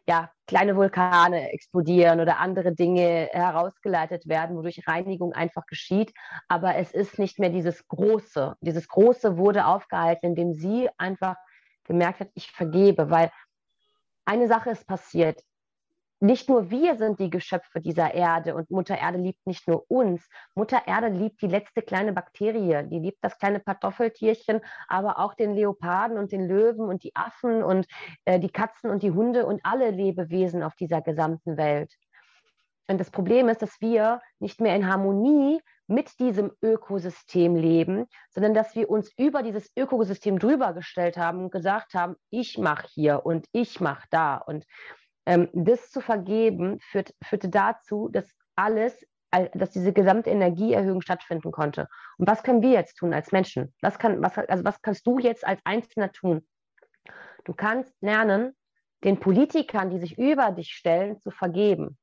ja, 0.08 0.32
kleine 0.48 0.76
Vulkane 0.76 1.52
explodieren 1.52 2.20
oder 2.20 2.40
andere 2.40 2.74
Dinge 2.74 3.30
herausgeleitet 3.32 4.28
werden, 4.28 4.58
wodurch 4.58 4.88
Reinigung 4.88 5.34
einfach 5.34 5.66
geschieht. 5.68 6.12
Aber 6.48 6.76
es 6.76 6.92
ist 6.92 7.20
nicht 7.20 7.40
mehr 7.40 7.50
dieses 7.50 7.88
Große. 7.88 8.56
Dieses 8.62 8.88
Große 8.88 9.38
wurde 9.38 9.66
aufgehalten, 9.68 10.28
indem 10.28 10.54
sie 10.54 10.90
einfach 10.98 11.36
gemerkt 11.84 12.20
hat, 12.20 12.30
ich 12.34 12.52
vergebe, 12.52 13.10
weil 13.10 13.32
eine 14.26 14.48
Sache 14.48 14.72
ist 14.72 14.88
passiert 14.88 15.42
nicht 16.22 16.50
nur 16.50 16.70
wir 16.70 16.98
sind 16.98 17.20
die 17.20 17.32
Geschöpfe 17.32 17.82
dieser 17.82 18.14
Erde 18.14 18.54
und 18.54 18.70
Mutter 18.70 18.98
Erde 18.98 19.18
liebt 19.18 19.46
nicht 19.48 19.68
nur 19.68 19.90
uns. 19.90 20.28
Mutter 20.54 20.84
Erde 20.86 21.08
liebt 21.08 21.42
die 21.42 21.48
letzte 21.48 21.82
kleine 21.82 22.14
Bakterie, 22.14 22.88
die 22.88 23.00
liebt 23.00 23.18
das 23.24 23.40
kleine 23.40 23.60
Kartoffeltierchen, 23.60 24.62
aber 24.88 25.18
auch 25.18 25.34
den 25.34 25.56
Leoparden 25.56 26.20
und 26.20 26.32
den 26.32 26.48
Löwen 26.48 26.88
und 26.88 27.04
die 27.04 27.16
Affen 27.16 27.64
und 27.64 27.88
äh, 28.26 28.40
die 28.40 28.52
Katzen 28.52 28.92
und 28.92 29.02
die 29.02 29.12
Hunde 29.12 29.48
und 29.48 29.62
alle 29.64 29.90
Lebewesen 29.90 30.62
auf 30.62 30.76
dieser 30.76 31.02
gesamten 31.02 31.58
Welt. 31.58 31.92
Und 32.88 33.00
das 33.00 33.10
Problem 33.10 33.50
ist, 33.50 33.62
dass 33.64 33.82
wir 33.82 34.22
nicht 34.40 34.62
mehr 34.62 34.76
in 34.76 34.88
Harmonie 34.88 35.60
mit 35.88 36.20
diesem 36.20 36.52
Ökosystem 36.62 37.56
leben, 37.56 38.06
sondern 38.30 38.54
dass 38.54 38.76
wir 38.76 38.90
uns 38.90 39.12
über 39.18 39.44
dieses 39.44 39.72
Ökosystem 39.76 40.40
drüber 40.40 40.74
gestellt 40.74 41.18
haben 41.18 41.40
und 41.46 41.52
gesagt 41.52 41.94
haben, 41.96 42.16
ich 42.30 42.58
mache 42.58 42.88
hier 42.90 43.26
und 43.26 43.48
ich 43.54 43.82
mache 43.82 44.08
da. 44.12 44.38
Und 44.38 44.66
ähm, 45.32 45.48
das 45.54 45.90
zu 45.92 46.02
vergeben 46.02 46.80
führt, 46.82 47.14
führte 47.24 47.48
dazu, 47.48 48.10
dass 48.12 48.30
alles, 48.58 49.08
dass 49.54 49.72
diese 49.72 49.94
gesamte 49.94 50.30
Energieerhöhung 50.30 51.00
stattfinden 51.00 51.54
konnte. 51.54 51.88
Und 52.18 52.28
was 52.28 52.44
können 52.44 52.62
wir 52.62 52.72
jetzt 52.72 52.98
tun 52.98 53.14
als 53.14 53.32
Menschen? 53.32 53.74
Was, 53.82 53.98
kann, 53.98 54.22
was, 54.22 54.38
also 54.38 54.66
was 54.66 54.82
kannst 54.82 55.08
du 55.08 55.20
jetzt 55.20 55.48
als 55.48 55.62
Einzelner 55.64 56.12
tun? 56.12 56.46
Du 57.46 57.54
kannst 57.54 57.96
lernen, 58.02 58.54
den 59.06 59.22
Politikern, 59.22 59.90
die 59.90 60.00
sich 60.00 60.18
über 60.18 60.52
dich 60.52 60.74
stellen, 60.74 61.18
zu 61.22 61.32
vergeben. 61.32 61.98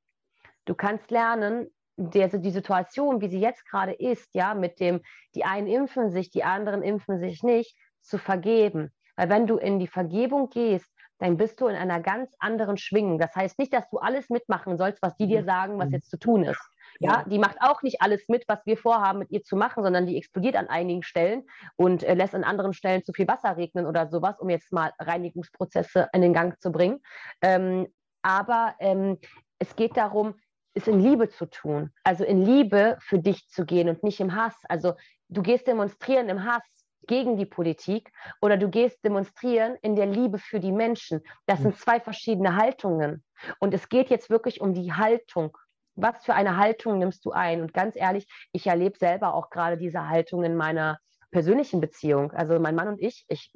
Du 0.65 0.75
kannst 0.75 1.11
lernen, 1.11 1.69
der, 1.97 2.29
die 2.29 2.51
Situation, 2.51 3.21
wie 3.21 3.29
sie 3.29 3.41
jetzt 3.41 3.67
gerade 3.67 3.93
ist, 3.93 4.35
ja, 4.35 4.55
mit 4.55 4.81
dem, 4.81 5.03
die 5.35 5.45
einen 5.45 5.67
impfen 5.67 6.11
sich, 6.11 6.31
die 6.31 6.45
anderen 6.45 6.83
impfen 6.83 7.19
sich 7.19 7.43
nicht, 7.43 7.77
zu 8.01 8.17
vergeben. 8.17 8.91
Weil 9.17 9.29
wenn 9.29 9.47
du 9.47 9.59
in 9.59 9.79
die 9.79 9.87
Vergebung 9.87 10.49
gehst, 10.49 10.91
dann 11.19 11.37
bist 11.37 11.61
du 11.61 11.67
in 11.67 11.77
einer 11.77 12.01
ganz 12.01 12.33
anderen 12.39 12.77
Schwingung. 12.77 13.19
Das 13.19 13.35
heißt 13.35 13.59
nicht, 13.59 13.73
dass 13.73 13.89
du 13.91 13.99
alles 13.99 14.31
mitmachen 14.31 14.77
sollst, 14.77 15.03
was 15.03 15.17
die 15.17 15.27
dir 15.27 15.43
mhm. 15.43 15.47
sagen, 15.47 15.79
was 15.79 15.89
mhm. 15.89 15.95
jetzt 15.95 16.11
zu 16.11 16.19
tun 16.19 16.45
ist. 16.45 16.61
Ja, 17.01 17.25
die 17.25 17.39
macht 17.39 17.59
auch 17.61 17.83
nicht 17.83 18.03
alles 18.03 18.29
mit, 18.29 18.45
was 18.49 18.65
wir 18.65 18.77
vorhaben, 18.77 19.21
mit 19.21 19.31
ihr 19.31 19.43
zu 19.45 19.57
machen, 19.57 19.85
sondern 19.85 20.07
die 20.07 20.17
explodiert 20.17 20.57
an 20.57 20.69
einigen 20.69 21.03
Stellen 21.03 21.45
und 21.77 22.03
äh, 22.03 22.15
lässt 22.15 22.35
an 22.35 22.45
anderen 22.45 22.73
Stellen 22.73 23.05
zu 23.05 23.13
viel 23.13 23.29
Wasser 23.29 23.57
regnen 23.57 23.87
oder 23.87 24.09
sowas, 24.09 24.41
um 24.41 24.49
jetzt 24.49 24.73
mal 24.73 24.93
Reinigungsprozesse 24.99 26.09
in 26.13 26.23
den 26.23 26.33
Gang 26.33 26.61
zu 26.61 26.73
bringen. 26.73 27.01
Ähm, 27.41 27.87
aber 28.23 28.75
ähm, 28.81 29.19
es 29.59 29.77
geht 29.77 29.97
darum, 29.97 30.35
es 30.75 30.89
in 30.89 31.01
Liebe 31.01 31.29
zu 31.29 31.47
tun, 31.47 31.91
also 32.05 32.25
in 32.25 32.45
Liebe 32.45 32.97
für 33.01 33.19
dich 33.19 33.49
zu 33.49 33.65
gehen 33.65 33.89
und 33.89 34.03
nicht 34.03 34.21
im 34.21 34.35
Hass. 34.35 34.57
Also 34.69 34.95
du 35.29 35.43
gehst 35.43 35.67
demonstrieren 35.67 36.29
im 36.29 36.45
Hass, 36.45 36.63
gegen 37.09 37.37
die 37.37 37.47
Politik 37.47 38.13
oder 38.41 38.57
du 38.57 38.69
gehst 38.69 39.05
demonstrieren 39.05 39.77
in 39.83 39.97
der 39.97 40.07
Liebe 40.07 40.39
für 40.39 40.61
die 40.61 40.73
Menschen. 40.73 41.21
Das 41.47 41.61
sind 41.61 41.73
hm. 41.73 41.79
zwei 41.79 42.01
verschiedene 42.01 42.57
Haltungen. 42.57 43.25
Und 43.59 43.75
es 43.75 43.89
geht 43.89 44.11
jetzt 44.11 44.31
wirklich 44.31 44.61
um 44.61 44.75
die 44.75 44.93
Haltung. 44.93 45.57
Was 45.97 46.25
für 46.25 46.35
eine 46.35 46.57
Haltung 46.57 46.99
nimmst 46.99 47.25
du 47.25 47.33
ein? 47.33 47.61
Und 47.61 47.75
ganz 47.75 47.97
ehrlich, 47.97 48.29
ich 48.53 48.67
erlebe 48.67 48.97
selber 48.97 49.35
auch 49.35 49.51
gerade 49.51 49.77
diese 49.77 50.09
Haltung 50.09 50.45
in 50.45 50.57
meiner 50.57 50.99
persönlichen 51.31 51.81
Beziehung. 51.81 52.31
Also 52.33 52.59
mein 52.61 52.75
Mann 52.75 52.89
und 52.89 53.01
ich, 53.01 53.25
ich, 53.29 53.53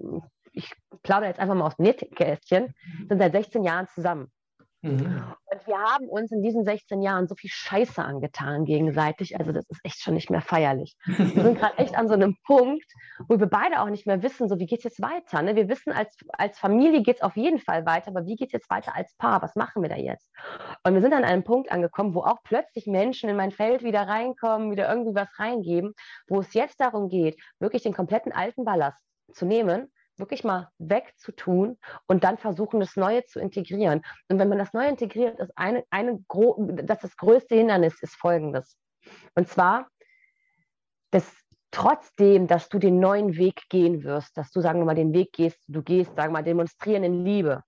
ich 0.52 0.72
plaudere 1.02 1.28
jetzt 1.28 1.40
einfach 1.40 1.54
mal 1.54 1.66
aus 1.66 1.76
dem 1.76 1.84
Nähkästchen, 1.84 2.74
sind 3.08 3.18
seit 3.18 3.32
16 3.32 3.62
Jahren 3.62 3.86
zusammen. 3.88 4.30
Mhm. 4.82 5.22
Und 5.62 5.66
wir 5.66 5.78
haben 5.78 6.08
uns 6.08 6.32
in 6.32 6.42
diesen 6.42 6.64
16 6.64 7.02
Jahren 7.02 7.28
so 7.28 7.34
viel 7.34 7.50
Scheiße 7.50 8.02
angetan 8.02 8.64
gegenseitig. 8.64 9.38
Also 9.38 9.52
das 9.52 9.68
ist 9.68 9.80
echt 9.84 10.00
schon 10.00 10.14
nicht 10.14 10.30
mehr 10.30 10.40
feierlich. 10.40 10.96
Wir 11.06 11.42
sind 11.42 11.58
gerade 11.58 11.78
echt 11.78 11.96
an 11.96 12.08
so 12.08 12.14
einem 12.14 12.36
Punkt, 12.46 12.86
wo 13.28 13.38
wir 13.38 13.46
beide 13.46 13.80
auch 13.80 13.88
nicht 13.88 14.06
mehr 14.06 14.22
wissen, 14.22 14.48
so 14.48 14.58
wie 14.58 14.66
geht 14.66 14.78
es 14.78 14.84
jetzt 14.84 15.02
weiter. 15.02 15.42
Ne? 15.42 15.56
Wir 15.56 15.68
wissen, 15.68 15.92
als, 15.92 16.16
als 16.32 16.58
Familie 16.58 17.02
geht 17.02 17.16
es 17.16 17.22
auf 17.22 17.36
jeden 17.36 17.58
Fall 17.58 17.86
weiter, 17.86 18.08
aber 18.08 18.26
wie 18.26 18.36
geht 18.36 18.48
es 18.48 18.52
jetzt 18.52 18.70
weiter 18.70 18.94
als 18.96 19.14
Paar? 19.16 19.42
Was 19.42 19.54
machen 19.54 19.82
wir 19.82 19.88
da 19.88 19.96
jetzt? 19.96 20.28
Und 20.84 20.94
wir 20.94 21.02
sind 21.02 21.12
an 21.12 21.24
einem 21.24 21.44
Punkt 21.44 21.70
angekommen, 21.70 22.14
wo 22.14 22.20
auch 22.20 22.42
plötzlich 22.44 22.86
Menschen 22.86 23.28
in 23.28 23.36
mein 23.36 23.52
Feld 23.52 23.82
wieder 23.82 24.02
reinkommen, 24.02 24.70
wieder 24.70 24.88
irgendwie 24.88 25.14
was 25.14 25.28
reingeben, 25.38 25.94
wo 26.28 26.40
es 26.40 26.54
jetzt 26.54 26.80
darum 26.80 27.08
geht, 27.08 27.40
wirklich 27.60 27.82
den 27.82 27.94
kompletten 27.94 28.32
alten 28.32 28.64
Ballast 28.64 28.98
zu 29.32 29.46
nehmen 29.46 29.92
wirklich 30.16 30.44
mal 30.44 30.68
wegzutun 30.78 31.78
und 32.06 32.24
dann 32.24 32.38
versuchen, 32.38 32.80
das 32.80 32.96
Neue 32.96 33.24
zu 33.24 33.40
integrieren. 33.40 34.02
Und 34.28 34.38
wenn 34.38 34.48
man 34.48 34.58
das 34.58 34.72
Neue 34.72 34.88
integriert, 34.88 35.38
ist 35.40 35.52
eine, 35.56 35.84
eine 35.90 36.24
das, 36.28 37.00
das 37.00 37.16
größte 37.16 37.54
Hindernis 37.54 38.02
ist 38.02 38.14
folgendes. 38.16 38.76
Und 39.34 39.48
zwar, 39.48 39.88
dass 41.10 41.30
trotzdem, 41.70 42.46
dass 42.46 42.68
du 42.68 42.78
den 42.78 43.00
neuen 43.00 43.36
Weg 43.36 43.62
gehen 43.68 44.04
wirst, 44.04 44.36
dass 44.36 44.50
du, 44.52 44.60
sagen 44.60 44.80
wir 44.80 44.84
mal, 44.84 44.94
den 44.94 45.12
Weg 45.12 45.32
gehst, 45.32 45.58
du 45.66 45.82
gehst, 45.82 46.14
sagen 46.14 46.28
wir 46.28 46.38
mal, 46.38 46.44
demonstrieren 46.44 47.02
in 47.02 47.24
Liebe, 47.24 47.62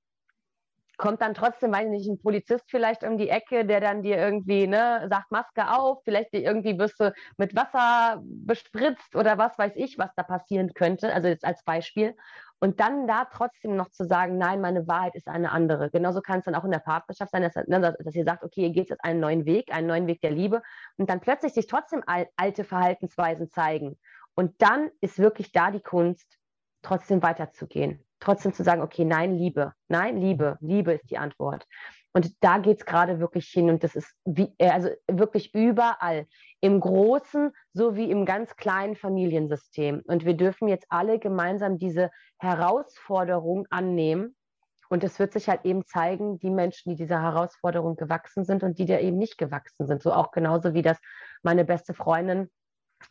kommt 0.97 1.23
dann 1.23 1.35
trotzdem, 1.35 1.73
weiß 1.73 1.85
ich 1.85 1.91
nicht, 1.91 2.09
ein 2.09 2.19
Polizist 2.19 2.65
vielleicht 2.71 3.05
um 3.05 3.19
die 3.19 3.29
Ecke, 3.29 3.65
der 3.65 3.81
dann 3.81 4.03
dir 4.03 4.17
irgendwie 4.17 4.67
ne, 4.67 5.07
sagt, 5.11 5.31
Maske 5.31 5.71
auf, 5.71 6.03
vielleicht 6.05 6.33
irgendwie 6.33 6.79
wirst 6.79 7.01
du 7.01 7.13
mit 7.37 7.55
Wasser 7.57 8.23
bespritzt 8.25 9.17
oder 9.17 9.39
was 9.39 9.59
weiß 9.59 9.73
ich, 9.77 9.99
was 9.99 10.15
da 10.17 10.23
passieren 10.23 10.75
könnte, 10.75 11.13
also 11.13 11.29
jetzt 11.29 11.45
als 11.45 11.63
Beispiel. 11.65 12.15
Und 12.61 12.81
dann 12.81 13.07
da 13.07 13.27
trotzdem 13.27 13.77
noch 13.77 13.91
zu 13.91 14.07
sagen, 14.07 14.39
nein, 14.39 14.61
meine 14.61 14.87
Wahrheit 14.87 15.15
ist 15.17 15.29
eine 15.29 15.51
andere. 15.53 15.91
Genauso 15.91 16.21
kann 16.21 16.39
es 16.39 16.47
dann 16.47 16.55
auch 16.55 16.65
in 16.65 16.71
der 16.71 16.79
Partnerschaft 16.79 17.33
sein, 17.33 17.43
dass, 17.43 17.55
ne, 17.67 17.95
dass 17.99 18.15
ihr 18.15 18.25
sagt, 18.25 18.45
okay, 18.45 18.63
ihr 18.63 18.71
geht 18.71 18.89
jetzt 18.89 19.05
einen 19.05 19.21
neuen 19.21 19.45
Weg, 19.45 19.75
einen 19.75 19.87
neuen 19.87 20.07
Weg 20.07 20.21
der 20.21 20.31
Liebe 20.31 20.63
und 20.97 21.11
dann 21.11 21.21
plötzlich 21.21 21.53
sich 21.53 21.67
trotzdem 21.67 22.03
alte 22.07 22.65
Verhaltensweisen 22.65 23.51
zeigen. 23.51 23.99
Und 24.35 24.63
dann 24.63 24.91
ist 25.01 25.19
wirklich 25.19 25.53
da 25.53 25.71
die 25.71 25.83
Kunst, 25.83 26.39
trotzdem 26.83 27.23
weiterzugehen 27.23 28.05
trotzdem 28.25 28.53
zu 28.53 28.65
sagen, 28.65 28.83
okay, 28.83 29.05
nein, 29.05 29.37
Liebe, 29.37 29.73
nein, 29.89 30.17
Liebe, 30.17 30.57
Liebe 30.61 30.93
ist 30.93 31.11
die 31.11 31.19
Antwort. 31.19 31.67
Und 32.13 32.33
da 32.45 32.59
geht 32.59 32.79
es 32.79 32.87
gerade 32.87 33.19
wirklich 33.19 33.49
hin 33.49 33.69
und 33.71 33.83
das 33.83 33.97
ist 33.97 34.15
wie, 34.25 34.55
äh, 34.59 34.71
also 34.71 34.89
wirklich 35.11 35.53
überall, 35.53 36.27
im 36.61 36.79
großen 36.79 37.51
sowie 37.73 38.11
im 38.11 38.25
ganz 38.25 38.55
kleinen 38.57 38.95
Familiensystem. 38.95 40.01
Und 40.07 40.25
wir 40.25 40.35
dürfen 40.35 40.69
jetzt 40.69 40.87
alle 40.91 41.19
gemeinsam 41.19 41.77
diese 41.77 42.11
Herausforderung 42.39 43.67
annehmen. 43.71 44.37
Und 44.89 45.03
es 45.03 45.19
wird 45.19 45.33
sich 45.33 45.49
halt 45.49 45.65
eben 45.65 45.85
zeigen, 45.87 46.39
die 46.39 46.51
Menschen, 46.51 46.91
die 46.91 46.97
dieser 46.97 47.21
Herausforderung 47.21 47.97
gewachsen 47.97 48.45
sind 48.45 48.63
und 48.63 48.79
die 48.79 48.87
da 48.87 49.01
eben 49.01 49.19
nicht 49.19 49.37
gewachsen 49.37 49.87
sind. 49.87 50.01
So 50.01 50.13
auch 50.13 50.31
genauso 50.31 50.73
wie 50.73 50.83
das 50.83 50.99
meine 51.43 51.65
beste 51.65 51.95
Freundin 51.95 52.49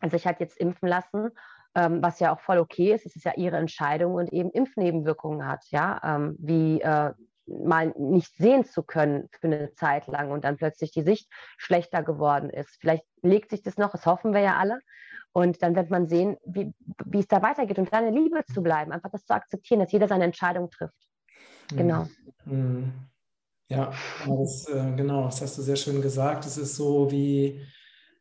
sich 0.09 0.25
hat 0.25 0.39
jetzt 0.39 0.57
impfen 0.57 0.87
lassen 0.87 1.31
ähm, 1.75 2.01
was 2.01 2.19
ja 2.19 2.33
auch 2.33 2.39
voll 2.39 2.59
okay 2.59 2.93
ist. 2.93 3.05
Es 3.05 3.15
ist 3.15 3.25
ja 3.25 3.33
ihre 3.35 3.57
Entscheidung 3.57 4.15
und 4.15 4.31
eben 4.31 4.51
Impfnebenwirkungen 4.51 5.47
hat, 5.47 5.65
ja, 5.69 5.99
ähm, 6.03 6.35
wie 6.39 6.81
äh, 6.81 7.13
mal 7.45 7.93
nicht 7.97 8.35
sehen 8.37 8.63
zu 8.63 8.83
können 8.83 9.29
für 9.39 9.47
eine 9.47 9.73
Zeit 9.73 10.07
lang 10.07 10.31
und 10.31 10.45
dann 10.45 10.57
plötzlich 10.57 10.91
die 10.91 11.01
Sicht 11.01 11.29
schlechter 11.57 12.03
geworden 12.03 12.49
ist. 12.49 12.77
Vielleicht 12.79 13.05
legt 13.21 13.49
sich 13.49 13.61
das 13.61 13.77
noch, 13.77 13.91
das 13.91 14.05
hoffen 14.05 14.33
wir 14.33 14.41
ja 14.41 14.57
alle. 14.57 14.79
Und 15.33 15.63
dann 15.63 15.75
wird 15.75 15.89
man 15.89 16.07
sehen, 16.07 16.37
wie, 16.45 16.73
wie 17.05 17.19
es 17.19 17.27
da 17.27 17.41
weitergeht 17.41 17.79
und 17.79 17.91
in 17.91 18.13
Liebe 18.13 18.45
zu 18.53 18.61
bleiben, 18.61 18.91
einfach 18.91 19.09
das 19.09 19.25
zu 19.25 19.33
akzeptieren, 19.33 19.79
dass 19.79 19.91
jeder 19.91 20.07
seine 20.07 20.25
Entscheidung 20.25 20.69
trifft. 20.69 21.09
Mhm. 21.71 21.77
Genau. 21.77 22.07
Mhm. 22.45 22.93
Ja, 23.67 23.91
das, 24.27 24.67
äh, 24.67 24.95
genau, 24.95 25.25
das 25.25 25.41
hast 25.41 25.57
du 25.57 25.63
sehr 25.63 25.75
schön 25.75 26.01
gesagt. 26.01 26.45
Es 26.45 26.57
ist 26.57 26.75
so 26.75 27.09
wie, 27.09 27.65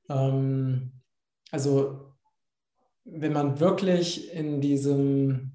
ähm, 0.09 0.93
also 1.51 2.12
wenn 3.05 3.33
man 3.33 3.61
wirklich 3.61 4.33
in 4.33 4.61
diesem, 4.61 5.53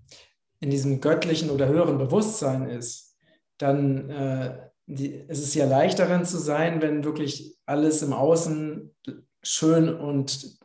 in 0.60 0.70
diesem 0.70 1.02
göttlichen 1.02 1.50
oder 1.50 1.68
höheren 1.68 1.98
Bewusstsein 1.98 2.70
ist, 2.70 3.16
dann 3.58 4.10
äh, 4.10 4.58
die, 4.86 5.14
ist 5.14 5.44
es 5.44 5.54
ja 5.54 5.66
leicht 5.66 6.00
darin 6.00 6.26
zu 6.26 6.38
sein, 6.38 6.82
wenn 6.82 7.04
wirklich 7.04 7.58
alles 7.66 8.02
im 8.02 8.14
Außen 8.14 8.96
schön 9.44 9.94
und 9.94 10.58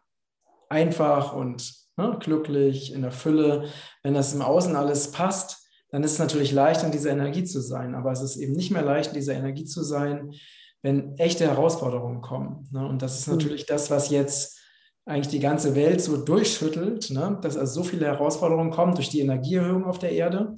einfach 0.69 1.35
und 1.35 1.75
ne, 1.97 2.17
glücklich, 2.21 2.93
in 2.93 3.03
der 3.03 3.13
Fülle, 3.13 3.69
wenn 4.03 4.15
das 4.15 4.33
im 4.33 4.43
Außen 4.43 4.77
alles 4.77 5.11
passt, 5.13 5.69
dann 5.91 6.03
ist 6.03 6.13
es 6.13 6.19
natürlich 6.19 6.53
leicht, 6.53 6.83
in 6.83 6.91
dieser 6.91 7.11
Energie 7.11 7.45
zu 7.45 7.61
sein. 7.61 7.95
Aber 7.95 8.13
es 8.13 8.23
ist 8.23 8.37
eben 8.37 8.55
nicht 8.55 8.71
mehr 8.71 8.83
leicht, 8.83 9.11
in 9.11 9.15
dieser 9.15 9.35
Energie 9.35 9.65
zu 9.65 9.83
sein, 9.83 10.33
wenn 10.81 11.17
echte 11.19 11.47
Herausforderungen 11.47 12.23
kommen. 12.23 12.69
Ne? 12.73 12.87
Und 12.87 13.03
das 13.03 13.19
ist 13.19 13.29
mhm. 13.29 13.35
natürlich 13.35 13.67
das, 13.67 13.91
was 13.91 14.09
jetzt 14.11 14.59
eigentlich 15.05 15.29
die 15.29 15.41
ganze 15.41 15.75
Welt 15.75 16.01
so 16.01 16.17
durchschüttelt, 16.17 17.11
ne? 17.11 17.39
dass 17.43 17.57
also 17.57 17.83
so 17.83 17.85
viele 17.89 18.07
Herausforderungen 18.07 18.71
kommen 18.71 18.95
durch 18.95 19.09
die 19.09 19.21
Energieerhöhung 19.21 19.85
auf 19.85 19.99
der 19.99 20.13
Erde, 20.13 20.57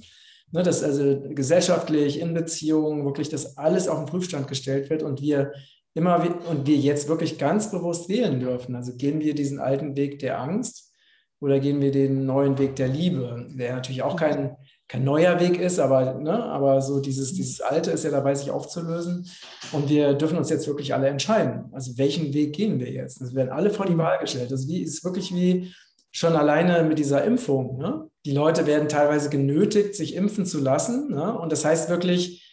ne? 0.51 0.63
dass 0.63 0.83
also 0.83 1.19
gesellschaftlich, 1.29 2.19
in 2.19 2.33
Beziehungen 2.33 3.05
wirklich 3.05 3.29
das 3.29 3.57
alles 3.57 3.87
auf 3.87 3.97
den 3.97 4.05
Prüfstand 4.05 4.47
gestellt 4.47 4.89
wird 4.89 5.03
und 5.03 5.21
wir 5.21 5.51
immer 5.95 6.23
und 6.49 6.67
wir 6.67 6.75
jetzt 6.75 7.07
wirklich 7.07 7.37
ganz 7.37 7.71
bewusst 7.71 8.09
wählen 8.09 8.39
dürfen. 8.39 8.75
Also 8.75 8.95
gehen 8.95 9.21
wir 9.21 9.33
diesen 9.33 9.59
alten 9.59 9.95
Weg 9.95 10.19
der 10.19 10.39
Angst 10.39 10.93
oder 11.39 11.59
gehen 11.59 11.81
wir 11.81 11.91
den 11.91 12.25
neuen 12.25 12.57
Weg 12.59 12.75
der 12.75 12.89
Liebe, 12.89 13.47
der 13.49 13.75
natürlich 13.75 14.03
auch 14.03 14.15
kein, 14.15 14.57
kein 14.87 15.03
neuer 15.03 15.39
Weg 15.39 15.59
ist, 15.59 15.79
aber, 15.79 16.13
ne, 16.15 16.43
aber 16.43 16.81
so 16.81 16.99
dieses, 16.99 17.33
dieses 17.33 17.59
Alte 17.59 17.91
ist 17.91 18.03
ja 18.03 18.11
dabei, 18.11 18.35
sich 18.35 18.51
aufzulösen. 18.51 19.27
Und 19.71 19.89
wir 19.89 20.13
dürfen 20.13 20.37
uns 20.37 20.49
jetzt 20.49 20.67
wirklich 20.67 20.93
alle 20.93 21.07
entscheiden. 21.07 21.65
Also 21.71 21.97
welchen 21.97 22.33
Weg 22.33 22.53
gehen 22.53 22.79
wir 22.79 22.91
jetzt? 22.91 23.19
Das 23.19 23.33
werden 23.33 23.49
alle 23.49 23.71
vor 23.71 23.87
die 23.87 23.97
Wahl 23.97 24.19
gestellt. 24.19 24.51
Das 24.51 24.65
ist 24.65 25.03
wirklich 25.03 25.33
wie 25.33 25.73
schon 26.11 26.35
alleine 26.35 26.83
mit 26.83 26.99
dieser 26.99 27.23
Impfung. 27.23 27.77
Ne? 27.77 28.09
Die 28.25 28.31
Leute 28.31 28.67
werden 28.67 28.87
teilweise 28.87 29.29
genötigt, 29.29 29.95
sich 29.95 30.15
impfen 30.15 30.45
zu 30.45 30.61
lassen. 30.61 31.09
Ne? 31.09 31.37
Und 31.37 31.51
das 31.51 31.65
heißt 31.65 31.89
wirklich, 31.89 32.45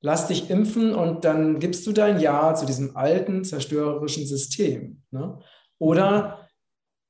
lass 0.00 0.26
dich 0.26 0.50
impfen 0.50 0.92
und 0.94 1.24
dann 1.24 1.60
gibst 1.60 1.86
du 1.86 1.92
dein 1.92 2.20
Ja 2.20 2.54
zu 2.54 2.66
diesem 2.66 2.96
alten, 2.96 3.44
zerstörerischen 3.44 4.26
System. 4.26 5.02
Ne? 5.12 5.38
Oder 5.78 6.45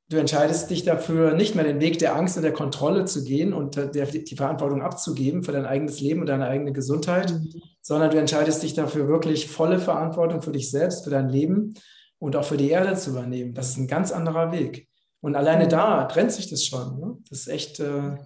du 0.09 0.19
entscheidest 0.19 0.71
dich 0.71 0.85
dafür, 0.85 1.35
nicht 1.35 1.55
mehr 1.55 1.64
den 1.64 1.81
Weg 1.81 1.99
der 1.99 2.14
Angst 2.14 2.37
und 2.37 2.42
der 2.42 2.53
Kontrolle 2.53 3.05
zu 3.07 3.25
gehen 3.25 3.53
und 3.53 3.77
der, 3.77 4.07
die 4.07 4.37
Verantwortung 4.37 4.83
abzugeben 4.83 5.42
für 5.42 5.53
dein 5.53 5.66
eigenes 5.66 6.01
Leben 6.01 6.21
und 6.21 6.27
deine 6.27 6.47
eigene 6.47 6.73
Gesundheit, 6.73 7.33
mhm. 7.33 7.53
sondern 7.83 8.11
du 8.11 8.19
entscheidest 8.19 8.62
dich 8.62 8.75
dafür, 8.75 9.09
wirklich 9.09 9.49
volle 9.49 9.79
Verantwortung 9.79 10.42
für 10.42 10.53
dich 10.53 10.71
selbst, 10.71 11.05
für 11.05 11.11
dein 11.11 11.29
Leben 11.29 11.75
und 12.19 12.37
auch 12.37 12.45
für 12.45 12.57
die 12.57 12.71
Erde 12.71 12.95
zu 12.95 13.11
übernehmen. 13.11 13.55
Das 13.55 13.71
ist 13.71 13.79
ein 13.79 13.88
ganz 13.88 14.12
anderer 14.12 14.53
Weg. 14.53 14.88
Und 15.21 15.35
alleine 15.35 15.64
mhm. 15.64 15.71
da 15.71 16.05
trennt 16.05 16.33
sich 16.33 16.49
das 16.49 16.64
schon. 16.64 17.01
Ne? 17.01 17.16
Das 17.29 17.40
ist 17.40 17.49
echt 17.49 17.81
äh, 17.81 18.16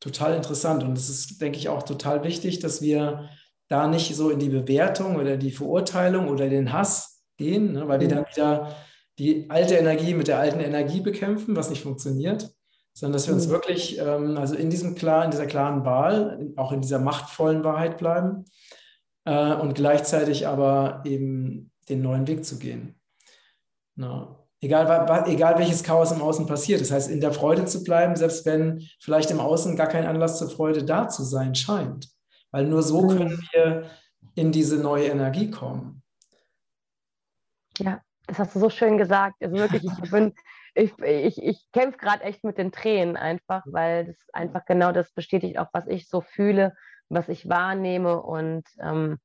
total 0.00 0.34
interessant. 0.34 0.84
Und 0.84 0.98
es 0.98 1.08
ist, 1.08 1.40
denke 1.40 1.58
ich, 1.58 1.70
auch 1.70 1.84
total 1.84 2.22
wichtig, 2.22 2.58
dass 2.58 2.82
wir 2.82 3.30
da 3.68 3.88
nicht 3.88 4.14
so 4.14 4.28
in 4.28 4.40
die 4.40 4.50
Bewertung 4.50 5.16
oder 5.16 5.38
die 5.38 5.52
Verurteilung 5.52 6.28
oder 6.28 6.50
den 6.50 6.70
Hass 6.70 7.22
gehen, 7.38 7.72
ne? 7.72 7.88
weil 7.88 8.00
wir 8.00 8.08
mhm. 8.08 8.12
dann 8.12 8.26
wieder 8.26 8.76
die 9.18 9.48
alte 9.50 9.74
Energie 9.74 10.14
mit 10.14 10.28
der 10.28 10.38
alten 10.38 10.60
Energie 10.60 11.00
bekämpfen, 11.00 11.56
was 11.56 11.70
nicht 11.70 11.82
funktioniert, 11.82 12.54
sondern 12.92 13.14
dass 13.14 13.26
wir 13.26 13.34
uns 13.34 13.46
mhm. 13.46 13.52
wirklich, 13.52 13.98
ähm, 13.98 14.36
also 14.36 14.54
in 14.54 14.70
diesem 14.70 14.94
klaren, 14.94 15.26
in 15.26 15.30
dieser 15.30 15.46
klaren 15.46 15.84
Wahl, 15.84 16.52
auch 16.56 16.72
in 16.72 16.80
dieser 16.80 16.98
machtvollen 16.98 17.64
Wahrheit 17.64 17.98
bleiben 17.98 18.44
äh, 19.24 19.54
und 19.54 19.74
gleichzeitig 19.74 20.46
aber 20.46 21.02
eben 21.04 21.70
den 21.88 22.02
neuen 22.02 22.26
Weg 22.26 22.44
zu 22.44 22.58
gehen. 22.58 23.00
Na, 23.96 24.44
egal, 24.60 25.24
egal 25.28 25.58
welches 25.58 25.82
Chaos 25.84 26.12
im 26.12 26.22
Außen 26.22 26.46
passiert. 26.46 26.80
Das 26.80 26.90
heißt, 26.90 27.10
in 27.10 27.20
der 27.20 27.32
Freude 27.32 27.64
zu 27.66 27.84
bleiben, 27.84 28.16
selbst 28.16 28.46
wenn 28.46 28.88
vielleicht 29.00 29.30
im 29.30 29.40
Außen 29.40 29.76
gar 29.76 29.88
kein 29.88 30.06
Anlass 30.06 30.38
zur 30.38 30.50
Freude 30.50 30.84
da 30.84 31.08
zu 31.08 31.22
sein 31.22 31.54
scheint. 31.54 32.08
Weil 32.50 32.66
nur 32.66 32.82
so 32.82 33.06
können 33.06 33.34
mhm. 33.34 33.48
wir 33.52 33.90
in 34.34 34.52
diese 34.52 34.78
neue 34.78 35.06
Energie 35.06 35.50
kommen. 35.50 36.02
Ja, 37.78 38.00
das 38.26 38.38
hast 38.38 38.54
du 38.54 38.60
so 38.60 38.70
schön 38.70 38.98
gesagt. 38.98 39.36
Also 39.40 39.56
wirklich, 39.56 39.84
ich 39.84 40.10
bin, 40.10 40.34
ich, 40.74 40.98
ich, 40.98 41.42
ich 41.42 41.72
kämpfe 41.72 41.98
gerade 41.98 42.24
echt 42.24 42.44
mit 42.44 42.58
den 42.58 42.72
Tränen 42.72 43.16
einfach, 43.16 43.64
weil 43.66 44.06
das 44.06 44.16
einfach 44.32 44.64
genau 44.64 44.92
das 44.92 45.12
bestätigt 45.12 45.58
auch, 45.58 45.68
was 45.72 45.86
ich 45.86 46.08
so 46.08 46.20
fühle, 46.20 46.74
was 47.08 47.28
ich 47.28 47.48
wahrnehme 47.48 48.22
und 48.22 48.64
ähm, 48.80 49.18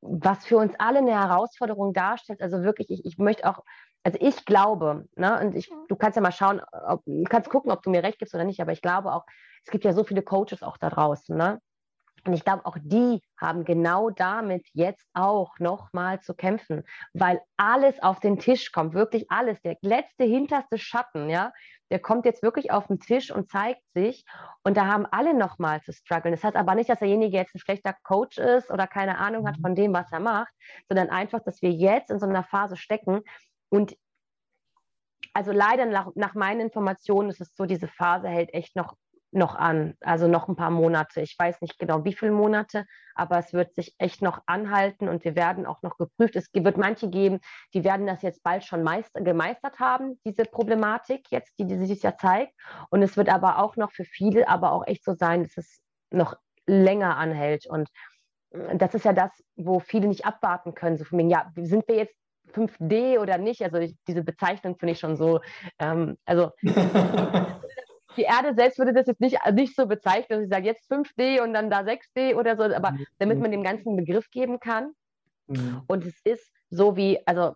was 0.00 0.44
für 0.46 0.56
uns 0.56 0.74
alle 0.78 0.98
eine 0.98 1.12
Herausforderung 1.12 1.92
darstellt. 1.92 2.40
Also 2.40 2.62
wirklich, 2.62 2.90
ich, 2.90 3.04
ich 3.04 3.18
möchte 3.18 3.48
auch, 3.48 3.62
also 4.02 4.18
ich 4.20 4.44
glaube, 4.46 5.06
ne, 5.16 5.40
und 5.40 5.54
ich, 5.54 5.70
du 5.88 5.96
kannst 5.96 6.16
ja 6.16 6.22
mal 6.22 6.32
schauen, 6.32 6.62
ob, 6.72 7.02
du 7.04 7.24
kannst 7.24 7.50
gucken, 7.50 7.70
ob 7.70 7.82
du 7.82 7.90
mir 7.90 8.02
recht 8.02 8.18
gibst 8.18 8.34
oder 8.34 8.44
nicht, 8.44 8.60
aber 8.60 8.72
ich 8.72 8.80
glaube 8.80 9.12
auch, 9.12 9.24
es 9.64 9.70
gibt 9.70 9.84
ja 9.84 9.92
so 9.92 10.04
viele 10.04 10.22
Coaches 10.22 10.62
auch 10.62 10.78
da 10.78 10.88
draußen, 10.88 11.36
ne? 11.36 11.60
Und 12.26 12.34
ich 12.34 12.44
glaube, 12.44 12.66
auch 12.66 12.76
die 12.80 13.22
haben 13.38 13.64
genau 13.64 14.10
damit 14.10 14.66
jetzt 14.72 15.06
auch 15.14 15.58
nochmal 15.58 16.20
zu 16.20 16.34
kämpfen, 16.34 16.84
weil 17.14 17.40
alles 17.56 18.02
auf 18.02 18.20
den 18.20 18.38
Tisch 18.38 18.72
kommt, 18.72 18.94
wirklich 18.94 19.30
alles. 19.30 19.60
Der 19.62 19.76
letzte, 19.82 20.24
hinterste 20.24 20.78
Schatten, 20.78 21.30
ja, 21.30 21.52
der 21.90 21.98
kommt 21.98 22.24
jetzt 22.24 22.42
wirklich 22.42 22.70
auf 22.70 22.86
den 22.86 23.00
Tisch 23.00 23.30
und 23.30 23.50
zeigt 23.50 23.82
sich. 23.94 24.24
Und 24.62 24.76
da 24.76 24.86
haben 24.86 25.06
alle 25.06 25.34
nochmal 25.34 25.82
zu 25.82 25.92
strugglen. 25.92 26.32
Das 26.32 26.44
heißt 26.44 26.56
aber 26.56 26.74
nicht, 26.74 26.90
dass 26.90 27.00
derjenige 27.00 27.36
jetzt 27.36 27.54
ein 27.54 27.58
schlechter 27.58 27.94
Coach 28.02 28.38
ist 28.38 28.70
oder 28.70 28.86
keine 28.86 29.18
Ahnung 29.18 29.46
hat 29.46 29.58
mhm. 29.58 29.62
von 29.62 29.74
dem, 29.74 29.92
was 29.92 30.10
er 30.12 30.20
macht, 30.20 30.52
sondern 30.88 31.08
einfach, 31.08 31.40
dass 31.40 31.62
wir 31.62 31.70
jetzt 31.70 32.10
in 32.10 32.20
so 32.20 32.26
einer 32.26 32.44
Phase 32.44 32.76
stecken. 32.76 33.20
Und 33.70 33.96
also 35.32 35.52
leider 35.52 35.86
nach, 35.86 36.08
nach 36.14 36.34
meinen 36.34 36.60
Informationen 36.60 37.30
ist 37.30 37.40
es 37.40 37.54
so, 37.54 37.64
diese 37.64 37.88
Phase 37.88 38.28
hält 38.28 38.52
echt 38.54 38.76
noch 38.76 38.96
noch 39.32 39.54
an, 39.54 39.94
also 40.00 40.26
noch 40.26 40.48
ein 40.48 40.56
paar 40.56 40.70
Monate. 40.70 41.20
Ich 41.20 41.36
weiß 41.38 41.60
nicht 41.60 41.78
genau, 41.78 42.04
wie 42.04 42.12
viele 42.12 42.32
Monate, 42.32 42.84
aber 43.14 43.38
es 43.38 43.52
wird 43.52 43.74
sich 43.74 43.94
echt 43.98 44.22
noch 44.22 44.42
anhalten 44.46 45.08
und 45.08 45.24
wir 45.24 45.36
werden 45.36 45.66
auch 45.66 45.82
noch 45.82 45.96
geprüft. 45.98 46.36
Es 46.36 46.48
wird 46.52 46.76
manche 46.76 47.08
geben, 47.08 47.40
die 47.74 47.84
werden 47.84 48.06
das 48.06 48.22
jetzt 48.22 48.42
bald 48.42 48.64
schon 48.64 48.82
meister, 48.82 49.20
gemeistert 49.20 49.78
haben, 49.78 50.20
diese 50.24 50.44
Problematik 50.44 51.26
jetzt, 51.30 51.52
die, 51.58 51.66
die 51.66 51.86
sich 51.86 52.02
ja 52.02 52.16
zeigt. 52.16 52.52
Und 52.90 53.02
es 53.02 53.16
wird 53.16 53.28
aber 53.28 53.58
auch 53.58 53.76
noch 53.76 53.92
für 53.92 54.04
viele, 54.04 54.48
aber 54.48 54.72
auch 54.72 54.86
echt 54.86 55.04
so 55.04 55.14
sein, 55.14 55.44
dass 55.44 55.56
es 55.56 55.80
noch 56.10 56.34
länger 56.66 57.16
anhält. 57.16 57.66
Und 57.66 57.88
äh, 58.50 58.76
das 58.76 58.94
ist 58.94 59.04
ja 59.04 59.12
das, 59.12 59.30
wo 59.56 59.78
viele 59.78 60.08
nicht 60.08 60.26
abwarten 60.26 60.74
können. 60.74 60.98
So 60.98 61.04
von 61.04 61.18
mir, 61.18 61.28
ja, 61.28 61.52
sind 61.56 61.86
wir 61.86 61.96
jetzt 61.96 62.16
5D 62.52 63.20
oder 63.20 63.38
nicht? 63.38 63.62
Also 63.62 63.78
ich, 63.78 63.94
diese 64.08 64.24
Bezeichnung 64.24 64.76
finde 64.76 64.92
ich 64.92 64.98
schon 64.98 65.16
so, 65.16 65.40
ähm, 65.78 66.16
also 66.24 66.50
die 68.16 68.22
Erde 68.22 68.54
selbst 68.54 68.78
würde 68.78 68.92
das 68.92 69.06
jetzt 69.06 69.20
nicht, 69.20 69.38
nicht 69.52 69.76
so 69.76 69.86
bezeichnen, 69.86 70.38
dass 70.38 70.42
ich 70.42 70.50
sage 70.50 70.66
jetzt 70.66 70.90
5D 70.90 71.42
und 71.42 71.54
dann 71.54 71.70
da 71.70 71.80
6D 71.80 72.34
oder 72.34 72.56
so, 72.56 72.62
aber 72.62 72.92
mhm. 72.92 73.06
damit 73.18 73.38
man 73.38 73.50
dem 73.50 73.62
Ganzen 73.62 73.88
einen 73.88 73.96
Begriff 73.96 74.30
geben 74.30 74.60
kann. 74.60 74.92
Mhm. 75.46 75.82
Und 75.86 76.04
es 76.04 76.20
ist 76.24 76.50
so 76.70 76.96
wie, 76.96 77.18
also 77.26 77.54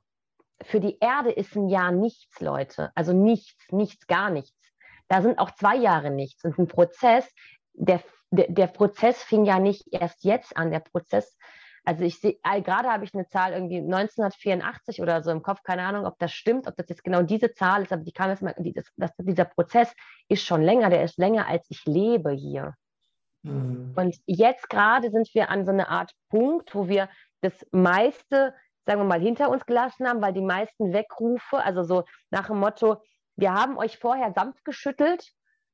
für 0.62 0.80
die 0.80 0.98
Erde 1.00 1.30
ist 1.30 1.56
ein 1.56 1.68
Jahr 1.68 1.92
nichts, 1.92 2.40
Leute. 2.40 2.90
Also 2.94 3.12
nichts, 3.12 3.70
nichts, 3.70 4.06
gar 4.06 4.30
nichts. 4.30 4.72
Da 5.08 5.22
sind 5.22 5.38
auch 5.38 5.50
zwei 5.52 5.76
Jahre 5.76 6.10
nichts. 6.10 6.44
Und 6.44 6.58
ein 6.58 6.68
Prozess, 6.68 7.28
der, 7.74 8.02
der, 8.30 8.48
der 8.48 8.66
Prozess 8.68 9.22
fing 9.22 9.44
ja 9.44 9.58
nicht 9.58 9.86
erst 9.92 10.24
jetzt 10.24 10.56
an. 10.56 10.70
Der 10.70 10.80
Prozess 10.80 11.36
also 11.84 12.04
ich 12.04 12.18
sehe, 12.18 12.38
gerade 12.42 12.88
habe 12.88 13.04
ich 13.04 13.14
eine 13.14 13.28
Zahl 13.28 13.52
irgendwie 13.52 13.78
1984 13.78 15.02
oder 15.02 15.22
so 15.22 15.30
im 15.30 15.42
Kopf, 15.42 15.62
keine 15.62 15.82
Ahnung, 15.82 16.06
ob 16.06 16.18
das 16.18 16.32
stimmt, 16.32 16.66
ob 16.66 16.76
das 16.76 16.88
jetzt 16.88 17.04
genau 17.04 17.22
diese 17.22 17.52
Zahl 17.52 17.82
ist, 17.82 17.92
aber 17.92 18.02
die 18.02 18.12
kam 18.12 18.30
jetzt 18.30 18.42
mal, 18.42 18.54
das, 18.58 18.86
das, 18.96 19.10
dieser 19.18 19.44
Prozess 19.44 19.92
ist 20.28 20.44
schon 20.44 20.62
länger, 20.62 20.90
der 20.90 21.04
ist 21.04 21.18
länger, 21.18 21.46
als 21.46 21.66
ich 21.68 21.84
lebe 21.84 22.32
hier. 22.32 22.74
Mhm. 23.42 23.92
Und 23.96 24.16
jetzt 24.26 24.70
gerade 24.70 25.10
sind 25.10 25.28
wir 25.34 25.50
an 25.50 25.66
so 25.66 25.72
einer 25.72 25.88
Art 25.88 26.12
Punkt, 26.30 26.74
wo 26.74 26.88
wir 26.88 27.08
das 27.42 27.52
meiste, 27.70 28.54
sagen 28.86 29.00
wir 29.00 29.04
mal, 29.04 29.20
hinter 29.20 29.50
uns 29.50 29.66
gelassen 29.66 30.08
haben, 30.08 30.22
weil 30.22 30.32
die 30.32 30.40
meisten 30.40 30.92
Wegrufe, 30.92 31.62
also 31.62 31.82
so 31.82 32.04
nach 32.30 32.46
dem 32.46 32.58
Motto, 32.58 32.96
wir 33.36 33.52
haben 33.52 33.76
euch 33.76 33.98
vorher 33.98 34.32
sanft 34.32 34.64
geschüttelt, 34.64 35.32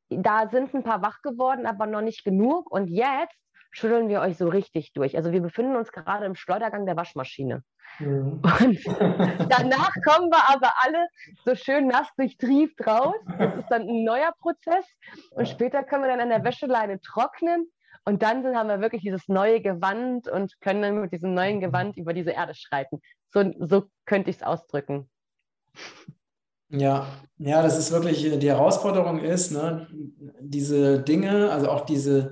da 0.08 0.48
sind 0.48 0.74
ein 0.74 0.82
paar 0.82 1.02
wach 1.02 1.22
geworden, 1.22 1.66
aber 1.66 1.86
noch 1.86 2.00
nicht 2.00 2.24
genug. 2.24 2.70
Und 2.70 2.88
jetzt 2.88 3.38
schütteln 3.70 4.08
wir 4.08 4.20
euch 4.20 4.36
so 4.36 4.48
richtig 4.48 4.92
durch. 4.92 5.16
Also 5.16 5.32
wir 5.32 5.40
befinden 5.40 5.76
uns 5.76 5.92
gerade 5.92 6.26
im 6.26 6.34
Schleudergang 6.34 6.86
der 6.86 6.96
Waschmaschine. 6.96 7.62
Mhm. 7.98 8.40
Und 8.60 9.48
danach 9.48 9.92
kommen 10.06 10.30
wir 10.30 10.48
aber 10.48 10.72
alle 10.78 11.06
so 11.44 11.54
schön 11.54 11.88
nass 11.88 12.08
durchtrieft 12.16 12.86
raus. 12.86 13.16
Das 13.38 13.56
ist 13.56 13.68
dann 13.68 13.82
ein 13.82 14.04
neuer 14.04 14.32
Prozess. 14.40 14.86
Und 15.30 15.48
später 15.48 15.82
können 15.82 16.04
wir 16.04 16.10
dann 16.10 16.20
an 16.20 16.30
der 16.30 16.44
Wäscheleine 16.44 17.00
trocknen. 17.00 17.70
Und 18.04 18.22
dann 18.22 18.56
haben 18.56 18.68
wir 18.68 18.80
wirklich 18.80 19.02
dieses 19.02 19.28
neue 19.28 19.60
Gewand 19.60 20.26
und 20.28 20.58
können 20.60 20.82
dann 20.82 21.00
mit 21.00 21.12
diesem 21.12 21.34
neuen 21.34 21.60
Gewand 21.60 21.96
über 21.96 22.14
diese 22.14 22.30
Erde 22.30 22.54
schreiten. 22.54 23.00
So, 23.32 23.52
so 23.58 23.84
könnte 24.06 24.30
ich 24.30 24.36
es 24.36 24.42
ausdrücken. 24.42 25.10
Ja, 26.70 27.06
ja, 27.38 27.62
das 27.62 27.78
ist 27.78 27.90
wirklich, 27.90 28.38
die 28.38 28.48
Herausforderung 28.48 29.18
ist, 29.18 29.50
ne, 29.50 29.88
diese 30.40 31.00
Dinge, 31.00 31.50
also 31.50 31.68
auch 31.68 31.84
diese, 31.84 32.30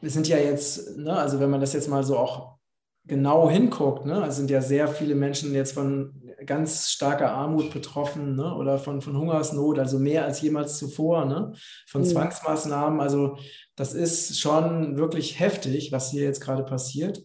wir 0.00 0.10
sind 0.10 0.28
ja 0.28 0.38
jetzt, 0.38 0.96
ne, 0.96 1.16
also 1.16 1.40
wenn 1.40 1.50
man 1.50 1.60
das 1.60 1.72
jetzt 1.72 1.88
mal 1.88 2.04
so 2.04 2.16
auch 2.18 2.58
genau 3.04 3.50
hinguckt, 3.50 4.06
ne, 4.06 4.22
also 4.22 4.36
sind 4.36 4.50
ja 4.50 4.60
sehr 4.60 4.86
viele 4.86 5.14
Menschen 5.14 5.54
jetzt 5.54 5.72
von 5.72 6.14
ganz 6.46 6.90
starker 6.90 7.32
Armut 7.32 7.72
betroffen 7.72 8.36
ne, 8.36 8.54
oder 8.54 8.78
von, 8.78 9.00
von 9.00 9.16
Hungersnot, 9.16 9.78
also 9.78 9.98
mehr 9.98 10.24
als 10.24 10.40
jemals 10.40 10.78
zuvor, 10.78 11.24
ne, 11.24 11.52
von 11.88 12.02
mhm. 12.02 12.06
Zwangsmaßnahmen. 12.06 13.00
Also 13.00 13.38
das 13.74 13.94
ist 13.94 14.38
schon 14.38 14.98
wirklich 14.98 15.40
heftig, 15.40 15.90
was 15.90 16.10
hier 16.10 16.22
jetzt 16.22 16.40
gerade 16.40 16.64
passiert. 16.64 17.22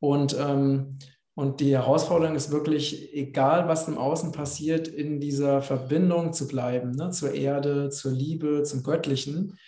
Und, 0.00 0.36
ähm, 0.38 0.98
und 1.34 1.60
die 1.60 1.72
Herausforderung 1.72 2.34
ist 2.34 2.50
wirklich, 2.50 3.14
egal 3.14 3.68
was 3.68 3.88
im 3.88 3.96
Außen 3.96 4.32
passiert, 4.32 4.88
in 4.88 5.20
dieser 5.20 5.62
Verbindung 5.62 6.32
zu 6.32 6.48
bleiben, 6.48 6.90
ne, 6.92 7.10
zur 7.10 7.32
Erde, 7.32 7.90
zur 7.90 8.12
Liebe, 8.12 8.62
zum 8.64 8.82
Göttlichen 8.82 9.58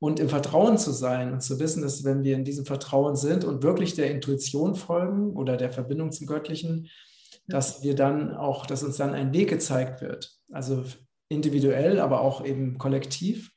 und 0.00 0.18
im 0.18 0.28
Vertrauen 0.28 0.78
zu 0.78 0.90
sein 0.90 1.32
und 1.32 1.42
zu 1.42 1.60
wissen, 1.60 1.82
dass 1.82 2.04
wenn 2.04 2.24
wir 2.24 2.34
in 2.34 2.44
diesem 2.44 2.66
Vertrauen 2.66 3.14
sind 3.14 3.44
und 3.44 3.62
wirklich 3.62 3.94
der 3.94 4.10
Intuition 4.10 4.74
folgen 4.74 5.36
oder 5.36 5.56
der 5.56 5.70
Verbindung 5.70 6.10
zum 6.10 6.26
Göttlichen, 6.26 6.88
dass 7.46 7.82
wir 7.82 7.94
dann 7.94 8.34
auch, 8.34 8.66
dass 8.66 8.82
uns 8.82 8.96
dann 8.96 9.14
ein 9.14 9.32
Weg 9.32 9.50
gezeigt 9.50 10.00
wird. 10.00 10.32
Also 10.50 10.84
individuell, 11.28 12.00
aber 12.00 12.22
auch 12.22 12.44
eben 12.44 12.78
kollektiv. 12.78 13.52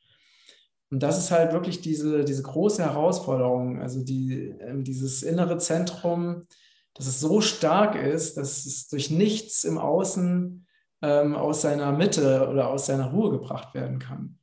Und 0.92 1.02
das 1.02 1.18
ist 1.18 1.32
halt 1.32 1.54
wirklich 1.54 1.82
diese, 1.82 2.24
diese 2.24 2.44
große 2.44 2.84
Herausforderung, 2.84 3.82
also 3.82 4.04
die, 4.04 4.54
ähm, 4.60 4.84
dieses 4.84 5.24
innere 5.24 5.58
Zentrum 5.58 6.46
dass 6.94 7.08
es 7.08 7.20
so 7.20 7.42
stark 7.42 7.96
ist, 7.96 8.38
dass 8.38 8.66
es 8.66 8.88
durch 8.88 9.10
nichts 9.10 9.64
im 9.64 9.78
Außen 9.78 10.68
ähm, 11.02 11.36
aus 11.36 11.62
seiner 11.62 11.92
Mitte 11.92 12.48
oder 12.50 12.70
aus 12.70 12.86
seiner 12.86 13.12
Ruhe 13.12 13.32
gebracht 13.32 13.74
werden 13.74 14.00
kann. 14.00 14.38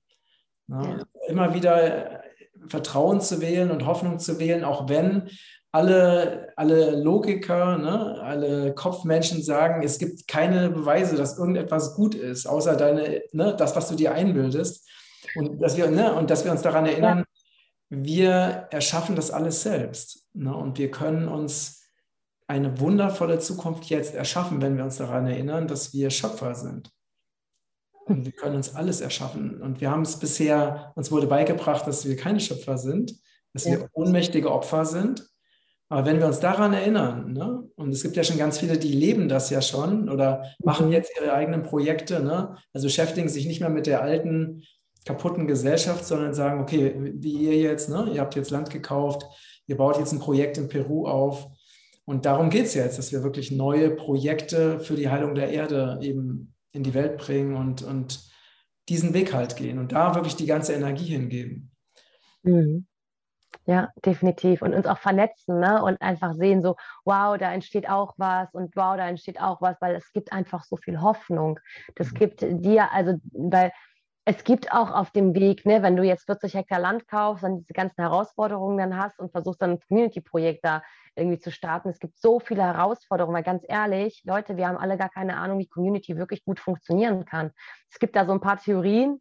Ja, 0.69 0.83
ja. 0.83 1.05
Immer 1.31 1.55
wieder 1.55 2.23
Vertrauen 2.67 3.21
zu 3.21 3.41
wählen 3.41 3.71
und 3.71 3.87
Hoffnung 3.87 4.19
zu 4.19 4.39
wählen, 4.39 4.65
auch 4.65 4.89
wenn 4.89 5.31
alle, 5.73 6.53
alle 6.57 7.01
Logiker, 7.01 7.79
ne, 7.79 8.21
alle 8.23 8.75
Kopfmenschen 8.75 9.43
sagen, 9.43 9.83
es 9.83 9.99
gibt 9.99 10.27
keine 10.27 10.71
Beweise, 10.71 11.17
dass 11.17 11.39
irgendetwas 11.39 11.95
gut 11.95 12.15
ist, 12.15 12.47
außer 12.47 12.77
deine, 12.77 13.23
ne, 13.33 13.55
das, 13.57 13.77
was 13.77 13.89
du 13.89 13.95
dir 13.95 14.13
einbildest. 14.13 14.89
Und 15.37 15.61
dass 15.63 15.77
wir, 15.77 15.89
ne, 15.91 16.15
und 16.15 16.31
dass 16.31 16.45
wir 16.45 16.51
uns 16.51 16.63
daran 16.63 16.87
erinnern, 16.87 17.25
wir 17.89 18.69
erschaffen 18.71 19.17
das 19.17 19.31
alles 19.31 19.63
selbst. 19.63 20.29
Ne, 20.33 20.55
und 20.55 20.79
wir 20.79 20.91
können 20.91 21.29
uns 21.29 21.85
eine 22.49 22.81
wundervolle 22.81 23.39
Zukunft 23.39 23.85
jetzt 23.87 24.15
erschaffen, 24.15 24.61
wenn 24.61 24.77
wir 24.77 24.83
uns 24.83 24.97
daran 24.97 25.27
erinnern, 25.27 25.69
dass 25.69 25.93
wir 25.93 26.11
Schöpfer 26.11 26.57
sind. 26.57 26.91
Und 28.11 28.25
wir 28.25 28.33
können 28.33 28.57
uns 28.57 28.75
alles 28.75 29.01
erschaffen. 29.01 29.63
Und 29.63 29.81
wir 29.81 29.91
haben 29.91 30.03
es 30.03 30.19
bisher, 30.19 30.93
uns 30.97 31.13
wurde 31.13 31.29
beigebracht, 31.29 31.87
dass 31.87 32.07
wir 32.07 32.17
keine 32.17 32.41
Schöpfer 32.41 32.77
sind, 32.77 33.15
dass 33.53 33.65
ja. 33.65 33.73
wir 33.73 33.89
ohnmächtige 33.93 34.51
Opfer 34.51 34.85
sind. 34.85 35.29
Aber 35.89 36.07
wenn 36.07 36.19
wir 36.19 36.27
uns 36.27 36.41
daran 36.41 36.73
erinnern, 36.73 37.33
ne, 37.33 37.69
und 37.77 37.91
es 37.91 38.03
gibt 38.03 38.17
ja 38.17 38.25
schon 38.25 38.39
ganz 38.39 38.59
viele, 38.59 38.79
die 38.79 38.93
leben 38.93 39.29
das 39.29 39.51
ja 39.51 39.63
schon 39.63 40.09
oder 40.09 40.45
machen 40.63 40.87
mhm. 40.87 40.93
jetzt 40.93 41.13
ihre 41.21 41.33
eigenen 41.33 41.63
Projekte, 41.63 42.21
ne, 42.21 42.57
also 42.73 42.87
beschäftigen 42.87 43.29
sich 43.29 43.47
nicht 43.47 43.61
mehr 43.61 43.71
mit 43.71 43.87
der 43.87 44.03
alten, 44.03 44.63
kaputten 45.05 45.47
Gesellschaft, 45.47 46.05
sondern 46.05 46.35
sagen, 46.35 46.61
okay, 46.61 46.95
wie 47.15 47.33
ihr 47.33 47.57
jetzt, 47.57 47.89
ne, 47.89 48.11
ihr 48.13 48.21
habt 48.21 48.35
jetzt 48.35 48.51
Land 48.51 48.71
gekauft, 48.71 49.25
ihr 49.67 49.77
baut 49.77 49.99
jetzt 49.99 50.13
ein 50.13 50.19
Projekt 50.19 50.59
in 50.59 50.69
Peru 50.69 51.07
auf. 51.07 51.47
Und 52.05 52.27
darum 52.27 52.51
geht 52.51 52.67
es 52.67 52.75
jetzt, 52.75 52.99
dass 52.99 53.13
wir 53.13 53.23
wirklich 53.23 53.53
neue 53.53 53.91
Projekte 53.91 54.81
für 54.81 54.95
die 54.95 55.09
Heilung 55.09 55.37
der 55.37 55.51
Erde 55.51 55.99
eben 56.03 56.50
in 56.73 56.83
die 56.83 56.95
Welt 56.95 57.19
bringen 57.19 57.57
und, 57.57 57.83
und 57.83 58.31
diesen 58.89 59.15
Weg 59.15 59.33
halt 59.33 59.57
gehen 59.57 59.79
und 59.79 59.93
da 59.93 60.15
wirklich 60.15 60.37
die 60.37 60.47
ganze 60.47 60.73
Energie 60.73 61.07
hingeben. 61.07 61.71
Mhm. 62.43 62.87
Ja, 63.67 63.91
definitiv. 64.05 64.63
Und 64.63 64.75
uns 64.75 64.87
auch 64.87 64.99
vernetzen 64.99 65.61
ne? 65.61 65.83
und 65.83 66.01
einfach 66.01 66.35
sehen, 66.35 66.63
so, 66.63 66.77
wow, 67.05 67.37
da 67.37 67.53
entsteht 67.53 67.89
auch 67.89 68.15
was 68.17 68.53
und 68.53 68.75
wow, 68.75 68.97
da 68.97 69.09
entsteht 69.09 69.41
auch 69.41 69.61
was, 69.61 69.77
weil 69.81 69.95
es 69.95 70.13
gibt 70.13 70.33
einfach 70.33 70.65
so 70.65 70.77
viel 70.77 71.01
Hoffnung. 71.01 71.61
Das 71.95 72.11
mhm. 72.11 72.15
gibt 72.15 72.41
dir, 72.41 72.91
also, 72.93 73.15
weil 73.33 73.71
es 74.31 74.45
gibt 74.45 74.73
auch 74.73 74.93
auf 74.93 75.11
dem 75.11 75.35
Weg, 75.35 75.67
ne, 75.67 75.83
wenn 75.83 75.97
du 75.97 76.05
jetzt 76.05 76.27
40 76.27 76.55
Hektar 76.55 76.79
Land 76.79 77.09
kaufst 77.09 77.43
und 77.43 77.59
diese 77.59 77.73
ganzen 77.73 78.01
Herausforderungen 78.01 78.79
dann 78.79 78.97
hast 78.97 79.19
und 79.19 79.33
versuchst 79.33 79.61
dann 79.61 79.73
ein 79.73 79.81
Community-Projekt 79.81 80.65
da 80.65 80.85
irgendwie 81.17 81.41
zu 81.41 81.51
starten. 81.51 81.89
Es 81.89 81.99
gibt 81.99 82.17
so 82.17 82.39
viele 82.39 82.63
Herausforderungen, 82.63 83.35
weil 83.35 83.43
ganz 83.43 83.65
ehrlich, 83.67 84.23
Leute, 84.25 84.57
wir 84.57 84.69
haben 84.69 84.77
alle 84.77 84.97
gar 84.97 85.09
keine 85.09 85.37
Ahnung, 85.37 85.59
wie 85.59 85.67
Community 85.67 86.17
wirklich 86.17 86.45
gut 86.45 86.61
funktionieren 86.61 87.25
kann. 87.25 87.51
Es 87.91 87.99
gibt 87.99 88.15
da 88.15 88.25
so 88.25 88.31
ein 88.31 88.41
paar 88.41 88.59
Theorien, 88.59 89.21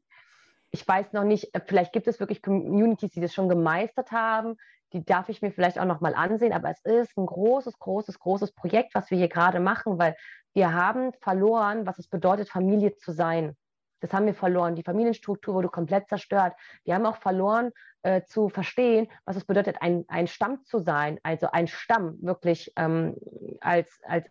ich 0.70 0.88
weiß 0.88 1.14
noch 1.14 1.24
nicht, 1.24 1.55
äh, 1.55 1.62
vielleicht 1.66 1.91
gibt 1.91 2.07
es 2.07 2.20
wirklich 2.20 2.43
Communities, 2.43 3.10
die 3.10 3.22
das 3.22 3.34
schon 3.34 3.49
gemeistert 3.49 4.12
haben. 4.12 4.57
Die 4.93 5.03
darf 5.03 5.28
ich 5.30 5.41
mir 5.41 5.51
vielleicht 5.51 5.80
auch 5.80 5.86
noch 5.86 6.01
mal 6.01 6.14
ansehen. 6.14 6.53
Aber 6.53 6.70
es 6.70 6.86
ist 6.86 7.18
ein 7.18 7.26
großes, 7.26 7.80
großes, 7.80 8.20
großes 8.20 8.51
Projekt, 8.53 8.93
was 8.93 9.10
wir 9.10 9.18
hier 9.18 9.28
gerade 9.28 9.60
machen, 9.60 9.97
weil 9.97 10.16
wir 10.53 10.72
haben 10.72 11.14
verloren, 11.22 11.88
was 11.88 11.97
es 11.97 12.07
bedeutet, 12.07 12.49
Familie 12.49 12.95
zu 12.95 13.12
sein. 13.12 13.55
Das 14.00 14.14
haben 14.14 14.26
wir 14.26 14.34
verloren. 14.34 14.76
Die 14.76 14.84
Familienstruktur 14.84 15.54
wurde 15.54 15.70
komplett 15.70 16.08
zerstört. 16.08 16.54
Wir 16.84 16.95
haben 16.95 17.06
auch 17.06 17.18
verloren 17.18 17.72
äh, 18.04 18.24
zu 18.24 18.50
verstehen, 18.50 19.08
was 19.26 19.36
es 19.36 19.45
bedeutet, 19.45 19.78
ein, 19.82 20.06
ein 20.08 20.28
Stamm 20.28 20.64
zu 20.64 20.80
sein, 20.80 21.20
also 21.24 21.47
ein 21.52 21.68
Stamm 21.68 22.18
wirklich 22.22 22.72
ähm, 22.78 23.16
als, 23.62 24.00
als 24.04 24.30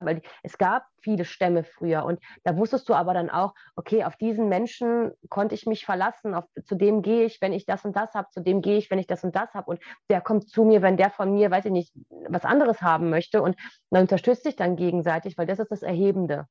weil 0.00 0.22
es 0.42 0.58
gab 0.58 0.86
viele 1.02 1.24
Stämme 1.24 1.62
früher 1.62 2.04
und 2.04 2.20
da 2.42 2.56
wusstest 2.56 2.88
du 2.88 2.94
aber 2.94 3.14
dann 3.14 3.30
auch, 3.30 3.54
okay, 3.76 4.04
auf 4.04 4.16
diesen 4.16 4.48
Menschen 4.48 5.12
konnte 5.28 5.54
ich 5.54 5.66
mich 5.66 5.84
verlassen, 5.84 6.34
auf, 6.34 6.44
zu 6.64 6.74
dem 6.74 7.02
gehe 7.02 7.24
ich, 7.24 7.40
wenn 7.40 7.52
ich 7.52 7.66
das 7.66 7.84
und 7.84 7.94
das 7.94 8.14
habe, 8.14 8.28
zu 8.30 8.40
dem 8.40 8.62
gehe 8.62 8.78
ich, 8.78 8.90
wenn 8.90 8.98
ich 8.98 9.06
das 9.06 9.22
und 9.24 9.36
das 9.36 9.52
habe 9.52 9.70
und 9.70 9.80
der 10.08 10.20
kommt 10.20 10.48
zu 10.48 10.64
mir, 10.64 10.82
wenn 10.82 10.96
der 10.96 11.10
von 11.10 11.32
mir, 11.32 11.50
weiß 11.50 11.66
ich 11.66 11.72
nicht, 11.72 11.92
was 12.28 12.44
anderes 12.44 12.80
haben 12.82 13.10
möchte 13.10 13.42
und 13.42 13.56
man 13.90 14.02
unterstützt 14.02 14.44
sich 14.44 14.56
dann 14.56 14.76
gegenseitig, 14.76 15.36
weil 15.36 15.46
das 15.46 15.58
ist 15.58 15.70
das 15.70 15.82
Erhebende. 15.82 16.46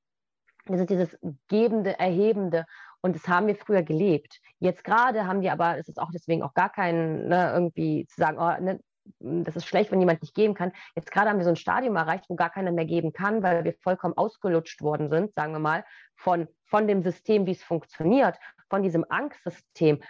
Das 0.74 0.82
ist 0.82 0.90
dieses 0.90 1.18
Gebende, 1.48 1.98
Erhebende 2.00 2.66
und 3.02 3.16
das 3.16 3.28
haben 3.28 3.48
wir 3.48 3.56
früher 3.56 3.84
gelebt. 3.84 4.40
Jetzt 4.60 4.84
gerade 4.84 5.26
haben 5.26 5.42
wir 5.42 5.52
aber, 5.52 5.78
es 5.78 5.88
ist 5.88 6.00
auch 6.00 6.12
deswegen 6.12 6.44
auch 6.44 6.54
gar 6.54 6.70
kein, 6.70 7.28
ne, 7.28 7.52
irgendwie 7.54 8.06
zu 8.06 8.20
sagen, 8.20 8.38
oh, 8.40 8.62
ne, 8.62 8.80
das 9.20 9.56
ist 9.56 9.66
schlecht, 9.66 9.92
wenn 9.92 10.00
jemand 10.00 10.22
nicht 10.22 10.36
geben 10.36 10.54
kann. 10.54 10.72
Jetzt 10.96 11.12
gerade 11.12 11.30
haben 11.30 11.38
wir 11.38 11.44
so 11.44 11.50
ein 11.50 11.56
Stadium 11.56 11.96
erreicht, 11.96 12.26
wo 12.30 12.36
gar 12.36 12.52
keiner 12.52 12.72
mehr 12.72 12.86
geben 12.86 13.14
kann, 13.14 13.42
weil 13.42 13.64
wir 13.64 13.74
vollkommen 13.82 14.16
ausgelutscht 14.16 14.82
worden 14.82 15.10
sind, 15.10 15.34
sagen 15.34 15.54
wir 15.54 15.60
mal, 15.60 15.84
von, 16.16 16.48
von 16.66 16.88
dem 16.88 17.02
System, 17.02 17.46
wie 17.46 17.52
es 17.52 17.64
funktioniert, 17.64 18.38
von 18.70 18.84
diesem 18.84 19.06
Angstsystem. 19.10 20.02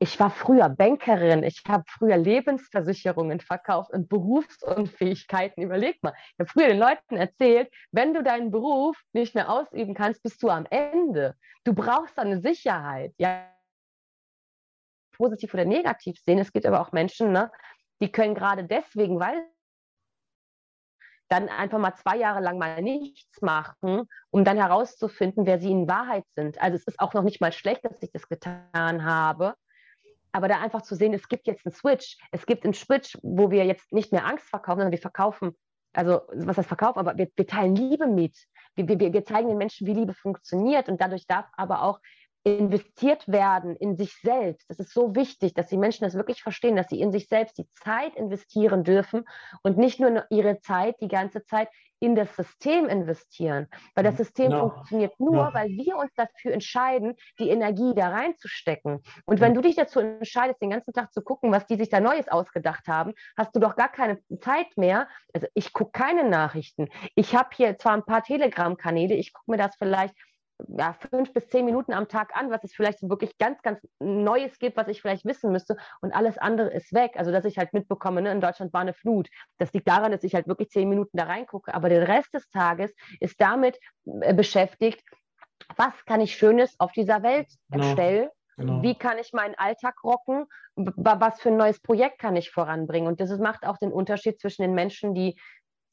Ich 0.00 0.18
war 0.20 0.30
früher 0.30 0.68
Bankerin, 0.68 1.44
ich 1.44 1.62
habe 1.68 1.84
früher 1.88 2.16
Lebensversicherungen 2.16 3.40
verkauft 3.40 3.92
und 3.92 4.08
Berufsunfähigkeiten. 4.08 5.62
Überleg 5.62 6.02
mal, 6.02 6.12
ich 6.16 6.40
habe 6.40 6.50
früher 6.50 6.68
den 6.68 6.78
Leuten 6.78 7.16
erzählt, 7.16 7.72
wenn 7.92 8.12
du 8.12 8.22
deinen 8.22 8.50
Beruf 8.50 9.00
nicht 9.12 9.34
mehr 9.34 9.50
ausüben 9.50 9.94
kannst, 9.94 10.22
bist 10.22 10.42
du 10.42 10.50
am 10.50 10.66
Ende. 10.68 11.36
Du 11.62 11.72
brauchst 11.74 12.18
eine 12.18 12.40
Sicherheit. 12.40 13.14
Ja, 13.18 13.48
positiv 15.12 15.54
oder 15.54 15.64
negativ 15.64 16.18
sehen. 16.18 16.38
Es 16.38 16.52
gibt 16.52 16.66
aber 16.66 16.80
auch 16.80 16.92
Menschen, 16.92 17.32
ne, 17.32 17.50
die 18.02 18.10
können 18.10 18.34
gerade 18.34 18.64
deswegen, 18.64 19.20
weil 19.20 19.46
dann 21.28 21.48
einfach 21.48 21.78
mal 21.78 21.94
zwei 21.94 22.16
Jahre 22.16 22.40
lang 22.40 22.58
mal 22.58 22.82
nichts 22.82 23.40
machen, 23.40 24.08
um 24.30 24.44
dann 24.44 24.58
herauszufinden, 24.58 25.46
wer 25.46 25.58
sie 25.58 25.70
in 25.70 25.88
Wahrheit 25.88 26.24
sind. 26.36 26.60
Also 26.60 26.76
es 26.76 26.86
ist 26.86 27.00
auch 27.00 27.14
noch 27.14 27.22
nicht 27.22 27.40
mal 27.40 27.52
schlecht, 27.52 27.84
dass 27.84 28.02
ich 28.02 28.12
das 28.12 28.28
getan 28.28 29.04
habe. 29.04 29.54
Aber 30.34 30.48
da 30.48 30.60
einfach 30.60 30.82
zu 30.82 30.96
sehen, 30.96 31.14
es 31.14 31.28
gibt 31.28 31.46
jetzt 31.46 31.64
einen 31.64 31.72
Switch. 31.72 32.18
Es 32.32 32.44
gibt 32.44 32.64
einen 32.64 32.74
Switch, 32.74 33.16
wo 33.22 33.52
wir 33.52 33.64
jetzt 33.64 33.92
nicht 33.92 34.10
mehr 34.10 34.26
Angst 34.26 34.48
verkaufen, 34.48 34.80
sondern 34.80 34.90
wir 34.90 34.98
verkaufen, 34.98 35.56
also 35.92 36.22
was 36.32 36.56
das 36.56 36.66
verkaufen, 36.66 36.98
aber 36.98 37.16
wir, 37.16 37.28
wir 37.36 37.46
teilen 37.46 37.76
Liebe 37.76 38.08
mit. 38.08 38.36
Wir, 38.74 38.88
wir, 38.88 39.12
wir 39.12 39.24
zeigen 39.24 39.48
den 39.48 39.58
Menschen, 39.58 39.86
wie 39.86 39.94
Liebe 39.94 40.12
funktioniert. 40.12 40.88
Und 40.88 41.00
dadurch 41.00 41.28
darf 41.28 41.46
aber 41.56 41.82
auch 41.82 42.00
investiert 42.44 43.26
werden 43.26 43.74
in 43.76 43.96
sich 43.96 44.14
selbst. 44.20 44.68
Das 44.68 44.78
ist 44.78 44.92
so 44.92 45.14
wichtig, 45.14 45.54
dass 45.54 45.68
die 45.68 45.78
Menschen 45.78 46.04
das 46.04 46.14
wirklich 46.14 46.42
verstehen, 46.42 46.76
dass 46.76 46.88
sie 46.88 47.00
in 47.00 47.10
sich 47.10 47.26
selbst 47.26 47.56
die 47.56 47.66
Zeit 47.72 48.14
investieren 48.16 48.84
dürfen 48.84 49.24
und 49.62 49.78
nicht 49.78 49.98
nur 49.98 50.26
ihre 50.30 50.60
Zeit 50.60 50.96
die 51.00 51.08
ganze 51.08 51.44
Zeit 51.44 51.68
in 52.00 52.14
das 52.14 52.36
System 52.36 52.86
investieren. 52.86 53.66
Weil 53.94 54.04
das 54.04 54.18
System 54.18 54.50
no. 54.50 54.68
funktioniert 54.68 55.18
nur, 55.18 55.46
no. 55.46 55.54
weil 55.54 55.68
wir 55.70 55.96
uns 55.96 56.12
dafür 56.14 56.52
entscheiden, 56.52 57.14
die 57.38 57.48
Energie 57.48 57.94
da 57.94 58.10
reinzustecken. 58.10 59.02
Und 59.24 59.40
wenn 59.40 59.54
du 59.54 59.62
dich 59.62 59.76
dazu 59.76 60.00
entscheidest, 60.00 60.60
den 60.60 60.70
ganzen 60.70 60.92
Tag 60.92 61.14
zu 61.14 61.22
gucken, 61.22 61.50
was 61.50 61.66
die 61.66 61.76
sich 61.76 61.88
da 61.88 62.00
Neues 62.00 62.28
ausgedacht 62.28 62.86
haben, 62.88 63.14
hast 63.38 63.56
du 63.56 63.60
doch 63.60 63.74
gar 63.74 63.90
keine 63.90 64.20
Zeit 64.40 64.76
mehr. 64.76 65.08
Also 65.32 65.46
ich 65.54 65.72
gucke 65.72 65.92
keine 65.92 66.28
Nachrichten. 66.28 66.88
Ich 67.14 67.34
habe 67.34 67.48
hier 67.54 67.78
zwar 67.78 67.94
ein 67.94 68.04
paar 68.04 68.22
Telegram-Kanäle, 68.22 69.14
ich 69.14 69.32
gucke 69.32 69.52
mir 69.52 69.56
das 69.58 69.74
vielleicht 69.76 70.14
ja, 70.68 70.94
fünf 71.10 71.32
bis 71.32 71.48
zehn 71.48 71.64
Minuten 71.64 71.92
am 71.92 72.08
Tag 72.08 72.36
an, 72.36 72.50
was 72.50 72.62
es 72.64 72.74
vielleicht 72.74 73.02
wirklich 73.02 73.36
ganz, 73.38 73.60
ganz 73.62 73.80
Neues 73.98 74.58
gibt, 74.58 74.76
was 74.76 74.88
ich 74.88 75.02
vielleicht 75.02 75.24
wissen 75.24 75.50
müsste 75.50 75.76
und 76.00 76.12
alles 76.12 76.38
andere 76.38 76.70
ist 76.72 76.92
weg. 76.92 77.12
Also, 77.16 77.32
dass 77.32 77.44
ich 77.44 77.58
halt 77.58 77.72
mitbekomme, 77.72 78.22
ne, 78.22 78.32
in 78.32 78.40
Deutschland 78.40 78.72
war 78.72 78.80
eine 78.80 78.94
Flut. 78.94 79.28
Das 79.58 79.72
liegt 79.72 79.88
daran, 79.88 80.12
dass 80.12 80.22
ich 80.22 80.34
halt 80.34 80.46
wirklich 80.46 80.70
zehn 80.70 80.88
Minuten 80.88 81.16
da 81.16 81.24
reingucke, 81.24 81.74
aber 81.74 81.88
der 81.88 82.06
Rest 82.06 82.32
des 82.34 82.48
Tages 82.50 82.94
ist 83.20 83.40
damit 83.40 83.78
äh, 84.20 84.34
beschäftigt, 84.34 85.02
was 85.76 86.04
kann 86.04 86.20
ich 86.20 86.36
Schönes 86.36 86.78
auf 86.78 86.92
dieser 86.92 87.22
Welt 87.22 87.48
genau. 87.70 87.84
erstellen? 87.84 88.28
Genau. 88.56 88.82
Wie 88.82 88.94
kann 88.94 89.18
ich 89.18 89.32
meinen 89.32 89.54
Alltag 89.56 90.04
rocken? 90.04 90.46
Was 90.76 91.40
für 91.40 91.48
ein 91.48 91.56
neues 91.56 91.80
Projekt 91.80 92.20
kann 92.20 92.36
ich 92.36 92.50
voranbringen? 92.50 93.08
Und 93.08 93.20
das 93.20 93.36
macht 93.38 93.66
auch 93.66 93.78
den 93.78 93.92
Unterschied 93.92 94.40
zwischen 94.40 94.62
den 94.62 94.74
Menschen, 94.74 95.14
die 95.14 95.36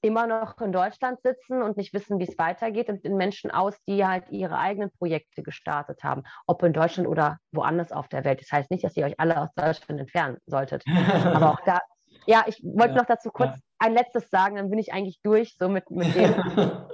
immer 0.02 0.26
noch 0.28 0.60
in 0.62 0.72
Deutschland 0.72 1.22
sitzen 1.22 1.62
und 1.62 1.78
nicht 1.78 1.94
wissen, 1.94 2.20
wie 2.20 2.28
es 2.28 2.38
weitergeht 2.38 2.90
und 2.90 3.04
den 3.04 3.18
Menschen 3.18 3.52
aus, 3.52 3.76
die 3.88 4.06
halt 4.06 4.30
ihre 4.30 4.58
eigenen 4.58 4.92
Projekte 4.92 5.44
gestartet 5.44 6.04
haben, 6.04 6.24
ob 6.48 6.64
in 6.64 6.74
Deutschland 6.74 7.08
oder 7.08 7.38
woanders 7.52 7.92
auf 7.92 8.08
der 8.08 8.26
Welt. 8.26 8.42
Das 8.42 8.52
heißt 8.52 8.72
nicht, 8.72 8.84
dass 8.84 8.98
ihr 8.98 9.06
euch 9.06 9.20
alle 9.20 9.40
aus 9.40 9.50
Deutschland 9.56 10.02
entfernen 10.02 10.38
solltet. 10.46 10.84
Aber 11.26 11.52
auch 11.52 11.62
da, 11.66 11.80
ja, 12.26 12.44
ich 12.48 12.62
wollte 12.64 12.96
ja, 12.96 13.02
noch 13.02 13.06
dazu 13.06 13.30
kurz 13.30 13.56
ja. 13.56 13.62
ein 13.80 13.94
letztes 13.94 14.30
sagen, 14.30 14.56
dann 14.56 14.70
bin 14.70 14.80
ich 14.80 14.92
eigentlich 14.94 15.20
durch, 15.22 15.56
so 15.58 15.70
mit, 15.70 15.90
mit 15.92 16.16
dem. 16.16 16.34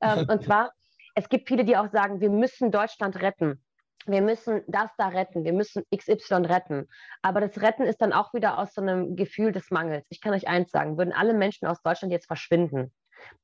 ähm, 0.00 0.26
und 0.28 0.44
zwar, 0.44 0.72
es 1.14 1.28
gibt 1.28 1.48
viele, 1.48 1.64
die 1.64 1.76
auch 1.76 1.90
sagen, 1.90 2.20
wir 2.20 2.30
müssen 2.30 2.70
Deutschland 2.70 3.20
retten 3.20 3.62
wir 4.06 4.22
müssen 4.22 4.62
das 4.66 4.90
da 4.98 5.08
retten, 5.08 5.44
wir 5.44 5.52
müssen 5.52 5.84
XY 5.94 6.46
retten. 6.46 6.88
Aber 7.22 7.40
das 7.40 7.60
Retten 7.60 7.84
ist 7.84 8.00
dann 8.00 8.12
auch 8.12 8.34
wieder 8.34 8.58
aus 8.58 8.74
so 8.74 8.82
einem 8.82 9.16
Gefühl 9.16 9.52
des 9.52 9.70
Mangels. 9.70 10.06
Ich 10.10 10.20
kann 10.20 10.32
euch 10.32 10.48
eins 10.48 10.70
sagen, 10.70 10.98
würden 10.98 11.12
alle 11.12 11.34
Menschen 11.34 11.66
aus 11.66 11.82
Deutschland 11.82 12.12
jetzt 12.12 12.26
verschwinden, 12.26 12.92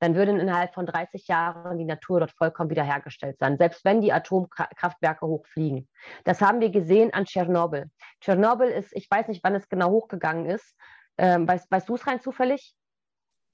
dann 0.01 0.15
würden 0.15 0.39
innerhalb 0.39 0.75
von 0.75 0.87
30 0.87 1.29
Jahren 1.29 1.79
die 1.79 1.85
Natur 1.85 2.21
dort 2.21 2.33
vollkommen 2.33 2.71
wiederhergestellt 2.71 3.39
sein, 3.39 3.59
selbst 3.59 3.85
wenn 3.85 4.01
die 4.01 4.13
Atomkraftwerke 4.13 5.27
hochfliegen. 5.27 5.89
Das 6.25 6.41
haben 6.41 6.61
wir 6.61 6.71
gesehen 6.71 7.13
an 7.13 7.25
Tschernobyl. 7.25 7.91
Tschernobyl 8.21 8.69
ist, 8.69 8.95
ich 8.95 9.11
weiß 9.11 9.29
nicht, 9.29 9.43
wann 9.45 9.55
es 9.55 9.69
genau 9.69 9.91
hochgegangen 9.91 10.47
ist. 10.47 10.75
Ähm, 11.17 11.49
weißt, 11.49 11.71
weißt 11.71 11.89
du 11.89 11.95
es 11.97 12.07
rein 12.07 12.21
zufällig? 12.21 12.75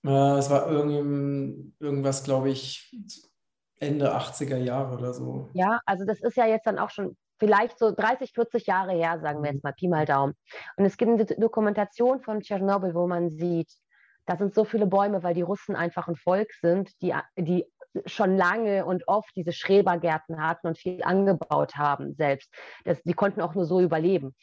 Äh, 0.05 0.39
es 0.39 0.51
war 0.51 0.71
irgendwas, 0.71 2.25
glaube 2.25 2.51
ich, 2.51 2.95
Ende 3.85 4.15
80er 4.15 4.57
Jahre 4.57 4.97
oder 4.97 5.13
so. 5.13 5.51
Ja, 5.55 5.81
also 5.87 6.05
das 6.05 6.21
ist 6.21 6.37
ja 6.37 6.47
jetzt 6.47 6.67
dann 6.67 6.79
auch 6.79 6.91
schon 6.91 7.17
vielleicht 7.39 7.79
so 7.79 7.91
30, 7.91 8.33
40 8.33 8.67
Jahre 8.67 8.93
her, 8.93 9.19
sagen 9.21 9.43
wir 9.43 9.53
jetzt 9.53 9.65
mal 9.65 9.73
Pi 9.73 9.89
mal 9.89 10.07
Daumen. 10.07 10.35
Und 10.77 10.85
es 10.85 10.97
gibt 10.97 11.11
eine 11.11 11.25
Dokumentation 11.25 12.21
von 12.21 12.41
Tschernobyl, 12.41 12.95
wo 12.95 13.07
man 13.07 13.31
sieht, 13.31 13.73
da 14.27 14.37
sind 14.37 14.55
so 14.55 14.65
viele 14.65 14.87
Bäume, 14.87 15.23
weil 15.23 15.35
die 15.35 15.43
Russen 15.43 15.77
einfach 15.77 16.09
ein 16.09 16.17
Volk 16.17 16.53
sind, 16.61 16.91
die, 17.03 17.15
die 17.37 17.67
schon 18.07 18.37
lange 18.37 18.85
und 18.87 19.07
oft 19.07 19.31
diese 19.37 19.53
Schrebergärten 19.53 20.43
hatten 20.43 20.69
und 20.69 20.79
viel 20.79 21.03
angebaut 21.03 21.77
haben 21.77 22.15
selbst. 22.15 22.53
Das, 22.85 23.03
die 23.03 23.13
konnten 23.13 23.41
auch 23.41 23.55
nur 23.55 23.67
so 23.67 23.81
überleben. 23.81 24.35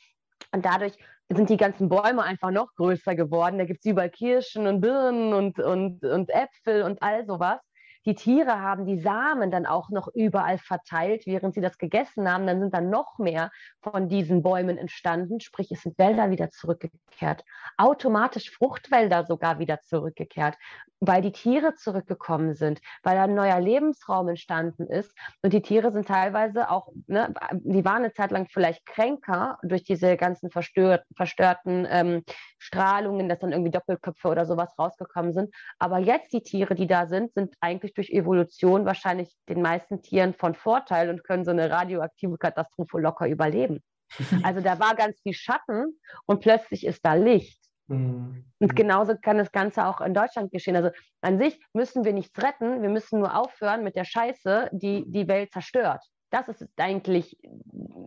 Und 0.52 0.66
dadurch 0.66 0.96
sind 1.30 1.50
die 1.50 1.58
ganzen 1.58 1.89
Bäume 1.89 2.24
einfach 2.24 2.52
noch 2.52 2.74
größer 2.76 3.16
geworden. 3.16 3.58
Da 3.58 3.66
gibt 3.66 3.80
es 3.84 3.92
überall 3.92 4.10
Kirschen 4.10 4.68
und 4.68 4.82
Birnen 4.82 5.34
und, 5.34 5.60
und, 5.60 6.04
und 6.04 6.30
Äpfel 6.30 6.84
und 6.84 7.02
all 7.02 7.26
sowas. 7.26 7.60
Die 8.06 8.16
Tiere 8.16 8.62
haben 8.62 8.86
die 8.86 8.99
Samen 8.99 9.52
dann 9.52 9.66
auch 9.66 9.89
noch 9.89 10.08
überall 10.14 10.58
verteilt, 10.58 11.26
während 11.26 11.54
sie 11.54 11.62
das 11.62 11.78
gegessen 11.78 12.32
haben. 12.32 12.47
Dann 12.47 12.60
sind 12.60 12.74
dann 12.74 12.89
noch 12.89 13.20
mehr 13.20 13.52
von 13.82 14.10
diesen 14.10 14.41
Bäumen 14.41 14.78
entstanden, 14.78 15.39
sprich 15.39 15.72
es 15.72 15.82
sind 15.82 15.97
Wälder 15.99 16.32
wieder 16.32 16.49
zurückgekehrt. 16.49 17.43
Automatisch 17.78 18.49
Fruchtwälder 18.52 19.26
sogar 19.26 19.60
wieder 19.60 19.82
zurückgekehrt, 19.82 20.56
weil 20.99 21.22
die 21.22 21.32
Tiere 21.32 21.76
zurückgekommen 21.76 22.54
sind, 22.54 22.80
weil 23.04 23.18
ein 23.18 23.34
neuer 23.34 23.60
Lebensraum 23.60 24.30
entstanden 24.30 24.88
ist. 24.88 25.16
Und 25.41 25.52
die 25.52 25.62
Tiere 25.62 25.91
sind 25.91 26.08
teilweise 26.08 26.70
auch, 26.70 26.89
ne, 27.08 27.34
die 27.54 27.84
waren 27.84 28.04
eine 28.04 28.14
Zeit 28.14 28.32
lang 28.32 28.47
vielleicht 28.47 28.86
kränker 28.86 29.58
durch 29.64 29.84
diese 29.84 30.16
ganzen 30.16 30.52
verstört, 30.52 31.04
verstörten 31.16 31.88
ähm, 31.89 32.24
Strahlungen, 32.60 33.28
dass 33.30 33.39
dann 33.39 33.52
irgendwie 33.52 33.72
Doppelköpfe 33.72 34.28
oder 34.28 34.45
sowas 34.45 34.78
rausgekommen 34.78 35.34
sind. 35.34 35.54
Aber 35.80 35.97
jetzt 35.97 36.34
die 36.34 36.43
Tiere, 36.43 36.76
die 36.76 36.88
da 36.88 37.08
sind, 37.08 37.34
sind 37.34 37.56
eigentlich 37.60 37.91
wirklich 37.92 38.08
durch 38.10 38.20
Evolution 38.20 38.86
wahrscheinlich 38.86 39.36
den 39.50 39.62
meisten 39.62 40.02
Tieren 40.02 40.34
von 40.34 40.56
Vorteil 40.56 41.10
und 41.10 41.24
können 41.24 41.46
so 41.46 41.52
eine 41.52 41.70
radioaktive 41.70 42.38
Katastrophe 42.38 43.00
locker 43.00 43.28
überleben. 43.28 43.80
Also 44.44 44.60
da 44.60 44.78
war 44.80 44.96
ganz 44.96 45.22
viel 45.22 45.34
Schatten 45.34 45.98
und 46.26 46.42
plötzlich 46.42 46.86
ist 46.86 47.06
da 47.06 47.14
Licht. 47.14 47.60
Mhm. 47.88 48.46
Und 48.60 48.76
genauso 48.76 49.16
kann 49.16 49.38
das 49.38 49.52
Ganze 49.52 49.86
auch 49.86 50.02
in 50.02 50.14
Deutschland 50.14 50.52
geschehen. 50.52 50.76
Also 50.76 50.89
an 51.22 51.38
sich 51.38 51.60
müssen 51.74 52.04
wir 52.04 52.12
nichts 52.12 52.42
retten, 52.42 52.82
wir 52.82 52.89
müssen 52.89 53.20
nur 53.20 53.38
aufhören 53.38 53.84
mit 53.84 53.96
der 53.96 54.06
Scheiße, 54.06 54.70
die 54.74 55.06
die 55.08 55.28
Welt 55.28 55.54
zerstört. 55.54 56.04
Das 56.30 56.50
ist 56.50 56.68
eigentlich 56.78 57.38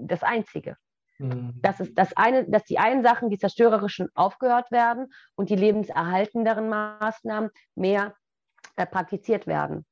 das 0.02 0.22
Einzige. 0.22 0.76
Mhm. 1.18 1.54
Das 1.62 1.80
ist 1.80 1.96
das 1.96 2.16
eine, 2.16 2.44
dass 2.48 2.64
die 2.64 2.78
einen 2.78 3.02
Sachen, 3.02 3.30
die 3.30 3.38
zerstörerischen, 3.38 4.08
aufgehört 4.14 4.70
werden 4.70 5.12
und 5.36 5.50
die 5.50 5.56
lebenserhaltenderen 5.56 6.68
Maßnahmen 6.68 7.50
mehr 7.74 8.14
äh, 8.76 8.86
praktiziert 8.86 9.46
werden. 9.46 9.84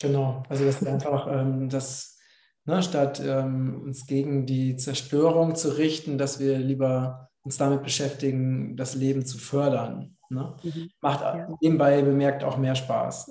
Genau, 0.00 0.42
also 0.48 0.64
das 0.64 0.82
ist 0.82 0.88
einfach 0.88 1.26
ähm, 1.30 1.68
das, 1.68 2.18
ne, 2.64 2.82
statt 2.82 3.20
ähm, 3.24 3.82
uns 3.82 4.06
gegen 4.06 4.46
die 4.46 4.76
Zerstörung 4.76 5.54
zu 5.54 5.76
richten, 5.76 6.18
dass 6.18 6.40
wir 6.40 6.58
lieber 6.58 7.30
uns 7.42 7.56
damit 7.56 7.82
beschäftigen, 7.82 8.76
das 8.76 8.94
Leben 8.94 9.24
zu 9.26 9.38
fördern. 9.38 10.16
Ne? 10.28 10.54
Mhm. 10.62 10.90
Macht 11.00 11.20
ja. 11.20 11.48
nebenbei 11.60 12.02
bemerkt 12.02 12.44
auch 12.44 12.56
mehr 12.56 12.74
Spaß. 12.74 13.30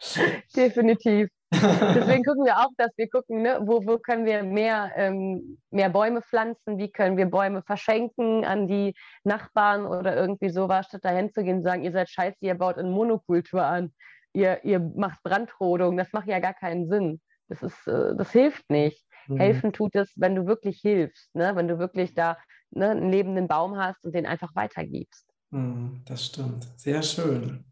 Definitiv. 0.56 1.28
Deswegen 1.50 2.24
gucken 2.24 2.44
wir 2.44 2.58
auch, 2.58 2.70
dass 2.76 2.90
wir 2.96 3.08
gucken, 3.08 3.42
ne, 3.42 3.58
wo, 3.62 3.84
wo 3.86 3.98
können 3.98 4.26
wir 4.26 4.42
mehr, 4.42 4.92
ähm, 4.96 5.58
mehr 5.70 5.88
Bäume 5.88 6.20
pflanzen, 6.20 6.76
wie 6.76 6.90
können 6.90 7.16
wir 7.16 7.26
Bäume 7.26 7.62
verschenken 7.62 8.44
an 8.44 8.66
die 8.66 8.94
Nachbarn 9.24 9.86
oder 9.86 10.14
irgendwie 10.14 10.50
sowas, 10.50 10.86
statt 10.86 11.04
dahin 11.04 11.32
zu 11.32 11.42
gehen 11.42 11.58
und 11.58 11.62
sagen, 11.62 11.84
ihr 11.84 11.92
seid 11.92 12.10
scheiße, 12.10 12.36
ihr 12.40 12.54
baut 12.54 12.76
eine 12.76 12.90
Monokultur 12.90 13.64
an, 13.64 13.94
ihr, 14.34 14.62
ihr 14.64 14.78
macht 14.78 15.22
Brandrodung, 15.22 15.96
das 15.96 16.12
macht 16.12 16.28
ja 16.28 16.38
gar 16.38 16.54
keinen 16.54 16.86
Sinn. 16.86 17.20
Das, 17.48 17.62
ist, 17.62 17.86
äh, 17.86 18.14
das 18.14 18.30
hilft 18.30 18.68
nicht. 18.68 19.02
Mhm. 19.26 19.38
Helfen 19.38 19.72
tut 19.72 19.94
es, 19.96 20.12
wenn 20.16 20.34
du 20.34 20.46
wirklich 20.46 20.80
hilfst, 20.80 21.34
ne? 21.34 21.56
wenn 21.56 21.66
du 21.66 21.78
wirklich 21.78 22.14
da 22.14 22.36
ne, 22.70 22.90
einen 22.90 23.10
lebenden 23.10 23.48
Baum 23.48 23.78
hast 23.78 24.04
und 24.04 24.14
den 24.14 24.26
einfach 24.26 24.54
weitergibst. 24.54 25.26
Mhm, 25.50 26.02
das 26.04 26.26
stimmt. 26.26 26.68
Sehr 26.76 27.02
schön. 27.02 27.64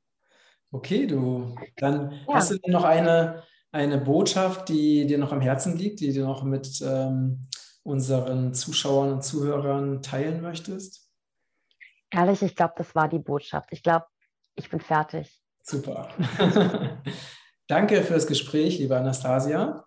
Okay, 0.71 1.07
du. 1.07 1.55
Dann 1.77 2.13
ja. 2.27 2.35
hast 2.35 2.51
du 2.53 2.59
noch 2.71 2.85
eine 2.85 3.43
eine 3.77 3.99
Botschaft, 3.99 4.71
die 4.71 5.07
dir 5.07 5.19
noch 5.19 5.33
am 5.33 5.43
Herzen 5.43 5.77
liegt, 5.77 6.01
die 6.01 6.13
du 6.13 6.23
noch 6.23 6.43
mit 6.43 6.83
ähm, 6.83 7.43
unseren 7.83 8.55
Zuschauern 8.55 9.13
und 9.13 9.23
Zuhörern 9.23 10.03
teilen 10.03 10.41
möchtest? 10.41 11.11
Ehrlich, 12.11 12.43
ich 12.43 12.57
glaube, 12.57 12.73
das 12.79 12.95
war 12.95 13.09
die 13.09 13.19
Botschaft. 13.19 13.69
Ich 13.73 13.83
glaube, 13.83 14.07
ich 14.55 14.71
bin 14.71 14.81
fertig. 14.81 15.43
Super. 15.63 16.09
Danke 17.69 18.03
fürs 18.03 18.27
Gespräch, 18.27 18.79
liebe 18.79 18.97
Anastasia. 18.97 19.85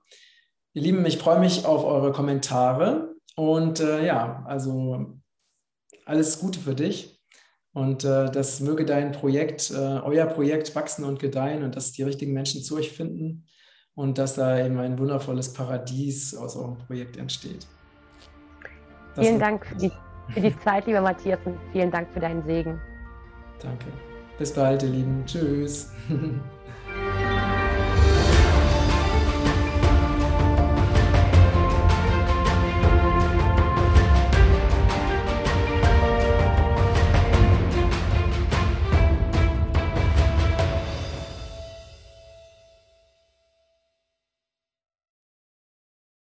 Ihr 0.73 0.81
Lieben, 0.83 1.05
ich 1.05 1.17
freue 1.17 1.39
mich 1.39 1.65
auf 1.65 1.83
eure 1.83 2.11
Kommentare 2.11 3.15
und 3.35 3.79
äh, 3.79 4.05
ja, 4.05 4.43
also 4.45 5.19
alles 6.05 6.39
Gute 6.39 6.59
für 6.59 6.75
dich 6.75 7.19
und 7.73 8.03
äh, 8.03 8.29
das 8.29 8.59
möge 8.59 8.85
dein 8.85 9.13
Projekt, 9.13 9.71
äh, 9.71 9.75
euer 9.75 10.27
Projekt 10.27 10.75
wachsen 10.75 11.05
und 11.05 11.19
gedeihen 11.19 11.63
und 11.63 11.75
dass 11.75 11.91
die 11.91 12.03
richtigen 12.03 12.33
Menschen 12.33 12.61
zu 12.61 12.75
euch 12.75 12.91
finden 12.91 13.47
und 13.99 14.17
dass 14.17 14.35
da 14.35 14.57
eben 14.57 14.79
ein 14.79 14.97
wundervolles 14.97 15.51
Paradies 15.51 16.33
aus 16.33 16.55
eurem 16.55 16.77
Projekt 16.77 17.17
entsteht. 17.17 17.67
Das 19.13 19.27
vielen 19.27 19.39
Dank 19.41 19.65
für 19.65 19.75
die, 19.75 19.91
für 20.29 20.39
die 20.39 20.57
Zeit, 20.63 20.87
lieber 20.87 21.01
Matthias, 21.01 21.37
und 21.43 21.57
vielen 21.73 21.91
Dank 21.91 22.07
für 22.13 22.21
deinen 22.21 22.41
Segen. 22.45 22.79
Danke. 23.61 23.87
Bis 24.37 24.53
bald, 24.53 24.83
ihr 24.83 24.89
Lieben. 24.89 25.25
Tschüss. 25.25 25.91